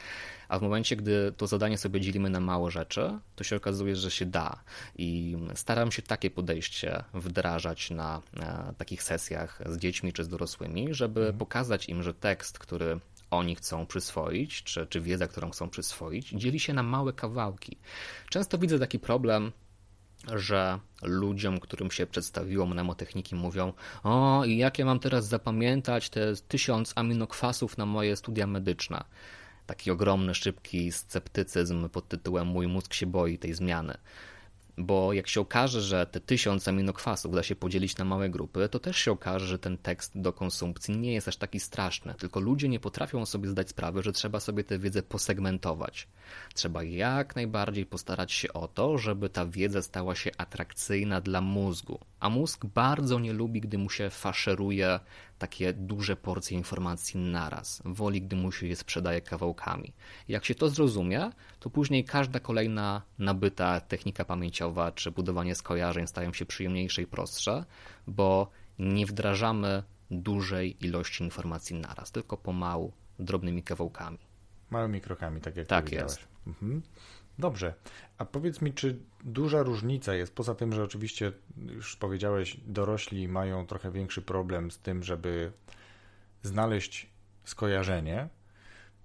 A 0.50 0.60
w 0.60 0.62
momencie, 0.62 0.96
gdy 0.96 1.34
to 1.38 1.48
zadanie 1.48 1.78
sobie 1.78 2.02
dzielimy 2.02 2.30
na 2.30 2.40
małe 2.40 2.72
rzeczy, 2.72 3.20
to 3.36 3.44
się 3.44 3.56
okazuje, 3.56 3.96
że 3.96 4.12
się 4.12 4.26
da. 4.26 4.64
I 4.96 5.38
staram 5.56 5.92
się 5.92 6.02
takie 6.02 6.32
podejście 6.32 7.04
wdrażać 7.14 7.92
na, 7.92 8.22
na 8.34 8.74
takich 8.78 9.04
sesjach 9.04 9.62
z 9.66 9.78
dziećmi 9.78 10.14
czy 10.14 10.21
z 10.24 10.28
dorosłymi, 10.28 10.94
żeby 10.94 11.20
mhm. 11.20 11.38
pokazać 11.38 11.90
im, 11.90 12.04
że 12.04 12.14
tekst, 12.14 12.60
który 12.60 13.00
oni 13.32 13.56
chcą 13.56 13.86
przyswoić, 13.86 14.64
czy, 14.64 14.88
czy 14.88 15.02
wiedza, 15.02 15.28
którą 15.28 15.50
chcą 15.50 15.70
przyswoić, 15.70 16.30
dzieli 16.30 16.60
się 16.60 16.74
na 16.74 16.84
małe 16.84 17.14
kawałki. 17.14 17.78
Często 18.30 18.58
widzę 18.58 18.80
taki 18.80 19.00
problem, 19.00 19.52
że 20.28 20.80
ludziom, 21.04 21.60
którym 21.60 21.92
się 21.92 22.06
przedstawiło 22.06 22.66
mnemotechniki, 22.66 23.36
mówią: 23.36 23.74
O, 24.04 24.44
i 24.46 24.58
jak 24.58 24.80
ja 24.80 24.86
mam 24.86 25.00
teraz 25.00 25.28
zapamiętać 25.28 26.10
te 26.10 26.34
tysiąc 26.48 26.94
aminokwasów 26.96 27.78
na 27.78 27.86
moje 27.86 28.16
studia 28.16 28.48
medyczne? 28.48 29.04
Taki 29.66 29.92
ogromny, 29.92 30.36
szybki 30.36 30.92
sceptycyzm 30.92 31.90
pod 31.90 32.08
tytułem 32.08 32.48
Mój 32.48 32.68
mózg 32.68 32.94
się 32.94 33.06
boi 33.06 33.38
tej 33.38 33.54
zmiany 33.54 33.98
bo 34.82 35.14
jak 35.14 35.28
się 35.28 35.42
okaże, 35.42 35.82
że 35.82 36.06
te 36.06 36.20
tysiąc 36.20 36.68
aminokwasów 36.68 37.36
da 37.36 37.44
się 37.44 37.56
podzielić 37.56 37.98
na 37.98 38.06
małe 38.06 38.30
grupy, 38.30 38.70
to 38.70 38.80
też 38.80 38.98
się 38.98 39.12
okaże, 39.12 39.48
że 39.48 39.60
ten 39.60 39.78
tekst 39.78 40.12
do 40.16 40.34
konsumpcji 40.34 40.98
nie 40.98 41.14
jest 41.14 41.28
aż 41.28 41.38
taki 41.38 41.60
straszny, 41.60 42.14
tylko 42.14 42.40
ludzie 42.40 42.70
nie 42.70 42.80
potrafią 42.80 43.26
sobie 43.26 43.50
zdać 43.50 43.70
sprawy, 43.70 44.04
że 44.04 44.12
trzeba 44.12 44.40
sobie 44.40 44.64
tę 44.64 44.80
wiedzę 44.80 45.04
posegmentować. 45.04 46.08
Trzeba 46.54 46.84
jak 46.84 47.36
najbardziej 47.36 47.86
postarać 47.86 48.32
się 48.32 48.54
o 48.54 48.68
to, 48.68 48.98
żeby 48.98 49.30
ta 49.30 49.46
wiedza 49.46 49.82
stała 49.82 50.16
się 50.16 50.32
atrakcyjna 50.38 51.22
dla 51.22 51.42
mózgu, 51.42 52.00
a 52.22 52.30
mózg 52.30 52.66
bardzo 52.66 53.20
nie 53.20 53.34
lubi, 53.34 53.62
gdy 53.62 53.78
mu 53.78 53.90
się 53.90 54.10
faszeruje 54.10 55.00
takie 55.40 55.74
duże 55.74 56.16
porcje 56.16 56.58
informacji 56.58 57.20
naraz. 57.20 57.82
Woli, 57.86 58.22
gdy 58.22 58.36
mu 58.36 58.52
się 58.52 58.68
je 58.68 58.76
sprzedaje 58.76 59.22
kawałkami. 59.22 59.94
Jak 60.28 60.46
się 60.46 60.56
to 60.56 60.70
zrozumie, 60.70 61.32
to 61.60 61.70
później 61.70 62.06
każda 62.06 62.40
kolejna 62.40 63.02
nabyta 63.20 63.82
technika 63.82 64.26
pamięciowa 64.26 64.92
czy 64.92 65.12
budowanie 65.12 65.56
skojarzeń 65.56 66.08
stają 66.08 66.34
się 66.34 66.46
przyjemniejsze 66.46 67.02
i 67.02 67.08
prostsze, 67.08 67.66
bo 68.08 68.50
nie 68.80 69.06
wdrażamy 69.06 69.84
dużej 70.12 70.86
ilości 70.86 71.24
informacji 71.24 71.76
naraz, 71.76 72.12
tylko 72.12 72.38
pomału, 72.38 72.94
drobnymi 73.20 73.64
kawałkami. 73.64 74.18
Małymi 74.70 75.02
krokami, 75.02 75.42
tak 75.42 75.58
jak 75.58 75.68
tak 75.68 75.84
powiedziałeś. 75.86 76.12
jest. 76.12 76.28
Mhm. 76.48 76.82
Dobrze. 77.42 77.74
A 78.18 78.26
powiedz 78.26 78.62
mi, 78.62 78.74
czy 78.74 78.98
duża 79.24 79.64
różnica 79.64 80.14
jest, 80.14 80.36
poza 80.36 80.56
tym, 80.56 80.74
że 80.74 80.84
oczywiście 80.84 81.32
już 81.58 81.96
powiedziałeś, 81.96 82.58
dorośli 82.68 83.28
mają 83.28 83.68
trochę 83.68 83.92
większy 83.92 84.22
problem 84.22 84.72
z 84.72 84.80
tym, 84.80 85.04
żeby 85.04 85.52
znaleźć 86.44 87.10
skojarzenie. 87.44 88.30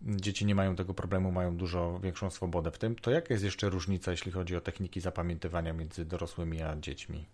Dzieci 0.02 0.46
nie 0.46 0.54
mają 0.54 0.76
tego 0.76 0.94
problemu, 0.94 1.32
mają 1.32 1.56
dużo 1.56 2.00
większą 2.02 2.30
swobodę 2.30 2.70
w 2.70 2.78
tym. 2.78 2.96
To 2.96 3.10
jaka 3.10 3.34
jest 3.34 3.44
jeszcze 3.44 3.68
różnica, 3.68 4.10
jeśli 4.10 4.32
chodzi 4.32 4.56
o 4.56 4.60
techniki 4.60 5.00
zapamiętywania 5.00 5.72
między 5.72 6.04
dorosłymi 6.04 6.62
a 6.62 6.76
dziećmi? 6.76 7.24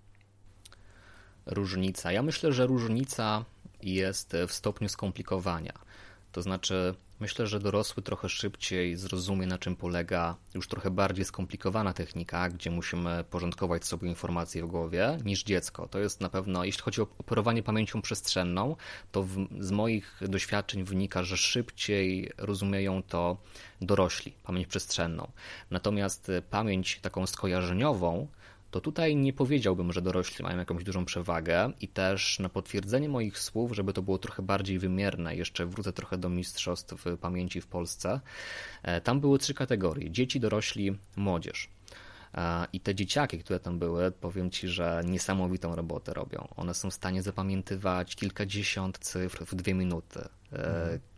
Różnica. 1.47 2.13
Ja 2.13 2.23
myślę, 2.23 2.53
że 2.53 2.67
różnica 2.67 3.45
jest 3.83 4.37
w 4.49 4.53
stopniu 4.53 4.89
skomplikowania. 4.89 5.73
To 6.33 6.43
znaczy, 6.43 6.95
myślę, 7.23 7.47
że 7.47 7.61
dorosły 7.61 8.03
trochę 8.03 8.29
szybciej 8.29 8.97
zrozumie, 8.97 9.47
na 9.47 9.59
czym 9.59 9.77
polega 9.77 10.37
już 10.55 10.69
trochę 10.69 10.91
bardziej 10.91 11.25
skomplikowana 11.25 11.93
technika, 11.93 12.49
gdzie 12.49 12.71
musimy 12.71 13.25
porządkować 13.31 13.85
sobie 13.85 14.09
informacje 14.09 14.63
w 14.63 14.67
głowie, 14.67 15.19
niż 15.25 15.43
dziecko. 15.45 15.89
To 15.89 15.99
jest 15.99 16.21
na 16.21 16.29
pewno, 16.29 16.65
jeśli 16.65 16.83
chodzi 16.83 17.01
o 17.01 17.07
operowanie 17.19 17.63
pamięcią 17.63 18.03
przestrzenną, 18.03 18.77
to 19.13 19.23
w, 19.23 19.47
z 19.61 19.71
moich 19.71 20.21
doświadczeń 20.29 20.85
wynika, 20.85 21.23
że 21.23 21.37
szybciej 21.37 22.33
rozumieją 22.39 23.03
to 23.03 23.37
dorośli, 23.81 24.33
pamięć 24.43 24.67
przestrzenną. 24.67 25.33
Natomiast 25.71 26.31
pamięć 26.51 27.01
taką 27.03 27.27
skojarzeniową, 27.27 28.29
to 28.73 28.81
tutaj 28.81 29.17
nie 29.17 29.33
powiedziałbym, 29.33 29.93
że 29.93 30.03
dorośli 30.03 30.43
mają 30.43 30.59
jakąś 30.59 30.85
dużą 30.85 31.05
przewagę 31.05 31.73
i 31.81 31.89
też 31.89 32.39
na 32.39 32.49
potwierdzenie 32.49 33.09
moich 33.09 33.39
słów, 33.39 33.73
żeby 33.73 33.93
to 33.93 34.03
było 34.03 34.19
trochę 34.19 34.43
bardziej 34.43 34.79
wymierne, 34.79 35.37
jeszcze 35.37 35.67
wrócę 35.67 35.93
trochę 35.93 36.19
do 36.19 36.29
mistrzostw 36.29 37.07
pamięci 37.21 37.61
w 37.61 37.67
Polsce, 37.67 38.21
e, 38.83 39.01
tam 39.01 39.21
były 39.21 39.39
trzy 39.39 39.55
kategorie: 39.55 40.11
dzieci, 40.11 40.41
dorośli, 40.41 40.99
młodzież. 41.17 41.69
E, 42.35 42.67
I 42.73 42.81
te 42.81 42.95
dzieciaki, 42.95 43.39
które 43.39 43.61
tam 43.61 43.79
były, 43.79 44.11
powiem 44.11 44.51
ci, 44.51 44.69
że 44.69 45.03
niesamowitą 45.07 45.77
robotę 45.77 46.15
robią. 46.15 46.49
One 46.57 46.75
są 46.75 46.91
w 46.91 46.95
stanie 46.95 47.23
zapamiętywać 47.23 48.17
kilkadziesiąt 48.17 48.99
cyfr 48.99 49.45
w 49.47 49.55
dwie 49.55 49.75
minuty. 49.75 50.21
Mhm 50.53 51.12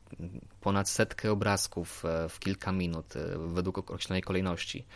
ponad 0.61 0.89
setkę 0.89 1.33
obrazków 1.33 2.05
e, 2.05 2.29
w 2.29 2.39
kilka 2.39 2.73
minut 2.73 3.17
e, 3.17 3.39
według 3.39 3.79
określonej 3.79 4.23
kolejności. 4.23 4.87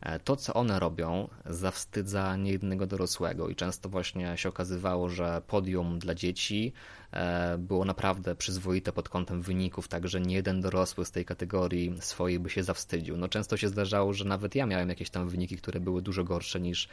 E, 0.00 0.20
to, 0.20 0.36
co 0.36 0.54
one 0.54 0.80
robią, 0.80 1.28
zawstydza 1.46 2.36
niejednego 2.36 2.86
dorosłego 2.86 3.48
i 3.48 3.56
często 3.56 3.88
właśnie 3.88 4.36
się 4.36 4.48
okazywało, 4.48 5.08
że 5.08 5.42
podium 5.46 5.98
dla 5.98 6.14
dzieci 6.14 6.72
było 7.58 7.84
naprawdę 7.84 8.34
przyzwoite 8.34 8.92
pod 8.92 9.08
kątem 9.08 9.42
wyników, 9.42 9.88
także 9.88 10.20
nie 10.20 10.34
jeden 10.34 10.60
dorosły 10.60 11.04
z 11.04 11.10
tej 11.10 11.24
kategorii 11.24 11.96
swojej 12.00 12.40
by 12.40 12.50
się 12.50 12.62
zawstydził. 12.62 13.16
No 13.16 13.28
często 13.28 13.56
się 13.56 13.68
zdarzało, 13.68 14.12
że 14.12 14.24
nawet 14.24 14.54
ja 14.54 14.66
miałem 14.66 14.88
jakieś 14.88 15.10
tam 15.10 15.28
wyniki, 15.28 15.56
które 15.56 15.80
były 15.80 16.02
dużo 16.02 16.24
gorsze 16.24 16.60
niż 16.60 16.88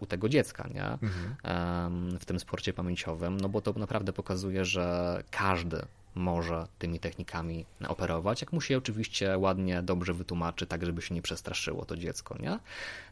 u 0.00 0.06
tego 0.06 0.28
dziecka, 0.28 0.68
nie? 0.74 0.84
Mhm. 0.84 2.18
W 2.18 2.24
tym 2.24 2.40
sporcie 2.40 2.72
pamięciowym, 2.72 3.40
no 3.40 3.48
bo 3.48 3.60
to 3.60 3.72
naprawdę 3.72 4.12
pokazuje, 4.12 4.64
że 4.64 5.22
każdy 5.30 5.82
może 6.14 6.66
tymi 6.78 7.00
technikami 7.00 7.66
operować, 7.88 8.40
jak 8.40 8.52
mu 8.52 8.60
się 8.60 8.78
oczywiście 8.78 9.38
ładnie, 9.38 9.82
dobrze 9.82 10.14
wytłumaczy, 10.14 10.66
tak 10.66 10.86
żeby 10.86 11.02
się 11.02 11.14
nie 11.14 11.22
przestraszyło 11.22 11.84
to 11.84 11.96
dziecko, 11.96 12.36
nie? 12.40 12.58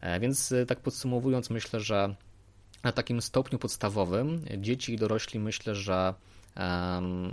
E, 0.01 0.21
więc 0.21 0.53
e, 0.53 0.67
tak 0.67 0.81
podsumowując, 0.81 1.51
myślę, 1.51 1.81
że 1.81 2.15
na 2.85 2.93
takim 2.93 3.23
stopniu 3.23 3.59
podstawowym 3.59 4.45
dzieci 4.59 4.93
i 4.95 4.97
dorośli 4.97 5.41
myślę, 5.41 5.75
że 5.75 6.15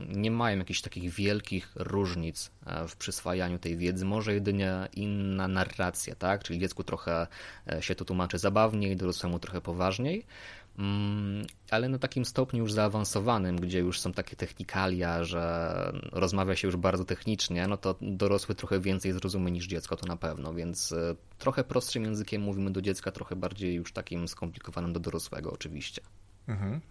nie 0.10 0.32
mają 0.32 0.58
jakichś 0.58 0.82
takich 0.82 1.14
wielkich 1.14 1.72
różnic 1.76 2.52
e, 2.66 2.88
w 2.88 2.96
przyswajaniu 2.96 3.60
tej 3.60 3.78
wiedzy, 3.78 4.06
może 4.06 4.34
jedynie 4.34 4.88
inna 4.94 5.48
narracja, 5.48 6.16
tak? 6.16 6.44
Czyli 6.44 6.60
dziecku 6.60 6.84
trochę 6.84 7.28
się 7.80 7.96
to 7.96 8.06
tłumaczy 8.06 8.38
zabawniej, 8.38 8.96
dorosłemu 8.96 9.40
trochę 9.40 9.62
poważniej. 9.62 10.26
Mm, 10.80 11.46
ale 11.72 11.90
na 11.90 12.00
takim 12.00 12.26
stopniu 12.26 12.60
już 12.60 12.74
zaawansowanym, 12.74 13.56
gdzie 13.56 13.80
już 13.80 14.00
są 14.00 14.12
takie 14.12 14.36
technikalia, 14.36 15.24
że 15.24 15.76
rozmawia 16.12 16.56
się 16.56 16.68
już 16.68 16.78
bardzo 16.78 17.06
technicznie, 17.06 17.68
no 17.68 17.78
to 17.78 17.96
dorosły 18.02 18.56
trochę 18.56 18.80
więcej 18.80 19.14
zrozumie 19.14 19.52
niż 19.52 19.68
dziecko, 19.68 19.96
to 19.96 20.08
na 20.08 20.18
pewno, 20.18 20.54
więc 20.54 20.92
e, 20.92 21.16
trochę 21.38 21.64
prostszym 21.64 22.04
językiem 22.04 22.42
mówimy 22.42 22.72
do 22.72 22.82
dziecka, 22.82 23.12
trochę 23.12 23.36
bardziej 23.36 23.76
już 23.76 23.94
takim 23.94 24.28
skomplikowanym 24.28 24.94
do 24.94 25.00
dorosłego 25.00 25.52
oczywiście. 25.52 26.02
Mhm. 26.48 26.82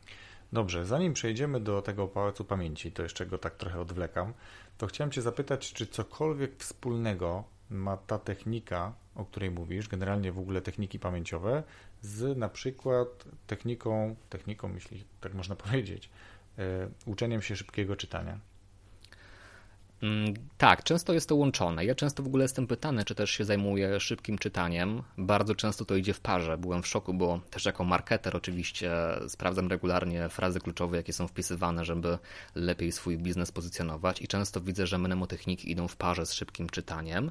Dobrze, 0.52 0.86
zanim 0.86 1.12
przejdziemy 1.12 1.60
do 1.60 1.82
tego 1.82 2.08
pałacu 2.08 2.44
pamięci, 2.44 2.92
to 2.92 3.02
jeszcze 3.02 3.26
go 3.26 3.38
tak 3.38 3.56
trochę 3.56 3.80
odwlekam, 3.80 4.32
to 4.78 4.86
chciałem 4.86 5.10
Cię 5.10 5.22
zapytać, 5.22 5.72
czy 5.72 5.86
cokolwiek 5.86 6.56
wspólnego 6.58 7.44
ma 7.70 7.96
ta 7.96 8.18
technika, 8.18 8.92
o 9.14 9.24
której 9.24 9.50
mówisz, 9.50 9.88
generalnie 9.88 10.32
w 10.32 10.38
ogóle 10.38 10.60
techniki 10.60 10.98
pamięciowe, 10.98 11.62
z 12.04 12.38
na 12.38 12.48
przykład 12.48 13.24
techniką, 13.46 14.16
techniką, 14.30 14.74
jeśli 14.74 15.04
tak 15.20 15.34
można 15.34 15.56
powiedzieć, 15.64 16.10
e, 16.58 16.88
uczeniem 17.06 17.42
się 17.42 17.56
szybkiego 17.56 17.96
czytania. 17.96 18.38
Mm, 20.02 20.34
tak, 20.58 20.82
często 20.82 21.12
jest 21.12 21.28
to 21.28 21.36
łączone. 21.36 21.84
Ja 21.84 21.94
często 21.94 22.22
w 22.22 22.26
ogóle 22.26 22.44
jestem 22.44 22.66
pytany, 22.66 23.04
czy 23.04 23.14
też 23.14 23.30
się 23.30 23.44
zajmuję 23.44 24.00
szybkim 24.00 24.38
czytaniem. 24.38 25.02
Bardzo 25.18 25.54
często 25.54 25.84
to 25.84 25.96
idzie 25.96 26.14
w 26.14 26.20
parze. 26.20 26.58
Byłem 26.58 26.82
w 26.82 26.86
szoku, 26.86 27.14
bo 27.14 27.40
też 27.50 27.64
jako 27.64 27.84
marketer 27.84 28.36
oczywiście 28.36 28.92
sprawdzam 29.28 29.68
regularnie 29.68 30.28
frazy 30.28 30.60
kluczowe, 30.60 30.96
jakie 30.96 31.12
są 31.12 31.28
wpisywane, 31.28 31.84
żeby 31.84 32.18
lepiej 32.54 32.92
swój 32.92 33.18
biznes 33.18 33.52
pozycjonować 33.52 34.22
i 34.22 34.28
często 34.28 34.60
widzę, 34.60 34.86
że 34.86 34.98
mnemotechniki 34.98 35.70
idą 35.70 35.88
w 35.88 35.96
parze 35.96 36.26
z 36.26 36.32
szybkim 36.32 36.68
czytaniem. 36.68 37.30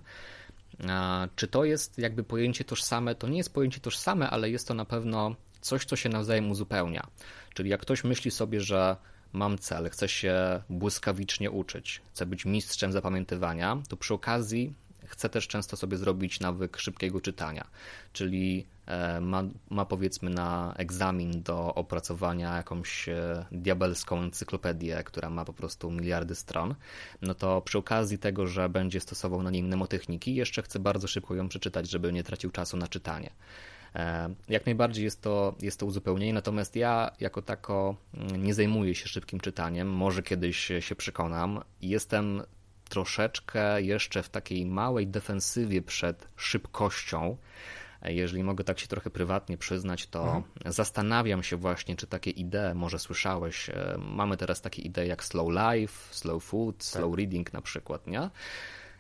Czy 1.36 1.48
to 1.48 1.66
jest 1.66 1.98
jakby 1.98 2.24
pojęcie 2.24 2.64
tożsame? 2.64 3.16
To 3.16 3.28
nie 3.28 3.38
jest 3.38 3.54
pojęcie 3.54 3.80
tożsame, 3.80 4.30
ale 4.30 4.50
jest 4.50 4.68
to 4.68 4.74
na 4.74 4.86
pewno 4.86 5.36
coś, 5.62 5.86
co 5.86 5.96
się 5.96 6.10
nawzajem 6.10 6.52
uzupełnia. 6.52 7.08
Czyli 7.54 7.70
jak 7.70 7.82
ktoś 7.82 8.04
myśli 8.04 8.32
sobie, 8.32 8.62
że 8.62 8.96
mam 9.34 9.58
cel, 9.58 9.90
chcę 9.90 10.08
się 10.08 10.64
błyskawicznie 10.70 11.52
uczyć, 11.52 12.02
chcę 12.12 12.26
być 12.26 12.46
mistrzem 12.46 12.92
zapamiętywania, 12.92 13.78
to 13.90 13.98
przy 13.98 14.14
okazji 14.14 14.74
chce 15.06 15.30
też 15.30 15.48
często 15.48 15.78
sobie 15.78 15.98
zrobić 15.98 16.40
nawyk 16.40 16.78
szybkiego 16.78 17.22
czytania, 17.22 17.68
czyli 18.14 18.66
ma, 19.22 19.44
ma 19.70 19.86
powiedzmy 19.86 20.30
na 20.30 20.74
egzamin 20.78 21.44
do 21.44 21.76
opracowania 21.76 22.58
jakąś 22.58 23.10
e, 23.10 23.46
diabelską 23.52 24.22
encyklopedię, 24.22 25.04
która 25.04 25.30
ma 25.30 25.46
po 25.46 25.54
prostu 25.54 25.92
miliardy 25.92 26.36
stron, 26.36 26.76
no 27.22 27.34
to 27.34 27.62
przy 27.62 27.78
okazji 27.78 28.18
tego, 28.18 28.48
że 28.48 28.70
będzie 28.70 29.00
stosował 29.00 29.44
na 29.44 29.52
niej 29.52 29.64
mnemotechniki, 29.64 30.36
jeszcze 30.36 30.62
chce 30.62 30.80
bardzo 30.80 31.08
szybko 31.08 31.36
ją 31.36 31.50
przeczytać, 31.50 31.90
żeby 31.90 32.14
nie 32.14 32.24
tracił 32.24 32.52
czasu 32.52 32.78
na 32.78 32.88
czytanie. 32.88 33.30
E, 33.96 34.34
jak 34.50 34.66
najbardziej 34.66 35.04
jest 35.04 35.22
to, 35.22 35.56
jest 35.62 35.80
to 35.80 35.86
uzupełnienie, 35.86 36.34
natomiast 36.34 36.76
ja 36.76 37.12
jako 37.20 37.42
tako 37.42 37.96
mm, 38.14 38.44
nie 38.44 38.54
zajmuję 38.54 38.96
się 38.96 39.08
szybkim 39.08 39.40
czytaniem, 39.40 39.90
może 39.90 40.24
kiedyś 40.24 40.72
się 40.80 40.96
przekonam. 40.96 41.64
Jestem 41.82 42.44
troszeczkę 42.90 43.82
jeszcze 43.82 44.24
w 44.24 44.30
takiej 44.30 44.66
małej 44.66 45.08
defensywie 45.08 45.82
przed 45.82 46.28
szybkością. 46.36 47.38
E, 48.04 48.14
jeżeli 48.14 48.44
mogę 48.44 48.64
tak 48.64 48.80
się 48.80 48.88
trochę 48.88 49.10
prywatnie 49.10 49.58
przyznać, 49.58 50.08
to 50.08 50.24
mhm. 50.24 50.44
zastanawiam 50.74 51.44
się 51.44 51.58
właśnie, 51.58 51.96
czy 51.96 52.08
takie 52.08 52.32
idee, 52.32 52.76
może 52.76 53.00
słyszałeś, 53.00 53.70
e, 53.70 53.98
mamy 53.98 54.38
teraz 54.38 54.62
takie 54.62 54.82
idee 54.82 55.08
jak 55.08 55.24
slow 55.24 55.48
life, 55.50 56.14
slow 56.14 56.44
food, 56.44 56.78
tak. 56.78 56.86
slow 56.86 57.18
reading 57.18 57.54
na 57.54 57.62
przykład, 57.62 58.08
nie? 58.08 58.30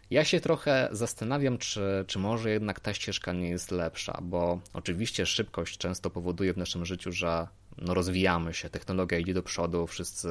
Ja 0.10 0.26
się 0.26 0.40
trochę 0.40 0.90
zastanawiam, 0.92 1.58
czy, 1.58 2.06
czy 2.08 2.20
może 2.20 2.52
jednak 2.52 2.80
ta 2.80 2.94
ścieżka 2.94 3.34
nie 3.34 3.50
jest 3.50 3.72
lepsza, 3.72 4.20
bo 4.22 4.60
oczywiście 4.74 5.26
szybkość 5.26 5.78
często 5.78 6.10
powoduje 6.10 6.54
w 6.54 6.58
naszym 6.58 6.86
życiu, 6.86 7.12
że 7.12 7.48
no 7.78 7.94
rozwijamy 7.94 8.54
się, 8.54 8.70
technologia 8.70 9.20
idzie 9.20 9.34
do 9.34 9.44
przodu, 9.44 9.88
wszyscy 9.88 10.30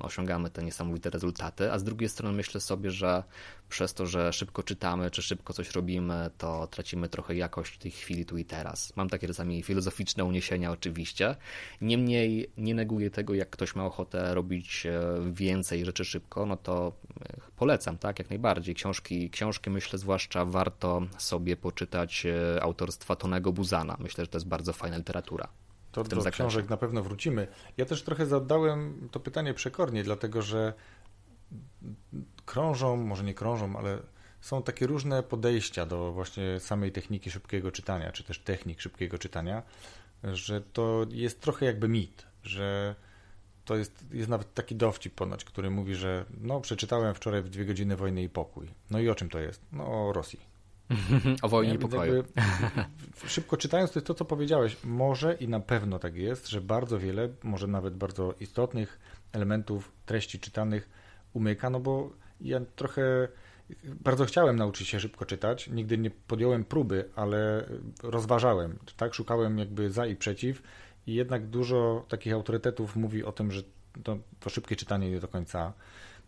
osiągamy 0.00 0.50
te 0.50 0.62
niesamowite 0.62 1.10
rezultaty, 1.10 1.72
a 1.72 1.78
z 1.78 1.84
drugiej 1.84 2.08
strony 2.08 2.36
myślę 2.36 2.60
sobie, 2.60 2.90
że 2.90 3.24
przez 3.68 3.94
to, 3.94 4.06
że 4.06 4.32
szybko 4.32 4.62
czytamy, 4.62 5.10
czy 5.10 5.22
szybko 5.22 5.52
coś 5.52 5.70
robimy, 5.70 6.30
to 6.38 6.66
tracimy 6.66 7.08
trochę 7.08 7.34
jakość 7.34 7.78
tej 7.78 7.90
chwili 7.90 8.26
tu 8.26 8.38
i 8.38 8.44
teraz. 8.44 8.92
Mam 8.96 9.08
takie 9.08 9.26
czasami 9.26 9.62
filozoficzne 9.62 10.24
uniesienia 10.24 10.72
oczywiście, 10.72 11.36
niemniej 11.80 12.50
nie 12.56 12.74
neguję 12.74 13.10
tego, 13.10 13.34
jak 13.34 13.50
ktoś 13.50 13.74
ma 13.74 13.84
ochotę 13.84 14.34
robić 14.34 14.86
e, 14.86 15.02
więcej 15.32 15.84
rzeczy 15.84 16.04
szybko, 16.04 16.46
no 16.46 16.56
to 16.56 16.92
e, 17.20 17.40
polecam, 17.56 17.98
tak, 17.98 18.18
jak 18.18 18.30
najbardziej. 18.30 18.74
Książki, 18.74 19.30
książki 19.30 19.70
myślę 19.70 19.98
zwłaszcza 19.98 20.44
warto 20.44 21.02
sobie 21.18 21.56
poczytać 21.56 22.26
e, 22.26 22.62
autorstwa 22.62 23.16
Tonego 23.16 23.52
Buzana. 23.52 23.96
Myślę, 24.00 24.24
że 24.24 24.28
to 24.28 24.38
jest 24.38 24.48
bardzo 24.48 24.72
fajna 24.72 24.96
literatura. 24.96 25.48
To 25.92 26.04
do 26.04 26.20
zakresie. 26.20 26.30
książek 26.30 26.70
na 26.70 26.76
pewno 26.76 27.02
wrócimy. 27.02 27.48
Ja 27.76 27.84
też 27.84 28.02
trochę 28.02 28.26
zadałem 28.26 29.08
to 29.10 29.20
pytanie 29.20 29.54
przekornie, 29.54 30.04
dlatego 30.04 30.42
że 30.42 30.72
krążą, 32.46 32.96
może 32.96 33.24
nie 33.24 33.34
krążą, 33.34 33.76
ale 33.76 33.98
są 34.40 34.62
takie 34.62 34.86
różne 34.86 35.22
podejścia 35.22 35.86
do 35.86 36.12
właśnie 36.12 36.60
samej 36.60 36.92
techniki 36.92 37.30
szybkiego 37.30 37.72
czytania, 37.72 38.12
czy 38.12 38.24
też 38.24 38.38
technik 38.38 38.80
szybkiego 38.80 39.18
czytania, 39.18 39.62
że 40.22 40.60
to 40.60 41.06
jest 41.10 41.40
trochę 41.40 41.66
jakby 41.66 41.88
mit, 41.88 42.26
że 42.42 42.94
to 43.64 43.76
jest, 43.76 44.04
jest 44.12 44.28
nawet 44.28 44.54
taki 44.54 44.76
dowcip 44.76 45.14
ponoć, 45.14 45.44
który 45.44 45.70
mówi, 45.70 45.94
że 45.94 46.24
no 46.40 46.60
przeczytałem 46.60 47.14
wczoraj 47.14 47.42
w 47.42 47.48
dwie 47.48 47.64
godziny 47.64 47.96
Wojny 47.96 48.22
i 48.22 48.28
Pokój. 48.28 48.68
No 48.90 49.00
i 49.00 49.08
o 49.08 49.14
czym 49.14 49.30
to 49.30 49.38
jest? 49.38 49.62
No 49.72 50.08
o 50.08 50.12
Rosji. 50.12 50.49
O 51.42 51.48
wojnie 51.48 51.74
i 51.74 51.78
pokoju. 51.78 52.24
szybko 53.26 53.56
czytając, 53.56 53.92
to 53.92 53.98
jest 53.98 54.06
to, 54.06 54.14
co 54.14 54.24
powiedziałeś. 54.24 54.76
Może 54.84 55.34
i 55.34 55.48
na 55.48 55.60
pewno 55.60 55.98
tak 55.98 56.16
jest, 56.16 56.48
że 56.48 56.60
bardzo 56.60 56.98
wiele, 56.98 57.28
może 57.42 57.66
nawet 57.66 57.96
bardzo 57.96 58.34
istotnych 58.40 58.98
elementów 59.32 59.92
treści 60.06 60.38
czytanych 60.38 60.88
umyka, 61.32 61.70
no 61.70 61.80
bo 61.80 62.10
ja 62.40 62.60
trochę 62.76 63.28
bardzo 63.84 64.24
chciałem 64.24 64.56
nauczyć 64.56 64.88
się 64.88 65.00
szybko 65.00 65.26
czytać. 65.26 65.68
Nigdy 65.68 65.98
nie 65.98 66.10
podjąłem 66.10 66.64
próby, 66.64 67.08
ale 67.16 67.66
rozważałem, 68.02 68.78
tak? 68.96 69.14
Szukałem 69.14 69.58
jakby 69.58 69.90
za 69.90 70.06
i 70.06 70.16
przeciw 70.16 70.62
i 71.06 71.14
jednak 71.14 71.46
dużo 71.46 72.04
takich 72.08 72.32
autorytetów 72.32 72.96
mówi 72.96 73.24
o 73.24 73.32
tym, 73.32 73.52
że 73.52 73.62
to, 74.02 74.18
to 74.40 74.50
szybkie 74.50 74.76
czytanie 74.76 75.10
nie 75.10 75.20
do 75.20 75.28
końca 75.28 75.72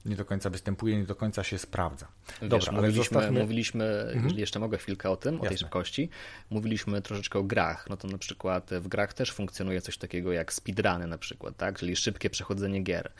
nie 0.04 0.16
do 0.16 0.24
końca 0.24 0.50
występuje, 0.50 0.96
nie 0.96 1.04
do 1.04 1.14
końca 1.14 1.44
się 1.44 1.58
sprawdza. 1.58 2.08
Dobra, 2.40 2.58
Wiesz, 2.58 2.68
ale 2.68 2.76
mówiliśmy, 2.76 3.04
zostawmy... 3.04 3.40
mówiliśmy 3.40 3.84
mhm. 3.84 4.24
jeżeli 4.24 4.40
jeszcze 4.40 4.58
mogę 4.58 4.78
chwilkę 4.78 5.10
o 5.10 5.16
tym, 5.16 5.34
Jasne. 5.34 5.46
o 5.46 5.48
tej 5.48 5.58
szybkości, 5.58 6.10
mówiliśmy 6.50 7.02
troszeczkę 7.02 7.38
o 7.38 7.42
grach, 7.42 7.86
no 7.90 7.96
to 7.96 8.08
na 8.08 8.18
przykład 8.18 8.70
w 8.70 8.88
grach 8.88 9.14
też 9.14 9.32
funkcjonuje 9.32 9.80
coś 9.80 9.98
takiego 9.98 10.32
jak 10.32 10.52
speedruny 10.52 11.06
na 11.06 11.18
przykład, 11.18 11.56
tak, 11.56 11.78
czyli 11.78 11.96
szybkie 11.96 12.30
przechodzenie 12.30 12.82
gier. 12.82 13.12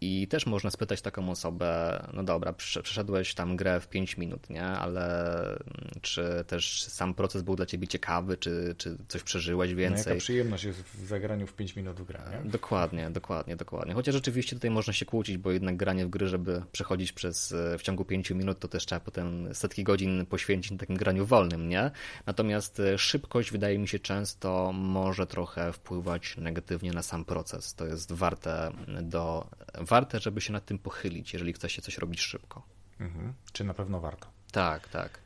I 0.00 0.28
też 0.28 0.46
można 0.46 0.70
spytać 0.70 1.02
taką 1.02 1.30
osobę, 1.30 2.00
no 2.12 2.22
dobra, 2.22 2.52
przeszedłeś 2.52 3.34
tam 3.34 3.56
grę 3.56 3.80
w 3.80 3.88
5 3.88 4.16
minut, 4.16 4.50
nie? 4.50 4.64
Ale 4.64 5.40
mm, 5.40 5.60
czy 6.02 6.44
też 6.46 6.82
sam 6.82 7.14
proces 7.14 7.42
był 7.42 7.56
dla 7.56 7.66
ciebie 7.66 7.88
ciekawy, 7.88 8.36
czy, 8.36 8.74
czy 8.78 8.96
coś 9.08 9.22
przeżyłeś 9.22 9.74
więcej? 9.74 10.04
No 10.06 10.10
jaka 10.10 10.20
przyjemność 10.20 10.64
jest 10.64 10.82
w 10.82 11.06
zagraniu 11.06 11.46
w 11.46 11.52
5 11.52 11.76
minut 11.76 12.00
w 12.00 12.04
grę, 12.04 12.20
nie? 12.30 12.50
Dokładnie, 12.50 13.10
dokładnie, 13.10 13.56
dokładnie. 13.56 13.94
Chociaż 13.94 14.14
rzeczywiście 14.14 14.56
tutaj 14.56 14.70
można 14.70 14.92
się 14.92 15.06
kłócić, 15.06 15.38
bo 15.38 15.50
jednak 15.50 15.76
granie 15.76 16.06
w 16.06 16.10
gry, 16.10 16.28
żeby 16.28 16.62
przechodzić 16.72 17.12
przez 17.12 17.54
w 17.78 17.82
ciągu 17.82 18.04
5 18.04 18.30
minut, 18.30 18.58
to 18.58 18.68
też 18.68 18.86
trzeba 18.86 19.00
potem 19.00 19.54
setki 19.54 19.84
godzin 19.84 20.26
poświęcić 20.26 20.72
na 20.72 20.78
takim 20.78 20.96
graniu 20.96 21.26
wolnym, 21.26 21.68
nie? 21.68 21.90
Natomiast 22.26 22.80
e, 22.80 22.98
szybkość 22.98 23.50
wydaje 23.50 23.78
mi 23.78 23.88
się 23.88 23.98
często 23.98 24.72
może 24.72 25.26
trochę 25.26 25.72
wpływać 25.72 26.36
negatywnie 26.36 26.92
na 26.92 27.02
sam 27.02 27.24
proces. 27.24 27.74
To 27.74 27.86
jest 27.86 28.12
warte 28.12 28.70
do 29.02 29.46
warte, 29.88 30.20
żeby 30.20 30.40
się 30.40 30.52
nad 30.52 30.64
tym 30.64 30.78
pochylić, 30.78 31.32
jeżeli 31.32 31.52
chce 31.52 31.68
się 31.68 31.82
coś 31.82 31.98
robić 31.98 32.20
szybko. 32.20 32.62
Mhm. 33.00 33.32
Czy 33.52 33.64
na 33.64 33.74
pewno 33.74 34.00
warto? 34.00 34.28
Tak, 34.52 34.88
tak. 34.88 35.18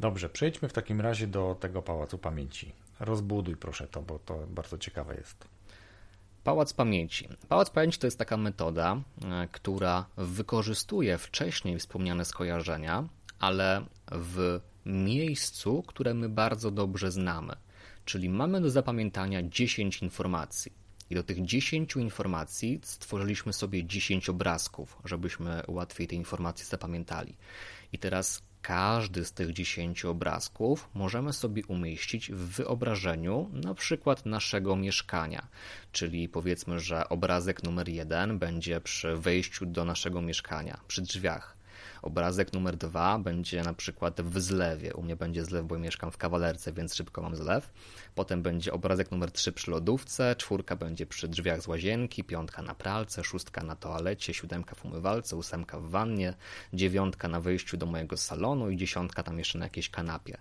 Dobrze, 0.00 0.28
przejdźmy 0.28 0.68
w 0.68 0.72
takim 0.72 1.00
razie 1.00 1.26
do 1.26 1.56
tego 1.60 1.82
Pałacu 1.82 2.18
Pamięci. 2.18 2.72
Rozbuduj 3.00 3.56
proszę 3.56 3.86
to, 3.86 4.02
bo 4.02 4.18
to 4.18 4.46
bardzo 4.46 4.78
ciekawe 4.78 5.14
jest. 5.14 5.48
Pałac 6.44 6.72
Pamięci. 6.72 7.28
Pałac 7.48 7.70
Pamięci 7.70 7.98
to 7.98 8.06
jest 8.06 8.18
taka 8.18 8.36
metoda, 8.36 9.00
e, 9.24 9.48
która 9.52 10.06
wykorzystuje 10.16 11.18
wcześniej 11.18 11.78
wspomniane 11.78 12.24
skojarzenia, 12.24 13.08
ale 13.38 13.84
w 14.12 14.60
miejscu, 14.86 15.82
które 15.82 16.14
my 16.14 16.28
bardzo 16.28 16.70
dobrze 16.70 17.10
znamy. 17.10 17.56
Czyli 18.04 18.28
mamy 18.28 18.60
do 18.60 18.70
zapamiętania 18.70 19.42
10 19.42 20.02
informacji. 20.02 20.79
I 21.10 21.14
do 21.14 21.22
tych 21.22 21.44
10 21.44 21.96
informacji 21.96 22.80
stworzyliśmy 22.82 23.52
sobie 23.52 23.84
10 23.84 24.28
obrazków, 24.28 24.98
żebyśmy 25.04 25.62
łatwiej 25.68 26.08
te 26.08 26.14
informacje 26.16 26.66
zapamiętali. 26.66 27.36
I 27.92 27.98
teraz 27.98 28.42
każdy 28.62 29.24
z 29.24 29.32
tych 29.32 29.52
10 29.52 30.04
obrazków 30.04 30.88
możemy 30.94 31.32
sobie 31.32 31.66
umieścić 31.66 32.30
w 32.30 32.36
wyobrażeniu 32.36 33.50
na 33.52 33.74
przykład 33.74 34.26
naszego 34.26 34.76
mieszkania. 34.76 35.48
Czyli 35.92 36.28
powiedzmy, 36.28 36.80
że 36.80 37.08
obrazek 37.08 37.62
numer 37.62 37.88
1 37.88 38.38
będzie 38.38 38.80
przy 38.80 39.16
wejściu 39.16 39.66
do 39.66 39.84
naszego 39.84 40.22
mieszkania, 40.22 40.80
przy 40.88 41.02
drzwiach. 41.02 41.59
Obrazek 42.02 42.52
numer 42.52 42.76
dwa 42.76 43.18
będzie 43.18 43.62
na 43.62 43.74
przykład 43.74 44.20
w 44.20 44.40
zlewie. 44.40 44.94
U 44.94 45.02
mnie 45.02 45.16
będzie 45.16 45.44
zlew, 45.44 45.66
bo 45.66 45.78
mieszkam 45.78 46.10
w 46.10 46.16
kawalerce, 46.16 46.72
więc 46.72 46.94
szybko 46.94 47.22
mam 47.22 47.36
zlew. 47.36 47.72
Potem 48.14 48.42
będzie 48.42 48.72
obrazek 48.72 49.10
numer 49.10 49.32
trzy 49.32 49.52
przy 49.52 49.70
lodówce, 49.70 50.36
czwórka 50.36 50.76
będzie 50.76 51.06
przy 51.06 51.28
drzwiach 51.28 51.62
z 51.62 51.68
łazienki, 51.68 52.24
piątka 52.24 52.62
na 52.62 52.74
pralce, 52.74 53.24
szóstka 53.24 53.62
na 53.62 53.76
toalecie, 53.76 54.34
siódemka 54.34 54.74
w 54.74 54.84
umywalce, 54.84 55.36
ósemka 55.36 55.80
w 55.80 55.90
wannie, 55.90 56.34
dziewiątka 56.72 57.28
na 57.28 57.40
wyjściu 57.40 57.76
do 57.76 57.86
mojego 57.86 58.16
salonu 58.16 58.70
i 58.70 58.76
dziesiątka 58.76 59.22
tam 59.22 59.38
jeszcze 59.38 59.58
na 59.58 59.66
jakiejś 59.66 59.90
kanapie. 59.90 60.38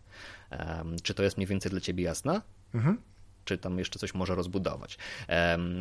Um, 0.51 0.95
czy 1.03 1.13
to 1.13 1.23
jest 1.23 1.37
mniej 1.37 1.47
więcej 1.47 1.71
dla 1.71 1.81
Ciebie 1.81 2.03
jasne? 2.03 2.41
Mhm 2.73 2.97
czy 3.49 3.57
tam 3.57 3.79
jeszcze 3.79 3.99
coś 3.99 4.13
może 4.13 4.35
rozbudować. 4.35 4.97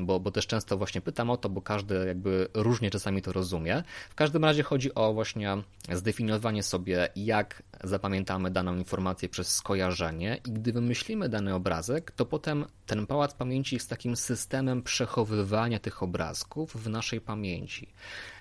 Bo, 0.00 0.20
bo 0.20 0.30
też 0.30 0.46
często 0.46 0.76
właśnie 0.76 1.00
pytam 1.00 1.30
o 1.30 1.36
to, 1.36 1.48
bo 1.48 1.62
każdy 1.62 2.06
jakby 2.06 2.48
różnie 2.54 2.90
czasami 2.90 3.22
to 3.22 3.32
rozumie. 3.32 3.82
W 4.10 4.14
każdym 4.14 4.44
razie 4.44 4.62
chodzi 4.62 4.94
o 4.94 5.12
właśnie 5.12 5.56
zdefiniowanie 5.92 6.62
sobie, 6.62 7.08
jak 7.16 7.62
zapamiętamy 7.84 8.50
daną 8.50 8.76
informację 8.76 9.28
przez 9.28 9.54
skojarzenie 9.54 10.40
i 10.46 10.52
gdy 10.52 10.72
wymyślimy 10.72 11.28
dany 11.28 11.54
obrazek, 11.54 12.10
to 12.10 12.26
potem 12.26 12.64
ten 12.86 13.06
pałac 13.06 13.34
pamięci 13.34 13.76
jest 13.76 13.90
takim 13.90 14.16
systemem 14.16 14.82
przechowywania 14.82 15.78
tych 15.78 16.02
obrazków 16.02 16.76
w 16.76 16.88
naszej 16.88 17.20
pamięci. 17.20 17.88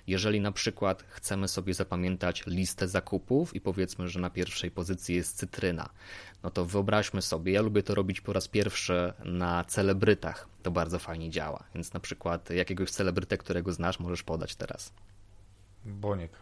Jeżeli 0.08 0.40
na 0.40 0.52
przykład 0.52 1.04
chcemy 1.08 1.48
sobie 1.48 1.74
zapamiętać 1.74 2.46
listę 2.46 2.88
zakupów 2.88 3.54
i 3.54 3.60
powiedzmy, 3.60 4.08
że 4.08 4.20
na 4.20 4.30
pierwszej 4.30 4.70
pozycji 4.70 5.14
jest 5.14 5.36
cytryna, 5.36 5.88
no 6.42 6.50
to 6.50 6.64
wyobraźmy 6.64 7.22
sobie, 7.22 7.52
ja 7.52 7.62
lubię 7.62 7.82
to 7.82 7.94
robić 7.94 8.20
po 8.20 8.32
raz 8.32 8.48
pierwszy 8.48 9.12
na 9.24 9.64
celebrytach. 9.64 10.48
To 10.62 10.70
bardzo 10.70 10.98
fajnie 10.98 11.30
działa. 11.30 11.64
Więc 11.74 11.92
na 11.92 12.00
przykład 12.00 12.50
jakiegoś 12.50 12.90
celebrytę, 12.90 13.38
którego 13.38 13.72
znasz, 13.72 14.00
możesz 14.00 14.22
podać 14.22 14.54
teraz. 14.54 14.92
Boniek. 15.84 16.32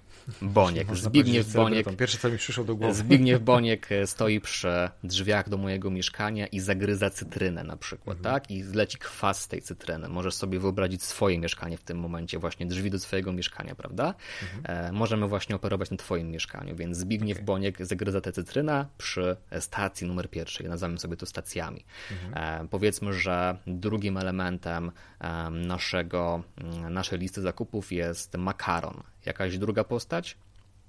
Boniek, 0.43 0.97
Zbigniew 0.97 1.53
Boniek. 1.53 1.97
Pierwsze, 1.97 2.19
co 2.19 2.31
mi 2.31 2.39
przyszło 2.39 2.65
do 2.65 2.77
głowy. 2.77 2.95
Zbigniew 2.95 3.43
Boniek 3.43 3.93
e, 3.93 4.07
stoi 4.07 4.41
przy 4.41 4.91
drzwiach 5.05 5.49
do 5.49 5.57
mojego 5.57 5.91
mieszkania 5.91 6.47
i 6.47 6.61
zagryza 6.61 7.11
cytrynę 7.11 7.65
na 7.65 7.77
przykład, 7.77 8.17
mhm. 8.17 8.35
tak? 8.35 8.51
I 8.51 8.63
zleci 8.63 8.99
kwas 8.99 9.41
z 9.41 9.49
tej 9.49 9.63
cytryny. 9.63 10.09
Możesz 10.09 10.35
sobie 10.35 10.59
wyobrazić 10.59 11.03
swoje 11.03 11.39
mieszkanie 11.39 11.79
w 11.79 11.83
tym 11.83 11.99
momencie, 11.99 12.39
właśnie 12.39 12.67
drzwi 12.67 12.91
do 12.91 12.99
swojego 12.99 13.33
mieszkania, 13.33 13.75
prawda? 13.75 14.15
Mhm. 14.43 14.87
E, 14.87 14.93
możemy 14.93 15.29
właśnie 15.29 15.57
operować 15.57 15.91
na 15.91 15.97
twoim 15.97 16.31
mieszkaniu, 16.31 16.77
więc 16.77 16.97
Zbigniew 16.97 17.37
okay. 17.37 17.45
Boniek 17.47 17.87
zagryza 17.87 18.21
tę 18.21 18.33
cytrynę 18.33 18.87
przy 18.99 19.37
stacji 19.61 20.07
numer 20.07 20.31
pierwszej. 20.31 20.69
Nazywamy 20.69 20.99
sobie 20.99 21.17
to 21.17 21.27
stacjami. 21.27 21.85
Mhm. 22.11 22.65
E, 22.65 22.69
powiedzmy, 22.69 23.13
że 23.13 23.57
drugim 23.67 24.17
elementem 24.17 24.93
naszego, 25.51 26.43
naszej 26.91 27.19
listy 27.19 27.41
zakupów 27.41 27.93
jest 27.93 28.37
makaron 28.37 29.03
jakaś 29.27 29.59
druga 29.59 29.85
postać? 29.85 30.37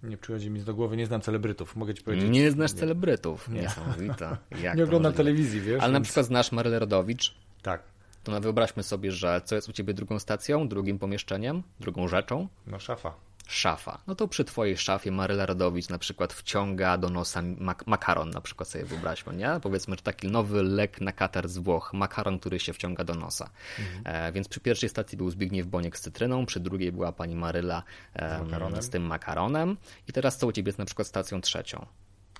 Nie 0.03 0.17
przychodzi 0.17 0.49
mi 0.49 0.61
do 0.61 0.73
głowy, 0.73 0.97
nie 0.97 1.05
znam 1.05 1.21
celebrytów, 1.21 1.75
mogę 1.75 1.93
ci 1.93 2.03
powiedzieć. 2.03 2.29
Nie 2.29 2.51
znasz 2.51 2.71
celebrytów, 2.71 3.49
nie. 3.49 3.61
niesamowita. 3.61 4.37
Jak 4.63 4.77
nie 4.77 4.83
oglądam 4.83 5.13
telewizji, 5.13 5.61
wiesz? 5.61 5.83
Ale 5.83 5.93
więc... 5.93 5.93
na 5.93 6.01
przykład 6.01 6.25
znasz 6.25 6.51
Marylę 6.51 6.79
Rodowicz? 6.79 7.35
Tak. 7.61 7.83
To 8.23 8.41
wyobraźmy 8.41 8.83
sobie, 8.83 9.11
że 9.11 9.41
co 9.45 9.55
jest 9.55 9.69
u 9.69 9.73
ciebie 9.73 9.93
drugą 9.93 10.19
stacją, 10.19 10.67
drugim 10.67 10.99
pomieszczeniem, 10.99 11.63
drugą 11.79 12.07
rzeczą? 12.07 12.47
No 12.67 12.79
szafa 12.79 13.26
szafa. 13.47 14.01
No 14.07 14.15
to 14.15 14.27
przy 14.27 14.45
twojej 14.45 14.77
szafie 14.77 15.11
Maryla 15.11 15.45
Rodowicz 15.45 15.89
na 15.89 15.97
przykład 15.97 16.33
wciąga 16.33 16.97
do 16.97 17.09
nosa 17.09 17.41
mak 17.41 17.87
makaron, 17.87 18.29
na 18.29 18.41
przykład 18.41 18.69
sobie 18.69 18.85
wyobraźmy, 18.85 19.35
nie? 19.35 19.49
Powiedzmy, 19.61 19.95
że 19.95 20.01
taki 20.01 20.27
nowy 20.27 20.63
lek 20.63 21.01
na 21.01 21.11
katar 21.11 21.49
z 21.49 21.57
Włoch, 21.57 21.93
makaron, 21.93 22.39
który 22.39 22.59
się 22.59 22.73
wciąga 22.73 23.03
do 23.03 23.15
nosa. 23.15 23.49
Mhm. 23.79 24.27
E, 24.27 24.31
więc 24.31 24.47
przy 24.47 24.59
pierwszej 24.59 24.89
stacji 24.89 25.17
był 25.17 25.29
Zbigniew 25.29 25.67
Boniek 25.67 25.97
z 25.97 26.01
cytryną, 26.01 26.45
przy 26.45 26.59
drugiej 26.59 26.91
była 26.91 27.11
pani 27.11 27.35
Maryla 27.35 27.83
e, 28.15 28.81
z 28.81 28.89
tym 28.89 29.03
makaronem 29.03 29.77
i 30.07 30.13
teraz 30.13 30.37
co 30.37 30.47
u 30.47 30.51
ciebie 30.51 30.69
jest 30.69 30.79
na 30.79 30.85
przykład 30.85 31.07
stacją 31.07 31.41
trzecią? 31.41 31.85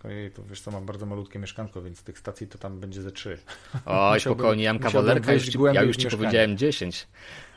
Ojej, 0.04 0.32
to 0.32 0.44
wiesz 0.44 0.62
co, 0.62 0.72
mam 0.72 0.86
bardzo 0.86 1.06
malutkie 1.06 1.40
mieszkanko, 1.40 1.82
więc 1.82 2.04
tych 2.04 2.20
stacji 2.20 2.48
to 2.48 2.58
tam 2.58 2.80
będzie 2.80 3.02
ze 3.02 3.12
trzy. 3.12 3.38
Oj, 3.86 4.20
spokojnie, 4.22 4.64
ja 4.64 4.74
już 5.34 5.46
ci, 5.46 5.58
ja 5.74 5.82
już 5.82 5.98
ci 5.98 6.08
powiedziałem 6.08 6.58
dziesięć. 6.58 7.08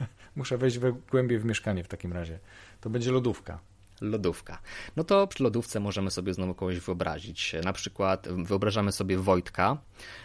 Muszę 0.37 0.59
wejść 0.59 0.79
we, 0.79 0.93
głębiej 0.93 1.39
w 1.39 1.45
mieszkanie 1.45 1.85
w 1.85 1.89
takim 1.89 2.13
razie. 2.13 2.39
To 2.81 2.91
będzie 2.91 3.13
lodówka. 3.13 3.61
Lodówka. 4.01 4.59
No 4.97 5.05
to 5.05 5.27
przy 5.27 5.43
lodówce 5.43 5.81
możemy 5.81 6.11
sobie 6.11 6.35
znowu 6.35 6.55
kogoś 6.55 6.79
wyobrazić. 6.79 7.55
Na 7.65 7.73
przykład 7.73 8.29
wyobrażamy 8.29 8.93
sobie 8.93 9.19
Wojtka 9.19 9.77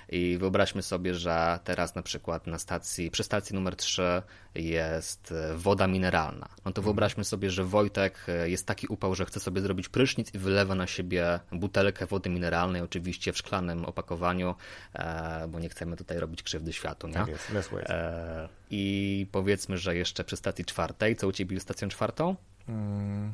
i 0.10 0.38
wyobraźmy 0.38 0.82
sobie, 0.82 1.16
że 1.16 1.60
teraz 1.64 1.96
na 1.96 2.02
przykład 2.02 2.48
na 2.48 2.60
stacji, 2.60 3.12
przy 3.12 3.24
stacji 3.24 3.56
numer 3.56 3.76
3 3.76 4.22
jest 4.56 5.34
woda 5.56 5.88
mineralna. 5.88 6.50
No 6.66 6.72
to 6.72 6.82
wyobraźmy 6.82 7.24
sobie, 7.24 7.50
że 7.50 7.64
Wojtek 7.64 8.28
jest 8.46 8.68
taki 8.68 8.88
upał, 8.88 9.16
że 9.16 9.26
chce 9.26 9.40
sobie 9.40 9.62
zrobić 9.62 9.90
prysznic 9.90 10.34
i 10.34 10.38
wylewa 10.38 10.76
na 10.76 10.88
siebie 10.88 11.40
butelkę 11.52 12.06
wody 12.06 12.30
mineralnej, 12.30 12.82
oczywiście 12.82 13.34
w 13.34 13.38
szklanym 13.38 13.86
opakowaniu, 13.86 14.56
e, 14.94 15.48
bo 15.48 15.60
nie 15.60 15.70
chcemy 15.70 15.96
tutaj 15.98 16.20
robić 16.20 16.44
krzywdy 16.44 16.74
światu. 16.74 17.08
Nie? 17.08 17.14
Tak 17.14 17.28
jest, 17.28 17.50
less 17.50 17.70
waste. 17.70 17.96
E, 17.96 18.50
I 18.70 19.28
powiedzmy, 19.32 19.78
że 19.78 19.96
jeszcze 19.96 20.24
przy 20.24 20.38
stacji 20.38 20.66
czwartej, 20.66 21.16
co 21.16 21.28
u 21.28 21.32
Ciebie 21.32 21.54
jest 21.54 21.66
stacją 21.66 21.90
czwartą? 21.90 22.36
Mm, 22.70 23.34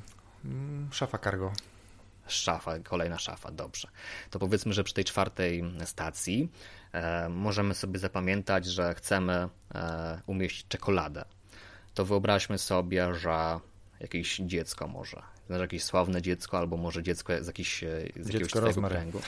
szafa 0.91 1.17
cargo. 1.17 1.53
Szafa, 2.27 2.79
kolejna 2.79 3.19
szafa, 3.19 3.51
dobrze. 3.51 3.87
To 4.29 4.39
powiedzmy, 4.39 4.73
że 4.73 4.83
przy 4.83 4.93
tej 4.93 5.03
czwartej 5.03 5.63
stacji 5.85 6.51
e, 6.93 7.29
możemy 7.29 7.73
sobie 7.73 7.99
zapamiętać, 7.99 8.65
że 8.65 8.93
chcemy 8.93 9.49
e, 9.75 10.21
umieścić 10.25 10.67
czekoladę. 10.67 11.25
To 11.93 12.05
wyobraźmy 12.05 12.57
sobie, 12.57 13.15
że 13.15 13.59
jakieś 13.99 14.37
dziecko 14.37 14.87
może, 14.87 15.21
znaczy 15.47 15.61
jakieś 15.61 15.83
sławne 15.83 16.21
dziecko, 16.21 16.57
albo 16.57 16.77
może 16.77 17.03
dziecko 17.03 17.43
z, 17.43 17.47
jakiś, 17.47 17.83
e, 17.83 17.87
z 18.15 18.27
jakiegoś 18.27 18.51
twojego 18.51 18.81
kręgu. 18.81 19.21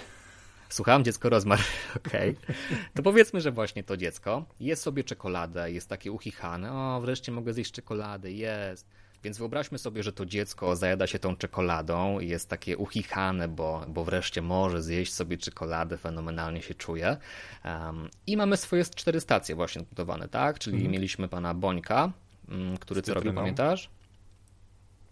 Słucham, 0.69 1.03
dziecko 1.03 1.29
rozmar. 1.29 1.59
Okej. 2.07 2.37
Okay. 2.43 2.55
To 2.93 3.03
powiedzmy, 3.03 3.41
że 3.41 3.51
właśnie 3.51 3.83
to 3.83 3.97
dziecko 3.97 4.45
jest 4.59 4.83
sobie 4.83 5.03
czekoladę, 5.03 5.71
jest 5.71 5.89
takie 5.89 6.11
uchichane. 6.11 6.73
O, 6.73 7.01
wreszcie 7.01 7.31
mogę 7.31 7.53
zjeść 7.53 7.71
czekoladę, 7.71 8.31
jest. 8.31 8.87
Więc 9.23 9.37
wyobraźmy 9.37 9.77
sobie, 9.77 10.03
że 10.03 10.13
to 10.13 10.25
dziecko 10.25 10.75
zajada 10.75 11.07
się 11.07 11.19
tą 11.19 11.35
czekoladą 11.35 12.19
i 12.19 12.27
jest 12.27 12.49
takie 12.49 12.77
uchichane, 12.77 13.47
bo, 13.47 13.85
bo 13.87 14.03
wreszcie 14.03 14.41
może 14.41 14.81
zjeść 14.81 15.13
sobie 15.13 15.37
czekoladę, 15.37 15.97
fenomenalnie 15.97 16.61
się 16.61 16.73
czuje. 16.73 17.17
Um, 17.65 18.09
I 18.27 18.37
mamy 18.37 18.57
swoje 18.57 18.85
cztery 18.85 19.21
stacje 19.21 19.55
właśnie 19.55 19.81
budowane, 19.81 20.29
tak? 20.29 20.59
Czyli 20.59 20.75
mhm. 20.75 20.91
mieliśmy 20.91 21.27
pana 21.27 21.53
Bońka, 21.53 22.11
mm, 22.49 22.77
który 22.77 23.01
co 23.01 23.13
robił, 23.13 23.33
pamiętasz? 23.33 23.89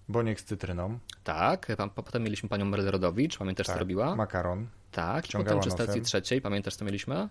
Boniek 0.09 0.41
z 0.41 0.43
cytryną. 0.43 0.99
Tak, 1.23 1.67
potem 1.95 2.23
mieliśmy 2.23 2.49
panią 2.49 2.65
Merlerodowicz, 2.65 3.37
pamiętasz 3.37 3.67
tak, 3.67 3.75
co 3.75 3.79
robiła? 3.79 4.15
Makaron. 4.15 4.67
Tak, 4.91 5.29
i 5.29 5.31
potem 5.31 5.59
przy 5.59 5.71
stacji 5.71 6.01
trzeciej, 6.01 6.41
pamiętasz 6.41 6.75
co 6.75 6.85
mieliśmy? 6.85 7.29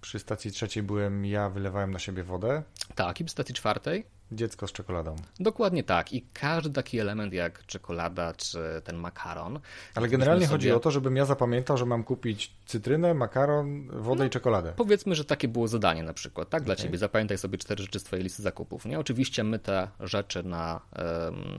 Przy 0.00 0.18
stacji 0.18 0.50
trzeciej 0.50 0.82
byłem 0.82 1.26
ja, 1.26 1.50
wylewałem 1.50 1.90
na 1.90 1.98
siebie 1.98 2.24
wodę. 2.24 2.62
Tak, 2.94 3.20
i 3.20 3.24
przy 3.24 3.32
stacji 3.32 3.54
czwartej? 3.54 4.04
Dziecko 4.32 4.68
z 4.68 4.72
czekoladą. 4.72 5.16
Dokładnie 5.40 5.84
tak. 5.84 6.12
I 6.12 6.26
każdy 6.32 6.70
taki 6.70 6.98
element 6.98 7.32
jak 7.32 7.66
czekolada 7.66 8.34
czy 8.34 8.58
ten 8.84 8.96
makaron. 8.96 9.60
Ale 9.94 10.08
generalnie 10.08 10.46
sobie... 10.46 10.54
chodzi 10.54 10.72
o 10.72 10.80
to, 10.80 10.90
żebym 10.90 11.16
ja 11.16 11.24
zapamiętał, 11.24 11.76
że 11.76 11.86
mam 11.86 12.04
kupić 12.04 12.52
cytrynę, 12.66 13.14
makaron, 13.14 13.88
wodę 14.02 14.18
no, 14.18 14.24
i 14.24 14.30
czekoladę. 14.30 14.72
Powiedzmy, 14.76 15.14
że 15.14 15.24
takie 15.24 15.48
było 15.48 15.68
zadanie 15.68 16.02
na 16.02 16.12
przykład, 16.12 16.50
tak? 16.50 16.62
Dla 16.62 16.74
okay. 16.74 16.84
ciebie. 16.84 16.98
Zapamiętaj 16.98 17.38
sobie 17.38 17.58
cztery 17.58 17.82
rzeczy 17.82 17.98
z 17.98 18.02
twojej 18.02 18.24
listy 18.24 18.42
zakupów. 18.42 18.84
Nie? 18.86 18.98
Oczywiście 18.98 19.44
my 19.44 19.58
te 19.58 19.88
rzeczy 20.00 20.42
na 20.42 20.80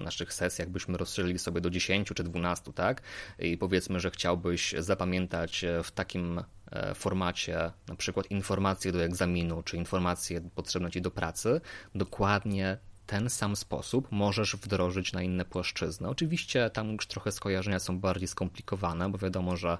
naszych 0.03 0.33
sesjach 0.33 0.69
byśmy 0.69 0.97
rozszerzyli 0.97 1.39
sobie 1.39 1.61
do 1.61 1.69
10 1.69 2.07
czy 2.07 2.23
12, 2.23 2.73
tak? 2.73 3.01
I 3.39 3.57
powiedzmy, 3.57 3.99
że 3.99 4.11
chciałbyś 4.11 4.75
zapamiętać 4.79 5.65
w 5.83 5.91
takim 5.91 6.41
E, 6.73 6.95
formacie 6.95 7.71
na 7.87 7.95
przykład 7.95 8.31
informacje 8.31 8.91
do 8.91 9.03
egzaminu, 9.03 9.63
czy 9.63 9.77
informacje 9.77 10.41
potrzebne 10.55 10.91
ci 10.91 11.01
do 11.01 11.11
pracy, 11.11 11.61
dokładnie 11.95 12.62
ten 13.05 13.29
sam 13.29 13.55
sposób 13.55 14.07
możesz 14.11 14.55
wdrożyć 14.55 15.13
na 15.13 15.21
inne 15.21 15.45
płaszczyzny. 15.45 16.09
Oczywiście 16.09 16.69
tam 16.69 16.91
już 16.91 17.07
trochę 17.07 17.31
skojarzenia 17.31 17.79
są 17.79 17.99
bardziej 17.99 18.27
skomplikowane, 18.27 19.09
bo 19.09 19.17
wiadomo, 19.17 19.57
że 19.57 19.77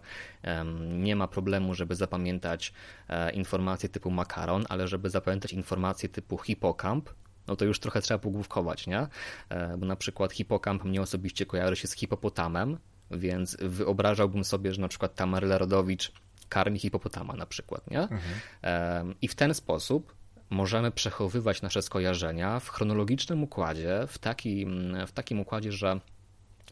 nie 0.90 1.16
ma 1.16 1.28
problemu, 1.28 1.74
żeby 1.74 1.96
zapamiętać 1.96 2.74
e, 3.10 3.32
informacje 3.32 3.90
typu 3.90 4.12
makaron, 4.12 4.66
ale 4.70 4.88
żeby 4.88 5.10
zapamiętać 5.10 5.54
informacje 5.54 6.10
typu 6.10 6.38
hipokamp, 6.38 7.10
no 7.48 7.56
to 7.56 7.66
już 7.66 7.80
trochę 7.80 8.02
trzeba 8.02 8.18
pogłówkować, 8.18 8.88
nie? 8.88 9.08
E, 9.50 9.78
bo 9.78 9.86
na 9.86 9.96
przykład 9.96 10.34
hipokamp 10.34 10.84
mnie 10.84 11.02
osobiście 11.02 11.46
kojarzy 11.46 11.76
się 11.76 11.88
z 11.88 11.94
hipopotamem, 11.94 12.78
więc 13.12 13.58
wyobrażałbym 13.60 14.44
sobie, 14.44 14.74
że 14.74 14.82
na 14.82 14.88
przykład 14.88 15.16
Tamarla 15.16 15.58
Rodowicz 15.58 16.12
karmi 16.50 16.80
hipopotama 16.80 17.34
na 17.34 17.46
przykład, 17.46 17.92
nie? 17.92 18.02
Mhm. 18.02 19.16
I 19.22 19.28
w 19.28 19.36
ten 19.36 19.54
sposób 19.54 20.23
możemy 20.50 20.92
przechowywać 20.92 21.62
nasze 21.62 21.82
skojarzenia 21.82 22.60
w 22.60 22.70
chronologicznym 22.70 23.44
układzie, 23.44 24.00
w, 24.08 24.18
taki, 24.18 24.66
w 25.08 25.12
takim 25.12 25.40
układzie, 25.40 25.72
że 25.72 26.00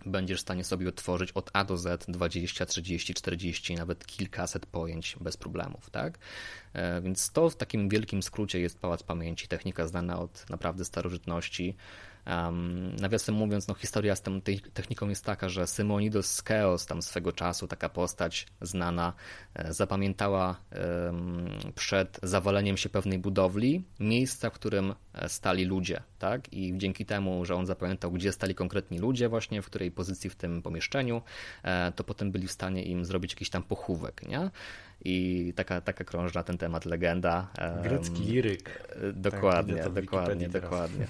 będziesz 0.06 0.38
w 0.38 0.42
stanie 0.42 0.64
sobie 0.64 0.90
otworzyć 0.90 1.32
od 1.32 1.50
A 1.54 1.64
do 1.64 1.78
Z 1.78 2.06
20, 2.08 2.66
30, 2.66 3.14
40, 3.14 3.76
nawet 3.76 4.06
kilkaset 4.06 4.66
pojęć 4.66 5.16
bez 5.22 5.38
problemów, 5.38 5.90
tak? 5.90 6.18
E, 6.74 7.02
więc 7.02 7.32
to 7.32 7.50
w 7.50 7.56
takim 7.56 7.90
wielkim 7.90 8.24
skrócie 8.24 8.60
jest 8.60 8.80
pałac 8.80 9.04
pamięci, 9.04 9.48
technika 9.48 9.88
znana 9.88 10.20
od 10.20 10.50
naprawdę 10.50 10.86
starożytności. 10.86 11.76
Um, 12.28 12.96
nawiasem 12.96 13.36
mówiąc, 13.36 13.68
no, 13.68 13.74
historia 13.74 14.16
z 14.16 14.22
tą 14.22 14.42
techniką 14.74 15.10
jest 15.10 15.26
taka, 15.26 15.50
że 15.50 15.68
Simonidos 15.68 16.32
z 16.32 16.42
Keos, 16.42 16.86
tam 16.86 17.02
swego 17.02 17.32
czasu, 17.32 17.68
taka 17.68 17.90
postać 17.90 18.48
znana, 18.62 19.14
e, 19.54 19.74
zapamiętała 19.74 20.56
um, 21.06 21.50
przed 21.76 22.20
zawaleniem 22.24 22.78
się 22.78 22.90
pewnej 22.90 23.20
budowli 23.20 23.84
miejsca, 24.00 24.50
w 24.50 24.54
którym 24.54 24.96
e, 25.14 25.30
stali 25.30 25.66
ludzie. 25.66 26.04
Tak? 26.20 26.54
I 26.54 26.74
dzięki 26.78 27.06
temu, 27.06 27.46
że 27.46 27.56
on 27.56 27.66
zapamiętał, 27.66 28.12
gdzie 28.12 28.32
stali 28.32 28.56
konkretni 28.56 29.00
ludzie, 29.00 29.30
właśnie 29.30 29.62
w 29.62 29.66
której 29.66 29.92
pozycji 29.92 30.30
w 30.30 30.36
tym 30.36 30.62
pomieszczeniu, 30.62 31.22
e, 31.64 31.92
to 31.92 32.04
potem 32.04 32.32
byli 32.32 32.48
w 32.48 32.52
stanie 32.52 32.84
im 32.84 33.06
zrobić 33.06 33.32
jakiś 33.32 33.50
tam 33.50 33.64
pochówek. 33.64 34.28
Nie? 34.28 34.50
I 35.06 35.54
taka, 35.56 35.82
taka 35.82 36.04
krąży 36.04 36.36
na 36.36 36.44
ten 36.44 36.58
temat 36.58 36.86
legenda. 36.86 37.48
Grecki 37.84 38.24
liryk. 38.24 38.88
Dokładnie, 39.14 39.84
tak, 39.84 39.94
dokładnie, 39.94 40.50
dokładnie. 40.50 41.08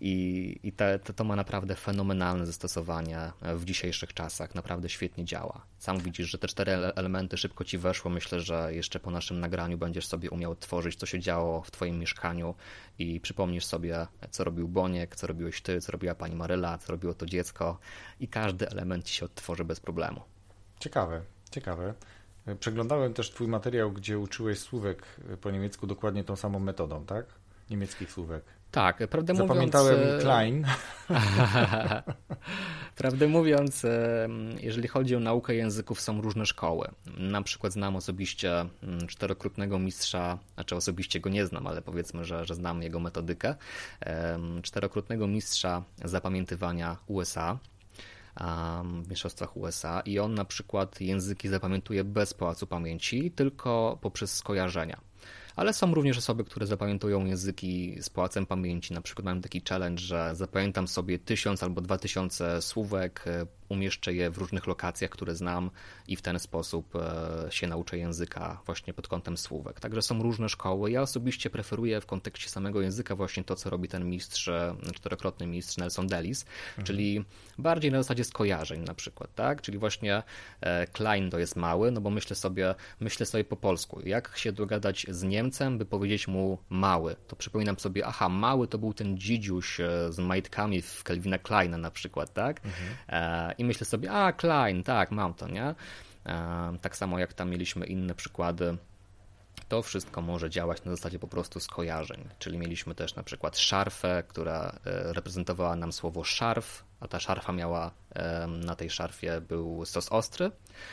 I, 0.00 0.58
i 0.62 0.72
to, 0.72 1.12
to 1.16 1.24
ma 1.24 1.36
naprawdę 1.36 1.74
fenomenalne 1.74 2.46
zastosowanie 2.46 3.32
w 3.42 3.64
dzisiejszych 3.64 4.14
czasach, 4.14 4.54
naprawdę 4.54 4.88
świetnie 4.88 5.24
działa. 5.24 5.66
Sam 5.78 5.98
widzisz, 5.98 6.30
że 6.30 6.38
te 6.38 6.48
cztery 6.48 6.72
elementy 6.72 7.36
szybko 7.36 7.64
ci 7.64 7.78
weszło. 7.78 8.10
Myślę, 8.10 8.40
że 8.40 8.74
jeszcze 8.74 9.00
po 9.00 9.10
naszym 9.10 9.40
nagraniu 9.40 9.78
będziesz 9.78 10.06
sobie 10.06 10.30
umiał 10.30 10.56
tworzyć, 10.56 10.96
co 10.96 11.06
się 11.06 11.20
działo 11.20 11.62
w 11.62 11.70
twoim 11.70 11.98
mieszkaniu 11.98 12.54
i 12.98 13.20
przypomnisz 13.20 13.64
sobie, 13.64 14.06
co 14.30 14.44
robił 14.44 14.68
Boniek, 14.68 15.16
co 15.16 15.26
robiłeś 15.26 15.62
ty, 15.62 15.80
co 15.80 15.92
robiła 15.92 16.14
pani 16.14 16.36
Maryla, 16.36 16.78
co 16.78 16.92
robiło 16.92 17.14
to 17.14 17.26
dziecko 17.26 17.78
i 18.20 18.28
każdy 18.28 18.68
element 18.68 19.04
ci 19.04 19.14
się 19.14 19.24
odtworzy 19.24 19.64
bez 19.64 19.80
problemu. 19.80 20.20
Ciekawe, 20.80 21.22
ciekawe. 21.50 21.94
Przeglądałem 22.60 23.14
też 23.14 23.30
Twój 23.30 23.48
materiał, 23.48 23.92
gdzie 23.92 24.18
uczyłeś 24.18 24.58
słówek 24.58 25.06
po 25.40 25.50
niemiecku 25.50 25.86
dokładnie 25.86 26.24
tą 26.24 26.36
samą 26.36 26.58
metodą, 26.58 27.06
tak? 27.06 27.26
Niemieckich 27.70 28.12
słówek. 28.12 28.44
Tak, 28.72 29.08
prawdę 29.08 29.34
Zapamiętałem 29.34 30.00
mówiąc... 30.00 30.22
Klein. 30.22 30.66
Prawdę 32.96 33.28
mówiąc, 33.28 33.86
jeżeli 34.60 34.88
chodzi 34.88 35.16
o 35.16 35.20
naukę 35.20 35.54
języków, 35.54 36.00
są 36.00 36.20
różne 36.20 36.46
szkoły. 36.46 36.88
Na 37.16 37.42
przykład 37.42 37.72
znam 37.72 37.96
osobiście 37.96 38.66
czterokrotnego 39.08 39.78
mistrza, 39.78 40.38
znaczy 40.54 40.76
osobiście 40.76 41.20
go 41.20 41.30
nie 41.30 41.46
znam, 41.46 41.66
ale 41.66 41.82
powiedzmy, 41.82 42.24
że, 42.24 42.44
że 42.44 42.54
znam 42.54 42.82
jego 42.82 43.00
metodykę. 43.00 43.54
Czterokrotnego 44.62 45.26
mistrza 45.26 45.82
zapamiętywania 46.04 46.96
USA 47.06 47.58
w 49.04 49.08
mistrzostwach 49.08 49.56
USA 49.56 50.00
i 50.00 50.18
on 50.18 50.34
na 50.34 50.44
przykład 50.44 51.00
języki 51.00 51.48
zapamiętuje 51.48 52.04
bez 52.04 52.34
pałacu 52.34 52.66
pamięci, 52.66 53.30
tylko 53.30 53.98
poprzez 54.00 54.34
skojarzenia 54.34 55.00
ale 55.56 55.72
są 55.72 55.94
również 55.94 56.18
osoby, 56.18 56.44
które 56.44 56.66
zapamiętują 56.66 57.24
języki 57.24 58.02
z 58.02 58.10
pałacem 58.10 58.46
pamięci. 58.46 58.94
Na 58.94 59.00
przykład 59.00 59.24
mam 59.24 59.40
taki 59.40 59.62
challenge, 59.68 60.02
że 60.02 60.30
zapamiętam 60.34 60.88
sobie 60.88 61.18
tysiąc 61.18 61.62
albo 61.62 61.80
dwa 61.80 61.98
tysiące 61.98 62.62
słówek, 62.62 63.24
umieszczę 63.72 64.14
je 64.14 64.30
w 64.30 64.38
różnych 64.38 64.66
lokacjach, 64.66 65.10
które 65.10 65.34
znam 65.34 65.70
i 66.08 66.16
w 66.16 66.22
ten 66.22 66.38
sposób 66.38 66.96
e, 66.96 67.46
się 67.50 67.66
nauczę 67.66 67.98
języka 67.98 68.60
właśnie 68.66 68.94
pod 68.94 69.08
kątem 69.08 69.36
słówek. 69.36 69.80
Także 69.80 70.02
są 70.02 70.22
różne 70.22 70.48
szkoły. 70.48 70.90
Ja 70.90 71.02
osobiście 71.02 71.50
preferuję 71.50 72.00
w 72.00 72.06
kontekście 72.06 72.48
samego 72.48 72.80
języka 72.80 73.16
właśnie 73.16 73.44
to, 73.44 73.56
co 73.56 73.70
robi 73.70 73.88
ten 73.88 74.10
mistrz, 74.10 74.48
e, 74.48 74.76
czterokrotny 74.94 75.46
mistrz 75.46 75.76
Nelson 75.76 76.06
Delis, 76.06 76.44
mhm. 76.68 76.86
czyli 76.86 77.24
bardziej 77.58 77.92
na 77.92 78.02
zasadzie 78.02 78.24
skojarzeń 78.24 78.80
na 78.80 78.94
przykład, 78.94 79.34
tak? 79.34 79.62
Czyli 79.62 79.78
właśnie 79.78 80.22
Klein 80.92 81.30
to 81.30 81.38
jest 81.38 81.56
mały, 81.56 81.90
no 81.90 82.00
bo 82.00 82.10
myślę 82.10 82.36
sobie, 82.36 82.74
myślę 83.00 83.26
sobie 83.26 83.44
po 83.44 83.56
polsku, 83.56 84.00
jak 84.04 84.36
się 84.36 84.52
dogadać 84.52 85.06
z 85.08 85.22
Niemcem, 85.22 85.42
Niemcem, 85.42 85.78
by 85.78 85.84
powiedzieć 85.84 86.28
mu 86.28 86.58
mały. 86.70 87.16
To 87.28 87.36
przypominam 87.36 87.78
sobie, 87.78 88.06
aha, 88.06 88.28
mały 88.28 88.68
to 88.68 88.78
był 88.78 88.94
ten 88.94 89.18
dzidziuś 89.18 89.80
e, 89.80 90.12
z 90.12 90.18
majtkami 90.18 90.82
w 90.82 91.04
Kelvina 91.04 91.38
Kleina 91.38 91.78
na 91.78 91.90
przykład, 91.90 92.32
tak? 92.32 92.60
Mhm. 92.64 92.94
E, 93.62 93.64
I 93.64 93.64
myślę 93.64 93.86
sobie, 93.86 94.12
a 94.12 94.32
Klein, 94.32 94.82
tak, 94.82 95.10
mam 95.10 95.34
to, 95.34 95.48
nie? 95.48 95.74
E, 96.26 96.76
tak 96.80 96.96
samo 96.96 97.18
jak 97.18 97.32
tam 97.32 97.50
mieliśmy 97.50 97.86
inne 97.86 98.14
przykłady 98.14 98.76
to 99.68 99.82
wszystko 99.82 100.22
może 100.22 100.50
działać 100.50 100.84
na 100.84 100.90
zasadzie 100.90 101.18
po 101.18 101.28
prostu 101.28 101.60
skojarzeń. 101.60 102.28
Czyli 102.38 102.58
mieliśmy 102.58 102.94
też 102.94 103.14
na 103.14 103.22
przykład 103.22 103.58
szarfę, 103.58 104.22
która 104.28 104.78
reprezentowała 104.84 105.76
nam 105.76 105.92
słowo 105.92 106.24
szarf, 106.24 106.84
a 107.02 107.08
ta 107.08 107.20
szarfa 107.20 107.52
miała, 107.52 107.90
na 108.48 108.76
tej 108.76 108.90
szarfie 108.90 109.40
był 109.40 109.84
sos 109.84 110.08
ostry, 110.08 110.50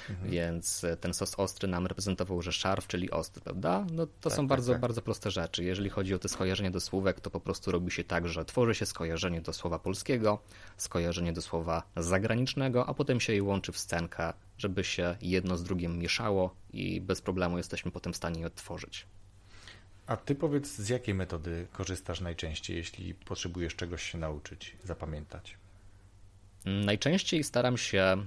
mhm. 0.10 0.30
więc 0.30 0.86
ten 1.02 1.14
sos 1.14 1.36
ostry 1.38 1.68
nam 1.68 1.88
reprezentował, 1.88 2.42
że 2.42 2.52
szarf, 2.52 2.88
czyli 2.88 3.12
ostry, 3.12 3.42
prawda? 3.42 3.86
No 3.92 4.06
to 4.06 4.30
tak, 4.30 4.34
są 4.34 4.38
tak, 4.38 4.48
bardzo, 4.48 4.72
tak. 4.72 4.82
bardzo 4.82 5.02
proste 5.02 5.32
rzeczy. 5.32 5.64
Jeżeli 5.64 5.90
chodzi 5.90 6.14
o 6.14 6.20
te 6.20 6.30
skojarzenie 6.30 6.72
do 6.72 6.80
słówek, 6.80 7.22
to 7.22 7.30
po 7.30 7.40
prostu 7.40 7.72
robi 7.72 7.92
się 7.92 8.04
tak, 8.04 8.28
że 8.28 8.46
tworzy 8.46 8.76
się 8.76 8.86
skojarzenie 8.86 9.42
do 9.42 9.54
słowa 9.54 9.80
polskiego, 9.80 10.40
skojarzenie 10.78 11.34
do 11.34 11.42
słowa 11.42 11.84
zagranicznego, 11.98 12.86
a 12.88 12.94
potem 12.94 13.20
się 13.20 13.34
je 13.34 13.44
łączy 13.44 13.72
w 13.72 13.78
scenkę, 13.78 14.34
żeby 14.58 14.84
się 14.84 15.18
jedno 15.22 15.58
z 15.58 15.64
drugim 15.64 15.98
mieszało 15.98 16.56
i 16.74 17.02
bez 17.02 17.22
problemu 17.22 17.58
jesteśmy 17.58 17.92
potem 17.92 18.14
w 18.14 18.18
stanie 18.18 18.40
je 18.40 18.48
odtworzyć. 18.48 19.06
A 20.08 20.18
ty 20.18 20.36
powiedz, 20.36 20.76
z 20.76 20.90
jakiej 20.90 21.16
metody 21.16 21.68
korzystasz 21.72 22.22
najczęściej, 22.22 22.78
jeśli 22.78 23.14
potrzebujesz 23.14 23.76
czegoś 23.76 24.12
się 24.12 24.18
nauczyć, 24.18 24.78
zapamiętać? 24.84 25.58
Najczęściej 26.66 27.44
staram 27.44 27.78
się 27.78 28.18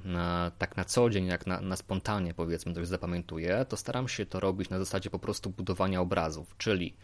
tak 0.59 0.77
na 0.77 0.85
co 0.85 1.11
dzień, 1.11 1.27
jak 1.27 1.47
na, 1.47 1.61
na 1.61 1.77
spontanie 1.77 2.35
powiedzmy 2.35 2.75
coś 2.75 2.87
zapamiętuję, 2.87 3.67
to 3.69 3.77
staram 3.77 4.09
się 4.09 4.27
to 4.27 4.41
robić 4.41 4.71
na 4.71 4.79
zasadzie 4.79 5.11
po 5.11 5.19
prostu 5.19 5.51
budowania 5.51 6.01
obrazów, 6.01 6.55
czyli 6.59 6.97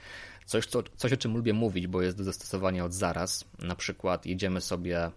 coś, 0.47 0.67
co, 0.67 0.83
coś 0.97 1.13
o 1.13 1.17
czym 1.17 1.37
lubię 1.37 1.53
mówić, 1.53 1.87
bo 1.87 2.03
jest 2.03 2.17
do 2.17 2.25
zastosowania 2.25 2.85
od 2.85 2.95
zaraz. 2.95 3.45
Na 3.59 3.77
przykład 3.77 4.27
jedziemy 4.27 4.61
sobie 4.61 5.11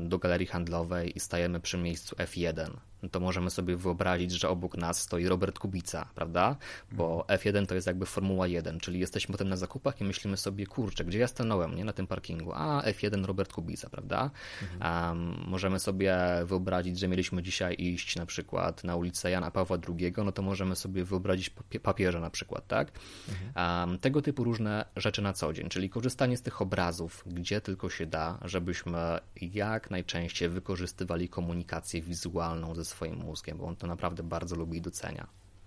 do 0.00 0.18
galerii 0.18 0.46
handlowej 0.46 1.16
i 1.16 1.20
stajemy 1.20 1.60
przy 1.60 1.78
miejscu 1.78 2.16
F1 2.16 2.70
to 3.08 3.20
możemy 3.20 3.50
sobie 3.50 3.76
wyobrazić, 3.76 4.32
że 4.32 4.48
obok 4.48 4.76
nas 4.76 5.00
stoi 5.00 5.26
Robert 5.26 5.58
Kubica, 5.58 6.08
prawda? 6.14 6.56
Bo 6.92 7.24
F1 7.28 7.66
to 7.66 7.74
jest 7.74 7.86
jakby 7.86 8.06
Formuła 8.06 8.46
1, 8.46 8.80
czyli 8.80 9.00
jesteśmy 9.00 9.32
potem 9.32 9.48
na 9.48 9.56
zakupach 9.56 10.00
i 10.00 10.04
myślimy 10.04 10.36
sobie, 10.36 10.66
kurczę, 10.66 11.04
gdzie 11.04 11.18
ja 11.18 11.28
stanąłem, 11.28 11.74
nie? 11.74 11.84
Na 11.84 11.92
tym 11.92 12.06
parkingu. 12.06 12.52
A, 12.54 12.82
F1 12.82 13.24
Robert 13.24 13.52
Kubica, 13.52 13.90
prawda? 13.90 14.30
Mhm. 14.62 15.08
Um, 15.18 15.44
możemy 15.46 15.78
sobie 15.78 16.16
wyobrazić, 16.44 16.98
że 16.98 17.08
mieliśmy 17.08 17.42
dzisiaj 17.42 17.76
iść 17.78 18.16
na 18.16 18.26
przykład 18.26 18.84
na 18.84 18.96
ulicę 18.96 19.30
Jana 19.30 19.50
Pawła 19.50 19.78
II, 19.88 20.12
no 20.24 20.32
to 20.32 20.42
możemy 20.42 20.76
sobie 20.76 21.04
wyobrazić 21.04 21.50
papieża 21.82 22.20
na 22.20 22.30
przykład, 22.30 22.66
tak? 22.66 22.92
Mhm. 23.28 23.88
Um, 23.90 23.98
tego 23.98 24.22
typu 24.22 24.44
różne 24.44 24.84
rzeczy 24.96 25.22
na 25.22 25.32
co 25.32 25.52
dzień, 25.52 25.68
czyli 25.68 25.90
korzystanie 25.90 26.36
z 26.36 26.42
tych 26.42 26.62
obrazów, 26.62 27.24
gdzie 27.26 27.60
tylko 27.60 27.90
się 27.90 28.06
da, 28.06 28.38
żebyśmy 28.44 28.98
jak 29.40 29.90
najczęściej 29.90 30.48
wykorzystywali 30.48 31.28
komunikację 31.28 32.02
wizualną 32.02 32.74
ze 32.74 32.84
swoim 32.94 33.16
mózgiem, 33.16 33.58
bo 33.58 33.64
on 33.64 33.76
to 33.76 33.86
naprawdę 33.86 34.22
bardzo 34.22 34.56
lubi 34.56 34.78
i 34.78 34.80
docenia. 34.80 35.26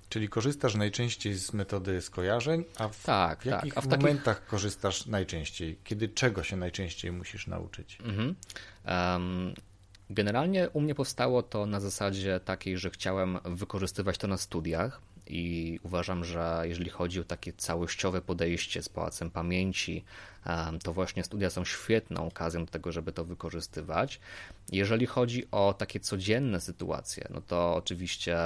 Czyli 0.09 0.29
korzystasz 0.29 0.75
najczęściej 0.75 1.33
z 1.33 1.53
metody 1.53 2.01
skojarzeń, 2.01 2.63
a 2.77 2.87
w 2.87 3.03
tak, 3.03 3.45
jakich 3.45 3.73
tak. 3.73 3.83
A 3.83 3.87
w 3.87 3.89
momentach 3.91 4.35
takich... 4.35 4.49
korzystasz 4.49 5.05
najczęściej? 5.05 5.77
Kiedy 5.83 6.09
czego 6.09 6.43
się 6.43 6.55
najczęściej 6.55 7.11
musisz 7.11 7.47
nauczyć? 7.47 7.97
Mhm. 8.03 8.35
Um, 8.85 9.53
generalnie 10.09 10.69
u 10.69 10.81
mnie 10.81 10.95
powstało 10.95 11.43
to 11.43 11.65
na 11.65 11.79
zasadzie 11.79 12.39
takiej, 12.39 12.77
że 12.77 12.89
chciałem 12.89 13.39
wykorzystywać 13.45 14.17
to 14.17 14.27
na 14.27 14.37
studiach 14.37 15.01
i 15.29 15.79
uważam, 15.83 16.25
że 16.25 16.63
jeżeli 16.63 16.89
chodzi 16.89 17.19
o 17.19 17.23
takie 17.23 17.53
całościowe 17.53 18.21
podejście 18.21 18.83
z 18.83 18.89
pałacem 18.89 19.31
pamięci, 19.31 20.03
to 20.83 20.93
właśnie 20.93 21.23
studia 21.23 21.49
są 21.49 21.65
świetną 21.65 22.27
okazją 22.27 22.65
do 22.65 22.71
tego, 22.71 22.91
żeby 22.91 23.11
to 23.11 23.25
wykorzystywać. 23.25 24.19
Jeżeli 24.71 25.05
chodzi 25.05 25.47
o 25.51 25.73
takie 25.73 25.99
codzienne 25.99 26.61
sytuacje, 26.61 27.27
no 27.29 27.41
to 27.41 27.75
oczywiście 27.75 28.37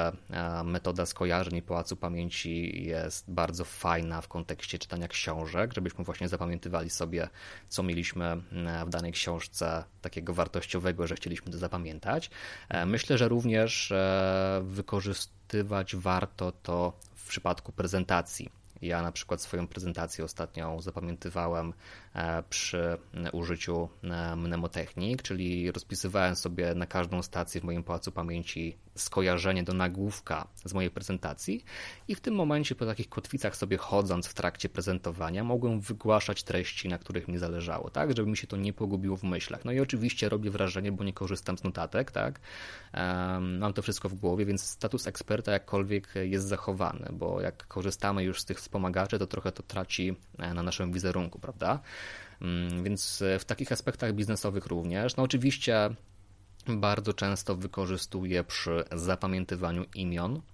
metoda 0.63 1.05
skojarzeń 1.05 1.55
i 1.55 1.61
pałacu 1.61 1.95
pamięci 1.95 2.83
jest 2.85 3.25
bardzo 3.31 3.65
fajna 3.65 4.21
w 4.21 4.27
kontekście 4.27 4.79
czytania 4.79 5.07
książek, 5.07 5.73
żebyśmy 5.73 6.03
właśnie 6.03 6.27
zapamiętywali 6.27 6.89
sobie, 6.89 7.27
co 7.69 7.83
mieliśmy 7.83 8.41
w 8.85 8.89
danej 8.89 9.11
książce 9.11 9.83
takiego 10.01 10.33
wartościowego, 10.33 11.07
że 11.07 11.15
chcieliśmy 11.15 11.51
to 11.51 11.57
zapamiętać. 11.57 12.29
E, 12.69 12.85
myślę, 12.85 13.17
że 13.17 13.27
również 13.27 13.91
e, 13.91 14.61
wykorzystywać 14.63 15.95
warto 15.95 16.51
to 16.51 16.93
w 17.15 17.27
przypadku 17.27 17.71
prezentacji 17.71 18.61
ja 18.81 19.01
na 19.01 19.11
przykład 19.11 19.41
swoją 19.41 19.67
prezentację 19.67 20.25
ostatnią 20.25 20.81
zapamiętywałem 20.81 21.73
przy 22.49 22.97
użyciu 23.31 23.89
e, 24.03 24.35
mnemotechnik, 24.35 25.21
czyli 25.21 25.71
rozpisywałem 25.71 26.35
sobie 26.35 26.75
na 26.75 26.85
każdą 26.85 27.21
stację 27.21 27.61
w 27.61 27.63
moim 27.63 27.83
pałacu 27.83 28.11
pamięci 28.11 28.77
skojarzenie 28.95 29.63
do 29.63 29.73
nagłówka 29.73 30.47
z 30.65 30.73
mojej 30.73 30.91
prezentacji 30.91 31.63
i 32.07 32.15
w 32.15 32.21
tym 32.21 32.35
momencie 32.35 32.75
po 32.75 32.85
takich 32.85 33.09
kotwicach 33.09 33.55
sobie 33.55 33.77
chodząc 33.77 34.27
w 34.27 34.33
trakcie 34.33 34.69
prezentowania 34.69 35.43
mogłem 35.43 35.79
wygłaszać 35.79 36.43
treści, 36.43 36.89
na 36.89 36.97
których 36.97 37.27
mi 37.27 37.37
zależało, 37.37 37.89
tak, 37.89 38.17
żeby 38.17 38.29
mi 38.29 38.37
się 38.37 38.47
to 38.47 38.57
nie 38.57 38.73
pogubiło 38.73 39.17
w 39.17 39.23
myślach. 39.23 39.65
No 39.65 39.71
i 39.71 39.79
oczywiście 39.79 40.29
robię 40.29 40.51
wrażenie, 40.51 40.91
bo 40.91 41.03
nie 41.03 41.13
korzystam 41.13 41.57
z 41.57 41.63
notatek, 41.63 42.11
tak, 42.11 42.39
mam 43.41 43.73
to 43.73 43.81
wszystko 43.81 44.09
w 44.09 44.13
głowie, 44.13 44.45
więc 44.45 44.63
status 44.63 45.07
eksperta 45.07 45.51
jakkolwiek 45.51 46.13
jest 46.21 46.47
zachowany, 46.47 47.09
bo 47.13 47.41
jak 47.41 47.67
korzystamy 47.67 48.23
już 48.23 48.41
z 48.41 48.45
tych 48.45 48.57
wspomagaczy, 48.57 49.19
to 49.19 49.27
trochę 49.27 49.51
to 49.51 49.63
traci 49.63 50.15
e, 50.39 50.53
na 50.53 50.63
naszym 50.63 50.91
wizerunku, 50.91 51.39
prawda? 51.39 51.79
Mm, 52.41 52.83
więc 52.83 53.23
w 53.39 53.45
takich 53.45 53.71
aspektach 53.71 54.13
biznesowych 54.13 54.65
również. 54.65 55.15
No 55.15 55.23
oczywiście 55.23 55.89
bardzo 56.67 57.13
często 57.13 57.55
wykorzystuję 57.55 58.43
przy 58.43 58.83
zapamiętywaniu 58.91 59.85
imion 59.95 60.35
E, 60.35 60.50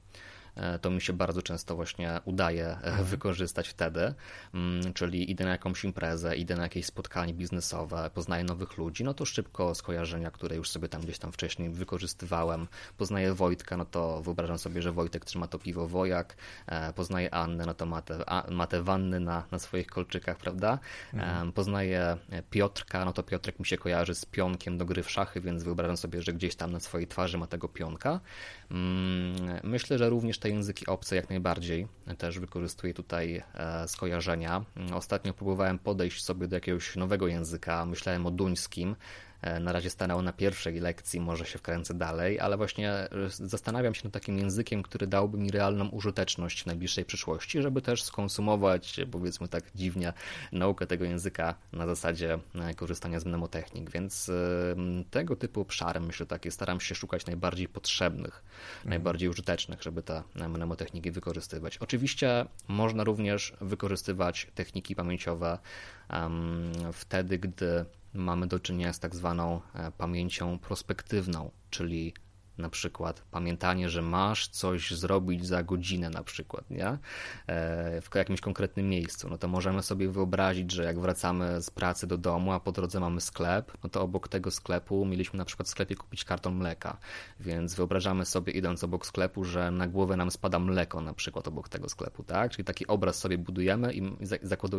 to 0.82 0.90
mi 0.90 1.02
się 1.02 1.14
bardzo 1.14 1.42
często 1.42 1.76
właśnie 1.76 2.20
udaje 2.26 2.66
e, 2.66 2.76
mhm. 2.76 3.06
wykorzystać 3.06 3.68
wtedy, 3.68 4.14
mm, 4.54 4.94
czyli 4.94 5.32
idę 5.32 5.44
na 5.46 5.52
jakąś 5.52 5.84
imprezę, 5.84 6.36
idę 6.36 6.56
na 6.56 6.64
jakieś 6.64 6.86
spotkanie 6.86 7.34
biznesowe, 7.34 8.10
poznaję 8.14 8.44
nowych 8.44 8.78
ludzi, 8.78 9.04
no 9.04 9.14
to 9.14 9.26
szybko 9.26 9.76
skojarzenia, 9.76 10.32
które 10.32 10.56
już 10.56 10.70
sobie 10.70 10.90
tam 10.90 11.02
gdzieś 11.02 11.20
tam 11.20 11.32
wcześniej 11.32 11.70
wykorzystywałem, 11.70 12.68
poznaję 12.98 13.34
Wojtka, 13.34 13.78
no 13.78 13.86
to 13.86 14.22
wyobrażam 14.22 14.58
sobie, 14.58 14.82
że 14.82 14.92
Wojtek 14.92 15.26
trzyma 15.26 15.48
to 15.48 15.60
piwo 15.60 15.88
Wojak, 15.88 16.36
e, 16.68 16.94
poznaję 16.94 17.34
Annę, 17.34 17.66
no 17.66 17.74
to 17.74 17.86
ma 17.86 18.02
te, 18.02 18.24
ma 18.52 18.68
te 18.68 18.84
wanny 18.84 19.20
na, 19.20 19.44
na 19.52 19.60
swoich 19.60 19.88
kolczykach, 19.88 20.38
prawda? 20.38 20.80
Mhm. 21.14 21.52
Poznaję 21.52 22.18
Piotrka, 22.50 23.06
no 23.06 23.14
to 23.14 23.24
Piotrek 23.24 23.60
mi 23.60 23.66
się 23.66 23.78
kojarzy 23.78 24.16
z 24.16 24.26
pionkiem 24.26 24.78
do 24.78 24.86
gry 24.86 25.04
w 25.04 25.12
szachy, 25.12 25.42
więc 25.42 25.64
wyobrażam 25.64 25.98
sobie, 25.98 26.22
że 26.22 26.34
gdzieś 26.34 26.56
tam 26.56 26.72
na 26.72 26.80
swojej 26.80 27.08
twarzy 27.08 27.38
ma 27.38 27.48
tego 27.48 27.68
pionka. 27.68 28.20
Mm, 28.72 29.60
myślę, 29.64 29.98
że 29.98 30.10
również 30.10 30.40
te 30.40 30.50
języki 30.50 30.86
obce 30.86 31.16
jak 31.16 31.30
najbardziej 31.30 31.88
też 32.18 32.40
wykorzystuję 32.40 32.94
tutaj 32.94 33.44
e, 33.54 33.88
skojarzenia. 33.88 34.66
Ostatnio 34.94 35.34
próbowałem 35.34 35.80
podejść 35.80 36.24
sobie 36.24 36.48
do 36.48 36.56
jakiegoś 36.56 36.96
nowego 36.96 37.28
języka, 37.28 37.86
myślałem 37.86 38.26
o 38.26 38.32
duńskim, 38.32 38.96
na 39.60 39.72
razie 39.72 39.90
stanęło 39.90 40.22
na 40.22 40.34
pierwszej 40.34 40.80
lekcji, 40.80 41.20
może 41.20 41.46
się 41.46 41.60
wkręcę 41.60 41.94
dalej, 41.94 42.40
ale 42.40 42.58
właśnie 42.58 42.92
e, 42.92 43.10
zastanawiam 43.30 43.96
się 43.96 44.02
nad 44.04 44.14
takim 44.14 44.38
językiem, 44.38 44.84
który 44.84 45.08
dałby 45.08 45.38
mi 45.38 45.52
realną 45.52 45.90
użyteczność 45.90 46.64
w 46.64 46.66
najbliższej 46.66 47.06
przyszłości, 47.06 47.62
żeby 47.62 47.82
też 47.82 48.04
skonsumować, 48.04 49.00
powiedzmy 49.12 49.48
tak 49.48 49.64
dziwnie, 49.76 50.14
naukę 50.52 50.88
tego 50.88 51.06
języka 51.06 51.56
na 51.74 51.88
zasadzie 51.88 52.40
korzystania 52.76 53.20
z 53.20 53.26
mnemotechnik, 53.26 53.92
więc 53.92 54.32
tego 55.12 55.36
typu 55.36 55.62
obszary, 55.62 56.00
myślę, 56.00 56.26
takie 56.26 56.52
staram 56.52 56.80
się 56.80 56.96
szukać 56.96 57.26
najbardziej 57.26 57.68
potrzebnych, 57.68 58.44
mhm. 58.44 58.90
najbardziej 58.90 59.30
użytecznych, 59.30 59.84
żeby 59.84 60.04
te 60.04 60.24
mnemotechniki 60.36 61.12
wykorzystywać. 61.12 61.78
Oczywiście 61.78 62.46
można 62.68 63.04
również 63.04 63.54
wykorzystywać 63.62 64.48
techniki 64.56 64.96
pamięciowe 64.96 65.60
wtedy, 66.94 67.40
gdy 67.40 67.86
mamy 68.14 68.48
do 68.48 68.60
czynienia 68.60 68.94
z 68.94 69.00
tak 69.00 69.16
zwaną 69.16 69.62
e, 69.74 69.92
pamięcią 69.92 70.60
prospektywną, 70.60 71.52
czyli 71.70 72.14
na 72.58 72.70
przykład 72.70 73.24
pamiętanie, 73.32 73.90
że 73.90 74.02
masz 74.02 74.48
coś 74.48 74.92
zrobić 74.92 75.46
za 75.46 75.64
godzinę 75.64 76.10
na 76.10 76.24
przykład, 76.24 76.70
nie? 76.70 76.88
E, 76.88 76.98
w 78.02 78.16
jakimś 78.16 78.42
konkretnym 78.42 78.90
miejscu, 78.90 79.30
no 79.30 79.38
to 79.38 79.48
możemy 79.48 79.84
sobie 79.84 80.10
wyobrazić, 80.10 80.72
że 80.72 80.84
jak 80.84 81.00
wracamy 81.00 81.62
z 81.62 81.70
pracy 81.70 82.08
do 82.08 82.18
domu, 82.18 82.52
a 82.52 82.60
po 82.60 82.72
drodze 82.72 83.00
mamy 83.00 83.22
sklep, 83.22 83.78
no 83.84 83.90
to 83.90 84.02
obok 84.02 84.28
tego 84.28 84.52
sklepu 84.52 85.06
mieliśmy 85.06 85.38
na 85.38 85.46
przykład 85.46 85.68
w 85.68 85.72
sklepie 85.72 85.96
kupić 85.96 86.26
karton 86.26 86.56
mleka, 86.56 86.98
więc 87.40 87.76
wyobrażamy 87.76 88.26
sobie 88.26 88.54
idąc 88.54 88.84
obok 88.84 89.06
sklepu, 89.06 89.44
że 89.44 89.72
na 89.72 89.88
głowę 89.88 90.18
nam 90.18 90.32
spada 90.32 90.60
mleko 90.60 91.02
na 91.02 91.14
przykład 91.14 91.48
obok 91.48 91.70
tego 91.70 91.90
sklepu, 91.90 92.24
tak? 92.24 92.52
Czyli 92.52 92.64
taki 92.64 92.88
obraz 92.88 93.20
sobie 93.20 93.38
budujemy 93.38 93.94
i 93.94 94.02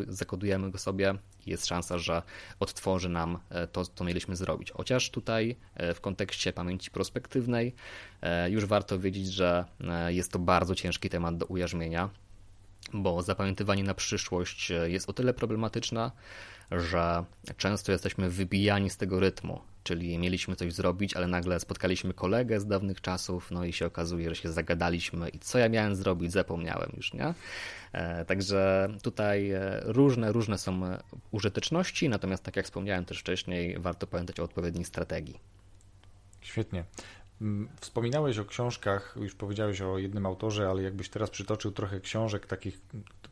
zakodujemy 0.08 0.70
go 0.70 0.78
sobie 0.78 1.14
jest 1.46 1.66
szansa, 1.66 1.98
że 1.98 2.22
odtworzy 2.60 3.08
nam 3.08 3.38
e, 3.50 3.66
to, 3.66 3.84
co 3.84 4.04
mieliśmy 4.04 4.36
zrobić. 4.36 4.70
Chociaż 4.70 5.10
tutaj 5.10 5.56
e, 5.74 5.94
w 5.94 6.00
kontekście 6.00 6.52
pamięci 6.52 6.90
prospektywnej 6.90 7.67
E, 8.22 8.50
już 8.50 8.64
warto 8.64 8.98
wiedzieć, 8.98 9.26
że 9.26 9.64
e, 9.80 10.12
jest 10.12 10.32
to 10.32 10.38
bardzo 10.38 10.74
ciężki 10.74 11.08
temat 11.08 11.36
do 11.36 11.46
ujarzmienia, 11.46 12.10
bo 12.92 13.22
zapamiętywanie 13.22 13.84
na 13.84 13.94
przyszłość 13.94 14.70
e, 14.70 14.90
jest 14.90 15.10
o 15.10 15.12
tyle 15.12 15.34
problematyczne, 15.34 16.10
że 16.70 17.24
często 17.56 17.92
jesteśmy 17.92 18.30
wybijani 18.30 18.90
z 18.90 18.96
tego 18.96 19.20
rytmu. 19.20 19.60
Czyli 19.84 20.18
mieliśmy 20.18 20.56
coś 20.56 20.72
zrobić, 20.72 21.14
ale 21.14 21.26
nagle 21.26 21.60
spotkaliśmy 21.60 22.14
kolegę 22.14 22.60
z 22.60 22.66
dawnych 22.66 23.00
czasów, 23.00 23.50
no 23.50 23.64
i 23.64 23.72
się 23.72 23.86
okazuje, 23.86 24.28
że 24.28 24.36
się 24.36 24.52
zagadaliśmy 24.52 25.28
i 25.28 25.38
co 25.38 25.58
ja 25.58 25.68
miałem 25.68 25.94
zrobić, 25.94 26.32
zapomniałem 26.32 26.92
już, 26.96 27.14
nie? 27.14 27.34
Także 28.26 28.88
tutaj 29.02 29.50
różne, 29.82 30.32
różne 30.32 30.58
są 30.58 30.80
użyteczności, 31.30 32.08
natomiast 32.08 32.42
tak 32.42 32.56
jak 32.56 32.64
wspomniałem 32.64 33.04
też 33.04 33.20
wcześniej, 33.20 33.78
warto 33.78 34.06
pamiętać 34.06 34.40
o 34.40 34.44
odpowiedniej 34.44 34.84
strategii. 34.84 35.40
Świetnie. 36.40 36.84
Mm, 37.40 37.68
wspominałeś 37.80 38.38
o 38.38 38.44
książkach, 38.44 39.16
już 39.20 39.34
powiedziałeś 39.34 39.80
o 39.80 39.98
jednym 39.98 40.26
autorze, 40.26 40.68
ale 40.70 40.82
jakbyś 40.82 41.08
teraz 41.08 41.30
przytoczył 41.30 41.72
trochę 41.72 42.00
książek, 42.00 42.46
takich 42.46 42.80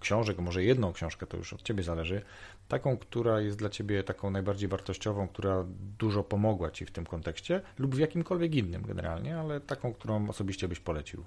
książek, 0.01 0.39
może 0.39 0.65
jedną 0.65 0.93
książkę, 0.93 1.27
to 1.27 1.37
już 1.37 1.53
od 1.53 1.63
ciebie 1.63 1.83
zależy, 1.83 2.23
taką, 2.69 2.97
która 2.97 3.41
jest 3.41 3.59
dla 3.59 3.69
ciebie 3.69 4.03
taką 4.03 4.31
najbardziej 4.31 4.69
wartościową, 4.69 5.29
która 5.29 5.65
dużo 5.99 6.25
pomogła 6.25 6.71
ci 6.71 6.87
w 6.87 6.91
tym 6.91 7.07
kontekście, 7.07 7.61
lub 7.79 7.95
w 7.95 7.99
jakimkolwiek 7.99 8.55
innym 8.55 8.83
generalnie, 8.83 9.39
ale 9.39 9.61
taką, 9.61 9.95
którą 9.95 10.29
osobiście 10.29 10.69
byś 10.69 10.81
polecił. 10.81 11.25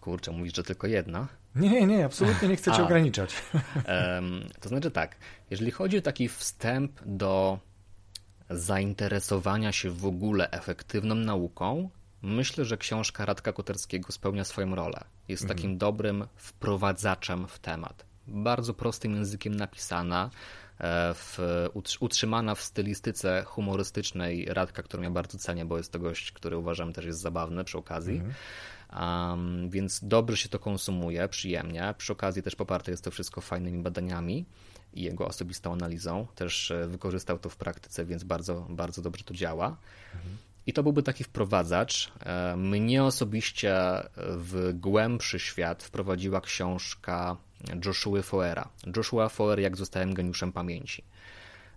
Kurczę, 0.00 0.32
mówisz, 0.32 0.56
że 0.56 0.62
tylko 0.62 0.86
jedna? 0.86 1.28
Nie, 1.54 1.86
nie, 1.86 2.04
absolutnie 2.04 2.48
nie 2.48 2.56
chcę 2.56 2.72
cię 2.72 2.82
ograniczać. 2.82 3.42
To 4.60 4.68
znaczy 4.68 4.90
tak, 4.90 5.16
jeżeli 5.50 5.70
chodzi 5.70 5.98
o 5.98 6.02
taki 6.02 6.28
wstęp 6.28 7.00
do 7.06 7.58
zainteresowania 8.50 9.72
się 9.72 9.90
w 9.90 10.06
ogóle 10.06 10.50
efektywną 10.50 11.14
nauką, 11.14 11.90
myślę, 12.22 12.64
że 12.64 12.76
książka 12.76 13.26
Radka 13.26 13.52
Koterskiego 13.52 14.12
spełnia 14.12 14.44
swoją 14.44 14.74
rolę. 14.74 15.04
Jest 15.28 15.42
mhm. 15.42 15.58
takim 15.58 15.78
dobrym 15.78 16.26
wprowadzaczem 16.36 17.48
w 17.48 17.58
temat. 17.58 18.04
Bardzo 18.26 18.74
prostym 18.74 19.14
językiem 19.14 19.54
napisana, 19.54 20.30
e, 20.78 21.14
w, 21.14 21.38
utrzymana 22.00 22.54
w 22.54 22.60
stylistyce 22.62 23.42
humorystycznej 23.46 24.46
Radka, 24.48 24.82
którą 24.82 25.02
ja 25.02 25.10
bardzo 25.10 25.38
cenię, 25.38 25.64
bo 25.64 25.76
jest 25.76 25.92
to 25.92 25.98
gość, 25.98 26.32
który 26.32 26.56
uważam 26.58 26.92
też 26.92 27.04
jest 27.04 27.20
zabawny 27.20 27.64
przy 27.64 27.78
okazji. 27.78 28.14
Mhm. 28.14 28.34
Um, 28.92 29.70
więc 29.70 30.00
dobrze 30.02 30.36
się 30.36 30.48
to 30.48 30.58
konsumuje, 30.58 31.28
przyjemnie. 31.28 31.94
Przy 31.98 32.12
okazji 32.12 32.42
też 32.42 32.56
poparte 32.56 32.90
jest 32.90 33.04
to 33.04 33.10
wszystko 33.10 33.40
fajnymi 33.40 33.82
badaniami 33.82 34.46
i 34.94 35.02
jego 35.02 35.26
osobistą 35.26 35.72
analizą. 35.72 36.26
Też 36.34 36.70
e, 36.70 36.86
wykorzystał 36.86 37.38
to 37.38 37.48
w 37.48 37.56
praktyce, 37.56 38.04
więc 38.04 38.24
bardzo, 38.24 38.66
bardzo 38.68 39.02
dobrze 39.02 39.24
to 39.24 39.34
działa. 39.34 39.76
Mhm. 40.14 40.36
I 40.66 40.72
to 40.72 40.82
byłby 40.82 41.02
taki 41.02 41.24
wprowadzacz. 41.24 42.12
E, 42.20 42.56
mnie 42.56 43.04
osobiście 43.04 43.76
w 44.16 44.70
głębszy 44.74 45.38
świat 45.38 45.82
wprowadziła 45.82 46.40
książka 46.40 47.36
Joshua 47.84 48.22
Foera. 48.22 48.68
Joshua 48.96 49.28
Foer, 49.28 49.60
jak 49.60 49.76
zostałem 49.76 50.14
geniuszem 50.14 50.52
pamięci. 50.52 51.04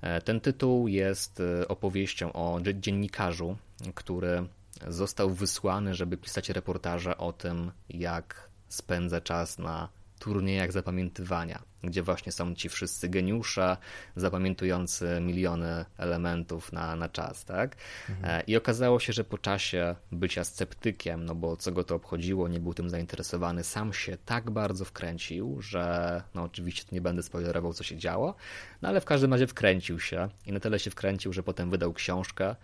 E, 0.01 0.21
ten 0.21 0.41
tytuł 0.41 0.87
jest 0.87 1.41
opowieścią 1.67 2.33
o 2.33 2.59
dziennikarzu, 2.73 3.57
który 3.95 4.47
został 4.87 5.29
wysłany, 5.29 5.95
żeby 5.95 6.17
pisać 6.17 6.49
reportaże 6.49 7.17
o 7.17 7.33
tym, 7.33 7.71
jak 7.89 8.49
spędza 8.69 9.21
czas 9.21 9.59
na 9.59 9.89
turniejach 10.23 10.71
zapamiętywania, 10.71 11.63
gdzie 11.83 12.03
właśnie 12.03 12.31
są 12.31 12.55
ci 12.55 12.69
wszyscy 12.69 13.09
geniusze 13.09 13.77
zapamiętujący 14.15 15.19
miliony 15.21 15.85
elementów 15.97 16.73
na, 16.73 16.95
na 16.95 17.09
czas, 17.09 17.45
tak? 17.45 17.75
Mhm. 18.09 18.39
E, 18.39 18.43
I 18.47 18.57
okazało 18.57 18.99
się, 18.99 19.13
że 19.13 19.23
po 19.23 19.37
czasie 19.37 19.95
bycia 20.11 20.43
sceptykiem, 20.43 21.25
no 21.25 21.35
bo 21.35 21.57
co 21.57 21.71
go 21.71 21.83
to 21.83 21.95
obchodziło, 21.95 22.47
nie 22.47 22.59
był 22.59 22.73
tym 22.73 22.89
zainteresowany, 22.89 23.63
sam 23.63 23.93
się 23.93 24.17
tak 24.25 24.51
bardzo 24.51 24.85
wkręcił, 24.85 25.61
że 25.61 26.23
no 26.35 26.43
oczywiście 26.43 26.85
nie 26.91 27.01
będę 27.01 27.23
spoilerował, 27.23 27.73
co 27.73 27.83
się 27.83 27.97
działo, 27.97 28.35
no 28.81 28.89
ale 28.89 29.01
w 29.01 29.05
każdym 29.05 29.33
razie 29.33 29.47
wkręcił 29.47 29.99
się 29.99 30.29
i 30.45 30.51
na 30.51 30.59
tyle 30.59 30.79
się 30.79 30.91
wkręcił, 30.91 31.33
że 31.33 31.43
potem 31.43 31.69
wydał 31.69 31.93
książkę 31.93 32.55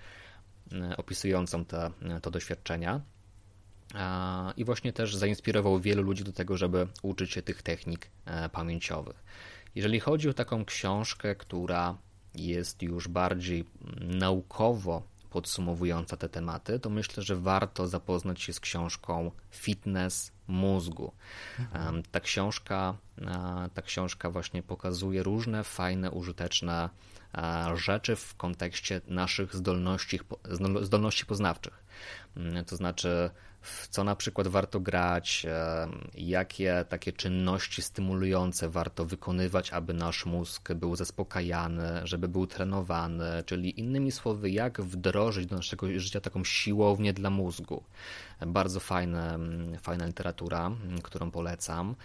e, 0.71 0.97
opisującą 0.97 1.65
te, 1.65 1.91
to 2.21 2.31
doświadczenia. 2.31 3.01
I 4.57 4.65
właśnie 4.65 4.93
też 4.93 5.15
zainspirował 5.15 5.79
wielu 5.79 6.03
ludzi 6.03 6.23
do 6.23 6.33
tego, 6.33 6.57
żeby 6.57 6.87
uczyć 7.01 7.31
się 7.31 7.41
tych 7.41 7.61
technik 7.61 8.07
e, 8.25 8.49
pamięciowych. 8.49 9.23
Jeżeli 9.75 9.99
chodzi 9.99 10.29
o 10.29 10.33
taką 10.33 10.65
książkę, 10.65 11.35
która 11.35 11.97
jest 12.35 12.81
już 12.81 13.07
bardziej 13.07 13.65
naukowo 14.01 15.03
podsumowująca 15.29 16.17
te 16.17 16.29
tematy, 16.29 16.79
to 16.79 16.89
myślę, 16.89 17.23
że 17.23 17.35
warto 17.35 17.87
zapoznać 17.87 18.41
się 18.41 18.53
z 18.53 18.59
książką 18.59 19.31
Fitness 19.51 20.31
mózgu. 20.47 21.11
Mhm. 21.59 22.03
Ta 22.11 22.19
książka, 22.19 22.97
e, 23.21 23.69
ta 23.73 23.81
książka 23.81 24.29
właśnie 24.29 24.63
pokazuje 24.63 25.23
różne 25.23 25.63
fajne, 25.63 26.11
użyteczne 26.11 26.89
e, 27.37 27.77
rzeczy 27.77 28.15
w 28.15 28.35
kontekście 28.35 29.01
naszych 29.07 29.55
zdolności, 29.55 30.19
zdolności 30.81 31.25
poznawczych. 31.25 31.83
Mm, 32.37 32.65
to 32.65 32.75
znaczy 32.75 33.29
w 33.61 33.87
co 33.87 34.03
na 34.03 34.15
przykład 34.15 34.47
warto 34.47 34.79
grać, 34.79 35.45
jakie 36.13 36.85
takie 36.89 37.13
czynności 37.13 37.81
stymulujące 37.81 38.69
warto 38.69 39.05
wykonywać, 39.05 39.73
aby 39.73 39.93
nasz 39.93 40.25
mózg 40.25 40.73
był 40.73 40.95
zaspokajany, 40.95 42.01
żeby 42.03 42.27
był 42.27 42.47
trenowany, 42.47 43.43
czyli 43.45 43.79
innymi 43.79 44.11
słowy, 44.11 44.49
jak 44.49 44.81
wdrożyć 44.81 45.45
do 45.45 45.55
naszego 45.55 45.99
życia 45.99 46.21
taką 46.21 46.43
siłownię 46.43 47.13
dla 47.13 47.29
mózgu. 47.29 47.83
Bardzo 48.47 48.79
fajne, 48.79 49.39
fajna 49.81 50.05
literatura, 50.05 50.71
którą 51.03 51.31
polecam. 51.31 51.95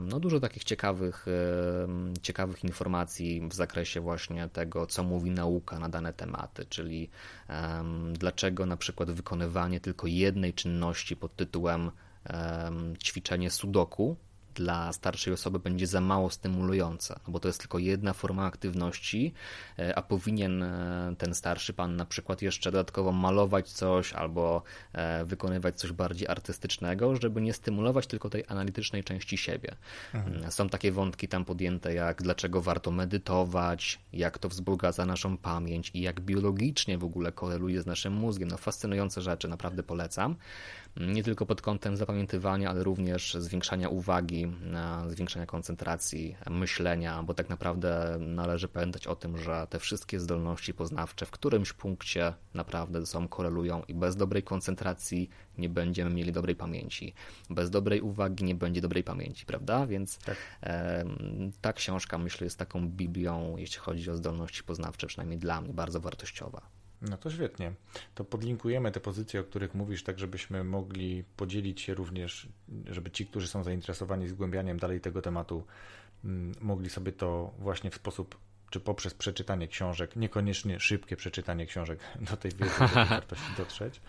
No, 0.00 0.20
dużo 0.20 0.40
takich 0.40 0.64
ciekawych, 0.64 1.26
ciekawych 2.22 2.64
informacji 2.64 3.48
w 3.48 3.54
zakresie 3.54 4.00
właśnie 4.00 4.48
tego, 4.48 4.86
co 4.86 5.02
mówi 5.02 5.30
nauka 5.30 5.78
na 5.78 5.88
dane 5.88 6.12
tematy, 6.12 6.66
czyli 6.66 7.10
dlaczego 8.12 8.66
na 8.66 8.76
przykład 8.76 9.10
wykonywanie 9.10 9.80
tylko 9.80 10.06
jednej 10.06 10.54
czynności 10.54 10.73
pod 11.16 11.36
tytułem 11.36 11.90
ćwiczenie 13.02 13.50
sudoku 13.50 14.16
dla 14.54 14.92
starszej 14.92 15.32
osoby 15.32 15.58
będzie 15.58 15.86
za 15.86 16.00
mało 16.00 16.30
stymulująca, 16.30 17.20
no 17.26 17.32
bo 17.32 17.40
to 17.40 17.48
jest 17.48 17.60
tylko 17.60 17.78
jedna 17.78 18.12
forma 18.12 18.44
aktywności, 18.46 19.32
e, 19.78 19.98
a 19.98 20.02
powinien 20.02 20.62
e, 20.62 21.14
ten 21.18 21.34
starszy 21.34 21.72
pan 21.72 21.96
na 21.96 22.06
przykład 22.06 22.42
jeszcze 22.42 22.72
dodatkowo 22.72 23.12
malować 23.12 23.72
coś 23.72 24.12
albo 24.12 24.62
e, 24.92 25.24
wykonywać 25.24 25.78
coś 25.78 25.92
bardziej 25.92 26.28
artystycznego, 26.28 27.16
żeby 27.16 27.40
nie 27.40 27.52
stymulować 27.52 28.06
tylko 28.06 28.30
tej 28.30 28.44
analitycznej 28.48 29.04
części 29.04 29.36
siebie. 29.36 29.76
Mhm. 30.14 30.50
Są 30.52 30.68
takie 30.68 30.92
wątki 30.92 31.28
tam 31.28 31.44
podjęte, 31.44 31.94
jak 31.94 32.22
dlaczego 32.22 32.62
warto 32.62 32.90
medytować, 32.90 34.00
jak 34.12 34.38
to 34.38 34.48
wzbogaca 34.48 35.06
naszą 35.06 35.36
pamięć 35.36 35.90
i 35.94 36.00
jak 36.00 36.20
biologicznie 36.20 36.98
w 36.98 37.04
ogóle 37.04 37.32
koreluje 37.32 37.82
z 37.82 37.86
naszym 37.86 38.12
mózgiem. 38.12 38.48
No 38.48 38.56
fascynujące 38.56 39.22
rzeczy, 39.22 39.48
naprawdę 39.48 39.82
polecam. 39.82 40.36
Nie 40.96 41.22
tylko 41.22 41.46
pod 41.46 41.62
kątem 41.62 41.96
zapamiętywania, 41.96 42.70
ale 42.70 42.84
również 42.84 43.34
zwiększania 43.34 43.88
uwagi 43.88 44.24
techniki 44.24 45.14
zwiększenia 45.14 45.46
koncentracji, 45.46 46.36
myślenia, 46.50 47.22
bo 47.22 47.34
tak 47.34 47.48
naprawdę 47.48 48.16
należy 48.20 48.68
pamiętać 48.68 49.06
o 49.06 49.16
tym, 49.16 49.38
że 49.38 49.66
te 49.70 49.78
wszystkie 49.78 50.20
zdolności 50.20 50.74
poznawcze 50.74 51.26
w 51.26 51.30
którymś 51.30 51.72
punkcie 51.72 52.34
naprawdę 52.54 53.00
ze 53.00 53.06
sobą 53.06 53.28
korelują 53.28 53.82
i 53.88 53.94
bez 53.94 54.16
dobrej 54.16 54.42
koncentracji 54.42 55.30
nie 55.58 55.68
będziemy 55.68 56.10
mieli 56.10 56.32
dobrej 56.32 56.56
pamięci. 56.56 57.14
Bez 57.50 57.70
dobrej 57.70 58.00
uwagi 58.00 58.44
nie 58.44 58.54
będzie 58.54 58.80
dobrej 58.80 59.04
pamięci, 59.04 59.46
prawda? 59.46 59.86
Więc 59.86 60.18
tak. 60.18 60.36
e, 60.62 61.04
ta 61.60 61.72
książka, 61.72 62.18
myślę, 62.18 62.44
jest 62.44 62.58
taką 62.58 62.88
biblią, 62.88 63.56
jeśli 63.56 63.78
chodzi 63.78 64.10
o 64.10 64.16
zdolności 64.16 64.64
poznawcze, 64.64 65.06
przynajmniej 65.06 65.38
dla 65.38 65.60
mnie, 65.60 65.74
bardzo 65.74 66.00
wartościowa. 66.00 66.73
No 67.10 67.16
to 67.16 67.30
świetnie. 67.30 67.72
To 68.14 68.24
podlinkujemy 68.24 68.92
te 68.92 69.00
pozycje, 69.00 69.40
o 69.40 69.44
których 69.44 69.74
mówisz, 69.74 70.04
tak 70.04 70.18
żebyśmy 70.18 70.64
mogli 70.64 71.24
podzielić 71.36 71.80
się 71.80 71.94
również, 71.94 72.48
żeby 72.90 73.10
ci, 73.10 73.26
którzy 73.26 73.48
są 73.48 73.64
zainteresowani 73.64 74.28
zgłębianiem 74.28 74.78
dalej 74.78 75.00
tego 75.00 75.22
tematu, 75.22 75.64
mm, 76.24 76.54
mogli 76.60 76.90
sobie 76.90 77.12
to 77.12 77.54
właśnie 77.58 77.90
w 77.90 77.94
sposób, 77.94 78.38
czy 78.70 78.80
poprzez 78.80 79.14
przeczytanie 79.14 79.68
książek, 79.68 80.16
niekoniecznie 80.16 80.80
szybkie 80.80 81.16
przeczytanie 81.16 81.66
książek, 81.66 81.98
do 82.30 82.36
tej 82.36 82.50
wiedzy, 82.50 82.78
do 82.80 82.88
tej 82.88 83.04
wartości 83.04 83.52
dotrzeć. 83.56 84.00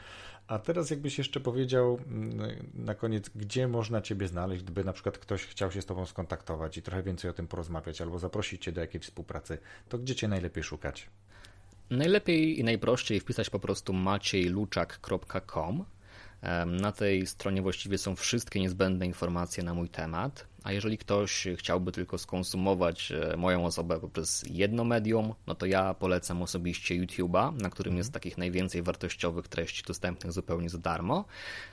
A 0.47 0.59
teraz 0.59 0.89
jakbyś 0.89 1.17
jeszcze 1.17 1.39
powiedział 1.39 1.99
mm, 2.07 2.71
na 2.73 2.95
koniec, 2.95 3.29
gdzie 3.29 3.67
można 3.67 4.01
Ciebie 4.01 4.27
znaleźć, 4.27 4.63
gdyby 4.63 4.83
na 4.83 4.93
przykład 4.93 5.17
ktoś 5.17 5.45
chciał 5.45 5.71
się 5.71 5.81
z 5.81 5.85
Tobą 5.85 6.05
skontaktować 6.05 6.77
i 6.77 6.81
trochę 6.81 7.03
więcej 7.03 7.29
o 7.29 7.33
tym 7.33 7.47
porozmawiać, 7.47 8.01
albo 8.01 8.19
zaprosić 8.19 8.63
Cię 8.63 8.71
do 8.71 8.81
jakiejś 8.81 9.03
współpracy, 9.03 9.57
to 9.89 9.97
gdzie 9.97 10.15
Cię 10.15 10.27
najlepiej 10.27 10.63
szukać? 10.63 11.09
Najlepiej 11.89 12.59
i 12.59 12.63
najprościej 12.63 13.19
wpisać 13.19 13.49
po 13.49 13.59
prostu 13.59 13.93
maciejluczak.com. 13.93 15.85
Na 16.65 16.91
tej 16.91 17.27
stronie 17.27 17.61
właściwie 17.61 17.97
są 17.97 18.15
wszystkie 18.15 18.59
niezbędne 18.59 19.05
informacje 19.05 19.63
na 19.63 19.73
mój 19.73 19.89
temat. 19.89 20.47
A 20.65 20.71
jeżeli 20.71 20.97
ktoś 20.97 21.47
chciałby 21.55 21.91
tylko 21.91 22.17
skonsumować 22.17 23.11
e, 23.11 23.37
moją 23.37 23.65
osobę 23.65 23.99
poprzez 23.99 24.45
jedno 24.49 24.83
medium, 24.83 25.33
no 25.47 25.55
to 25.55 25.65
ja 25.65 25.93
polecam 25.93 26.41
osobiście 26.41 26.95
YouTube'a, 26.95 27.61
na 27.61 27.69
którym 27.69 27.97
jest 27.97 28.13
takich 28.13 28.37
najwięcej 28.37 28.83
wartościowych 28.83 29.47
treści 29.47 29.83
dostępnych 29.83 30.33
zupełnie 30.33 30.69
za 30.69 30.77
darmo. 30.77 31.25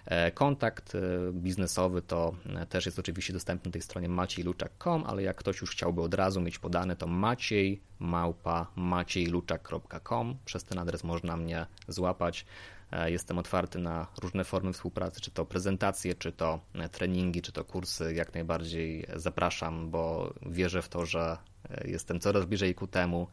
E, 0.06 0.30
kontakt 0.30 0.94
e, 0.94 0.98
biznesowy 1.32 2.02
to 2.02 2.34
też 2.68 2.86
jest 2.86 2.98
oczywiście 2.98 3.32
dostępny 3.32 3.68
na 3.68 3.72
tej 3.72 3.82
stronie 3.82 4.08
maciejluczak.com, 4.08 5.04
ale 5.06 5.22
jak 5.22 5.36
ktoś 5.36 5.60
już 5.60 5.70
chciałby 5.70 6.02
od 6.02 6.14
razu 6.14 6.40
mieć 6.40 6.58
podane, 6.58 6.96
to 6.96 7.06
maciej 7.06 7.82
małpa 7.98 8.66
maciejluczak.com. 8.76 10.36
Przez 10.44 10.64
ten 10.64 10.78
adres 10.78 11.04
można 11.04 11.36
mnie 11.36 11.66
złapać. 11.88 12.46
E, 12.92 13.10
jestem 13.10 13.38
otwarty 13.38 13.78
na 13.78 14.06
różne 14.22 14.44
formy 14.44 14.72
współpracy, 14.72 15.20
czy 15.20 15.30
to 15.30 15.44
prezentacje, 15.44 16.14
czy 16.14 16.32
to 16.32 16.60
e, 16.74 16.88
treningi, 16.88 17.42
czy 17.42 17.52
to 17.52 17.64
kursy. 17.64 18.14
Jak 18.14 18.34
najbardziej 18.34 19.06
zapraszam, 19.16 19.90
bo 19.90 20.34
wierzę 20.46 20.82
w 20.82 20.88
to, 20.88 21.06
że 21.06 21.36
e, 21.70 21.88
jestem 21.90 22.20
coraz 22.20 22.44
bliżej 22.44 22.74
ku 22.74 22.86
temu, 22.86 23.28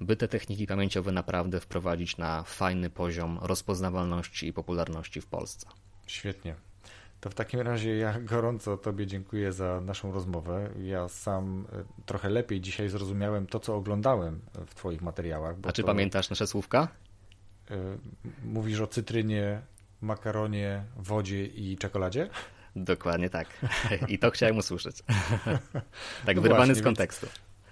by 0.00 0.16
te 0.16 0.28
techniki 0.28 0.66
pamięciowe 0.66 1.12
naprawdę 1.12 1.60
wprowadzić 1.60 2.16
na 2.16 2.42
fajny 2.42 2.90
poziom 2.90 3.38
rozpoznawalności 3.42 4.46
i 4.46 4.52
popularności 4.52 5.20
w 5.20 5.26
Polsce. 5.26 5.66
Świetnie. 6.06 6.54
To 7.20 7.30
w 7.30 7.34
takim 7.34 7.60
razie 7.60 7.96
ja 7.96 8.20
gorąco 8.20 8.76
Tobie 8.76 9.06
dziękuję 9.06 9.52
za 9.52 9.80
naszą 9.80 10.12
rozmowę. 10.12 10.70
Ja 10.82 11.08
sam 11.08 11.66
trochę 12.06 12.28
lepiej 12.28 12.60
dzisiaj 12.60 12.88
zrozumiałem 12.88 13.46
to, 13.46 13.60
co 13.60 13.76
oglądałem 13.76 14.40
w 14.66 14.74
Twoich 14.74 15.02
materiałach. 15.02 15.56
A 15.62 15.72
czy 15.72 15.82
to... 15.82 15.86
pamiętasz 15.86 16.30
nasze 16.30 16.46
słówka? 16.46 16.88
Y, 17.70 17.74
mówisz 18.44 18.80
o 18.80 18.86
cytrynie, 18.86 19.60
makaronie, 20.00 20.84
wodzie 20.96 21.46
i 21.46 21.76
czekoladzie? 21.76 22.28
Dokładnie 22.76 23.30
tak. 23.30 23.48
I 24.08 24.18
to 24.18 24.30
chciałem 24.30 24.56
usłyszeć. 24.56 24.96
tak 26.26 26.36
no 26.36 26.42
wyrwany 26.42 26.74
z 26.74 26.82
kontekstu. 26.82 27.26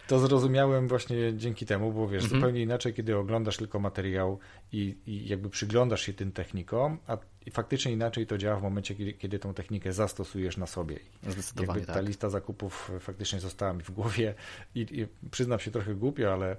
To 0.07 0.19
zrozumiałem 0.19 0.89
właśnie 0.89 1.17
dzięki 1.37 1.67
temu, 1.67 1.93
bo 1.93 2.09
wiesz, 2.09 2.25
mhm. 2.25 2.41
zupełnie 2.41 2.63
inaczej, 2.63 2.95
kiedy 2.95 3.17
oglądasz 3.17 3.57
tylko 3.57 3.81
materiał 3.81 4.39
i, 4.73 4.97
i, 5.07 5.29
jakby 5.29 5.51
przyglądasz 5.51 6.03
się 6.03 6.13
tym 6.13 6.33
technikom, 6.33 6.99
a 7.07 7.17
faktycznie 7.51 7.93
inaczej 7.93 8.27
to 8.27 8.39
działa 8.39 8.57
w 8.61 8.63
momencie, 8.63 8.95
kiedy, 8.95 9.13
kiedy 9.13 9.39
tą 9.39 9.55
technikę 9.55 9.93
zastosujesz 9.93 10.57
na 10.57 10.67
sobie. 10.67 10.99
Zdecydowanie 11.29 11.79
jakby 11.79 11.87
Ta 11.87 11.95
tak. 11.95 12.07
lista 12.07 12.31
zakupów 12.31 12.91
faktycznie 13.01 13.41
została 13.41 13.73
mi 13.73 13.83
w 13.83 13.91
głowie 13.91 14.35
i, 14.75 14.81
i 14.81 15.29
przyznam 15.31 15.59
się 15.59 15.71
trochę 15.71 15.95
głupio, 15.95 16.33
ale 16.33 16.57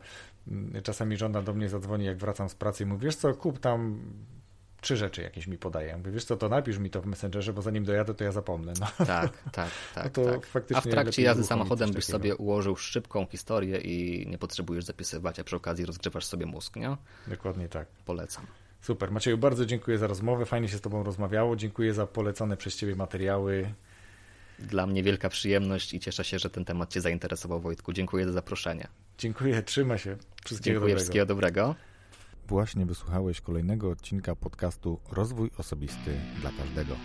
mm, 0.47 0.81
czasami 0.83 1.17
żona 1.17 1.41
do 1.41 1.53
mnie 1.53 1.69
zadzwoni, 1.69 2.05
jak 2.05 2.17
wracam 2.17 2.49
z 2.49 2.55
pracy 2.55 2.83
i 2.83 2.85
mówi, 2.85 3.05
wiesz 3.05 3.15
co, 3.15 3.33
kup 3.33 3.59
tam 3.59 4.01
trzy 4.81 4.97
rzeczy 4.97 5.21
jakieś 5.21 5.47
mi 5.47 5.57
podaje. 5.57 5.97
Mówię, 5.97 6.11
wiesz 6.11 6.25
co, 6.25 6.37
to 6.37 6.49
napisz 6.49 6.77
mi 6.77 6.89
to 6.89 7.01
w 7.01 7.05
Messengerze, 7.05 7.53
bo 7.53 7.61
zanim 7.61 7.85
dojadę, 7.85 8.13
to 8.13 8.23
ja 8.23 8.31
zapomnę. 8.31 8.73
No. 8.79 9.05
Tak, 9.05 9.37
tak, 9.51 9.69
tak. 9.95 10.17
No 10.17 10.23
tak. 10.53 10.63
A 10.73 10.81
w 10.81 10.87
trakcie 10.87 11.21
jazdy 11.21 11.43
samochodem 11.43 11.91
byś 11.91 12.05
sobie 12.05 12.35
ułożył 12.35 12.75
szybką 12.75 13.25
historię 13.25 13.77
i 13.77 14.27
nie 14.29 14.37
potrzebujesz 14.37 14.85
zapisywać, 14.85 15.39
a 15.39 15.43
przy 15.43 15.55
okazji 15.55 15.85
rozgrzewasz 15.85 16.25
sobie 16.25 16.45
mózg, 16.45 16.75
nie? 16.75 16.97
Dokładnie 17.27 17.69
tak. 17.69 17.87
Polecam. 18.05 18.45
Super. 18.81 19.11
Macieju, 19.11 19.37
bardzo 19.37 19.65
dziękuję 19.65 19.97
za 19.97 20.07
rozmowę. 20.07 20.45
Fajnie 20.45 20.67
się 20.67 20.77
z 20.77 20.81
Tobą 20.81 21.03
rozmawiało. 21.03 21.55
Dziękuję 21.55 21.93
za 21.93 22.07
polecone 22.07 22.57
przez 22.57 22.75
Ciebie 22.75 22.95
materiały. 22.95 23.73
Dla 24.59 24.87
mnie 24.87 25.03
wielka 25.03 25.29
przyjemność 25.29 25.93
i 25.93 25.99
cieszę 25.99 26.23
się, 26.23 26.39
że 26.39 26.49
ten 26.49 26.65
temat 26.65 26.89
Cię 26.93 27.01
zainteresował, 27.01 27.59
Wojtku. 27.59 27.93
Dziękuję 27.93 28.25
za 28.25 28.31
zaproszenie. 28.31 28.87
Dziękuję, 29.17 29.63
trzymaj 29.63 29.99
się. 29.99 30.17
Wszystkiego 30.45 30.73
Dziękuję, 30.73 30.79
dobrego. 30.79 30.99
wszystkiego 30.99 31.25
dobrego. 31.25 31.75
Właśnie 32.47 32.85
wysłuchałeś 32.85 33.41
kolejnego 33.41 33.89
odcinka 33.89 34.35
podcastu 34.35 34.99
Rozwój 35.11 35.51
Osobisty 35.57 36.11
dla 36.41 36.51
Każdego. 36.51 36.95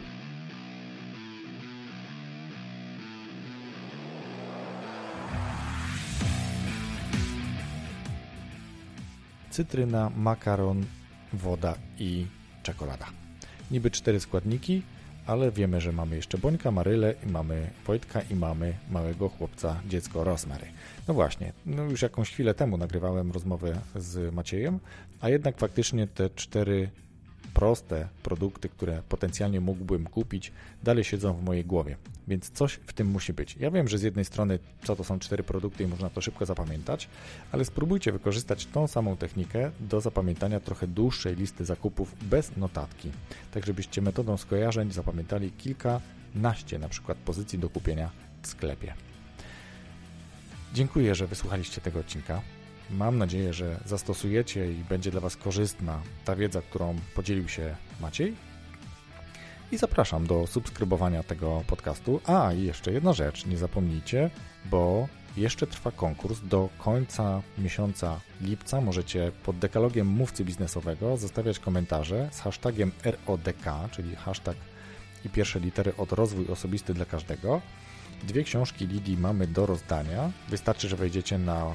Cytryna, 9.50 10.10
makaron, 10.16 10.84
woda 11.32 11.74
i 11.98 12.26
czekolada. 12.62 13.06
Niby 13.70 13.90
cztery 13.90 14.20
składniki, 14.20 14.82
ale 15.26 15.50
wiemy, 15.50 15.80
że 15.80 15.92
mamy 15.92 16.16
jeszcze 16.16 16.38
Bońka, 16.38 16.70
Marylę, 16.70 17.14
i 17.26 17.30
mamy 17.30 17.70
Wojtka 17.86 18.20
i 18.30 18.34
mamy 18.34 18.74
małego 18.90 19.28
chłopca, 19.28 19.80
dziecko 19.88 20.24
Rosemary. 20.24 20.66
No 21.08 21.14
właśnie, 21.14 21.52
no 21.66 21.82
już 21.82 22.02
jakąś 22.02 22.30
chwilę 22.30 22.54
temu 22.54 22.76
nagrywałem 22.76 23.32
rozmowę 23.32 23.80
z 23.96 24.34
Maciejem, 24.34 24.78
a 25.20 25.28
jednak 25.28 25.58
faktycznie 25.58 26.06
te 26.06 26.30
cztery 26.30 26.90
proste 27.54 28.08
produkty, 28.22 28.68
które 28.68 29.02
potencjalnie 29.08 29.60
mógłbym 29.60 30.06
kupić, 30.06 30.52
dalej 30.82 31.04
siedzą 31.04 31.32
w 31.32 31.42
mojej 31.42 31.64
głowie. 31.64 31.96
Więc 32.28 32.50
coś 32.50 32.72
w 32.86 32.92
tym 32.92 33.06
musi 33.06 33.32
być. 33.32 33.56
Ja 33.60 33.70
wiem, 33.70 33.88
że 33.88 33.98
z 33.98 34.02
jednej 34.02 34.24
strony 34.24 34.58
co 34.84 34.96
to 34.96 35.04
są 35.04 35.18
cztery 35.18 35.42
produkty 35.42 35.84
i 35.84 35.86
można 35.86 36.10
to 36.10 36.20
szybko 36.20 36.46
zapamiętać, 36.46 37.08
ale 37.52 37.64
spróbujcie 37.64 38.12
wykorzystać 38.12 38.66
tą 38.66 38.86
samą 38.86 39.16
technikę 39.16 39.70
do 39.80 40.00
zapamiętania 40.00 40.60
trochę 40.60 40.86
dłuższej 40.86 41.36
listy 41.36 41.64
zakupów 41.64 42.14
bez 42.22 42.56
notatki. 42.56 43.10
Tak 43.54 43.66
żebyście 43.66 44.02
metodą 44.02 44.36
skojarzeń 44.36 44.92
zapamiętali 44.92 45.50
kilkanaście 45.50 46.78
na 46.78 46.88
przykład 46.88 47.18
pozycji 47.18 47.58
do 47.58 47.68
kupienia 47.68 48.10
w 48.42 48.46
sklepie. 48.46 48.94
Dziękuję, 50.74 51.14
że 51.14 51.26
wysłuchaliście 51.26 51.80
tego 51.80 52.00
odcinka. 52.00 52.42
Mam 52.90 53.18
nadzieję, 53.18 53.52
że 53.52 53.80
zastosujecie 53.84 54.72
i 54.72 54.74
będzie 54.74 55.10
dla 55.10 55.20
Was 55.20 55.36
korzystna 55.36 56.02
ta 56.24 56.36
wiedza, 56.36 56.62
którą 56.62 56.96
podzielił 57.14 57.48
się 57.48 57.76
Maciej. 58.00 58.34
I 59.72 59.78
zapraszam 59.78 60.26
do 60.26 60.46
subskrybowania 60.46 61.22
tego 61.22 61.62
podcastu. 61.66 62.20
A, 62.24 62.52
i 62.52 62.62
jeszcze 62.62 62.92
jedna 62.92 63.12
rzecz, 63.12 63.46
nie 63.46 63.58
zapomnijcie, 63.58 64.30
bo 64.64 65.08
jeszcze 65.36 65.66
trwa 65.66 65.90
konkurs. 65.90 66.40
Do 66.40 66.68
końca 66.78 67.42
miesiąca 67.58 68.20
lipca 68.40 68.80
możecie 68.80 69.32
pod 69.44 69.58
dekalogiem 69.58 70.06
mówcy 70.06 70.44
biznesowego 70.44 71.16
zostawiać 71.16 71.58
komentarze 71.58 72.28
z 72.32 72.40
hashtagiem 72.40 72.92
RODK, 73.04 73.64
czyli 73.90 74.16
hashtag 74.16 74.56
i 75.24 75.28
pierwsze 75.28 75.60
litery 75.60 75.92
od 75.96 76.12
rozwój 76.12 76.46
osobisty 76.46 76.94
dla 76.94 77.04
każdego. 77.04 77.60
Dwie 78.24 78.44
książki 78.44 78.86
Lidii 78.86 79.16
mamy 79.16 79.46
do 79.46 79.66
rozdania. 79.66 80.30
Wystarczy, 80.48 80.88
że 80.88 80.96
wejdziecie 80.96 81.38
na 81.38 81.74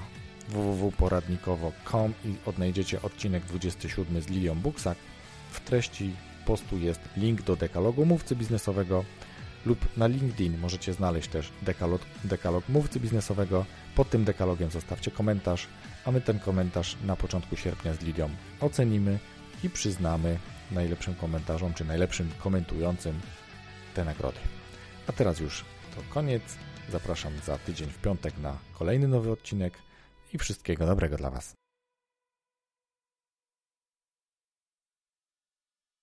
www.poradnikowo.com 0.52 2.14
i 2.26 2.36
odnajdziecie 2.45 3.02
odcinek 3.02 3.45
27 3.45 4.22
z 4.22 4.28
Lilią 4.28 4.56
Buksak. 4.56 4.97
W 5.52 5.60
treści 5.60 6.14
postu 6.45 6.78
jest 6.78 7.02
link 7.18 7.41
do 7.41 7.56
dekalogu 7.56 8.06
mówcy 8.06 8.36
biznesowego 8.36 9.06
lub 9.66 9.97
na 9.97 10.08
LinkedIn 10.08 10.58
możecie 10.58 10.93
znaleźć 10.93 11.30
też 11.30 11.52
dekalog, 11.62 12.02
dekalog 12.24 12.70
mówcy 12.70 12.99
biznesowego. 12.99 13.66
Pod 13.95 14.10
tym 14.10 14.24
dekalogiem 14.24 14.72
zostawcie 14.72 15.12
komentarz, 15.12 15.68
a 16.06 16.12
my 16.12 16.22
ten 16.22 16.39
komentarz 16.39 16.97
na 17.06 17.16
początku 17.16 17.56
sierpnia 17.56 17.93
z 17.93 18.02
Lilią 18.02 18.30
ocenimy 18.60 19.20
i 19.64 19.70
przyznamy 19.70 20.38
najlepszym 20.72 21.16
komentarzom 21.16 21.74
czy 21.74 21.86
najlepszym 21.86 22.32
komentującym 22.39 23.20
te 23.93 24.06
nagrody. 24.06 24.39
A 25.08 25.12
teraz 25.12 25.39
już 25.39 25.66
to 25.95 26.02
koniec. 26.14 26.43
Zapraszam 26.91 27.34
za 27.45 27.58
tydzień 27.58 27.89
w 27.89 27.97
piątek 27.97 28.38
na 28.38 28.58
kolejny 28.74 29.08
nowy 29.08 29.32
odcinek 29.32 29.78
i 30.34 30.38
wszystkiego 30.38 30.86
dobrego 30.86 31.17
dla 31.17 31.29
Was. 31.29 31.61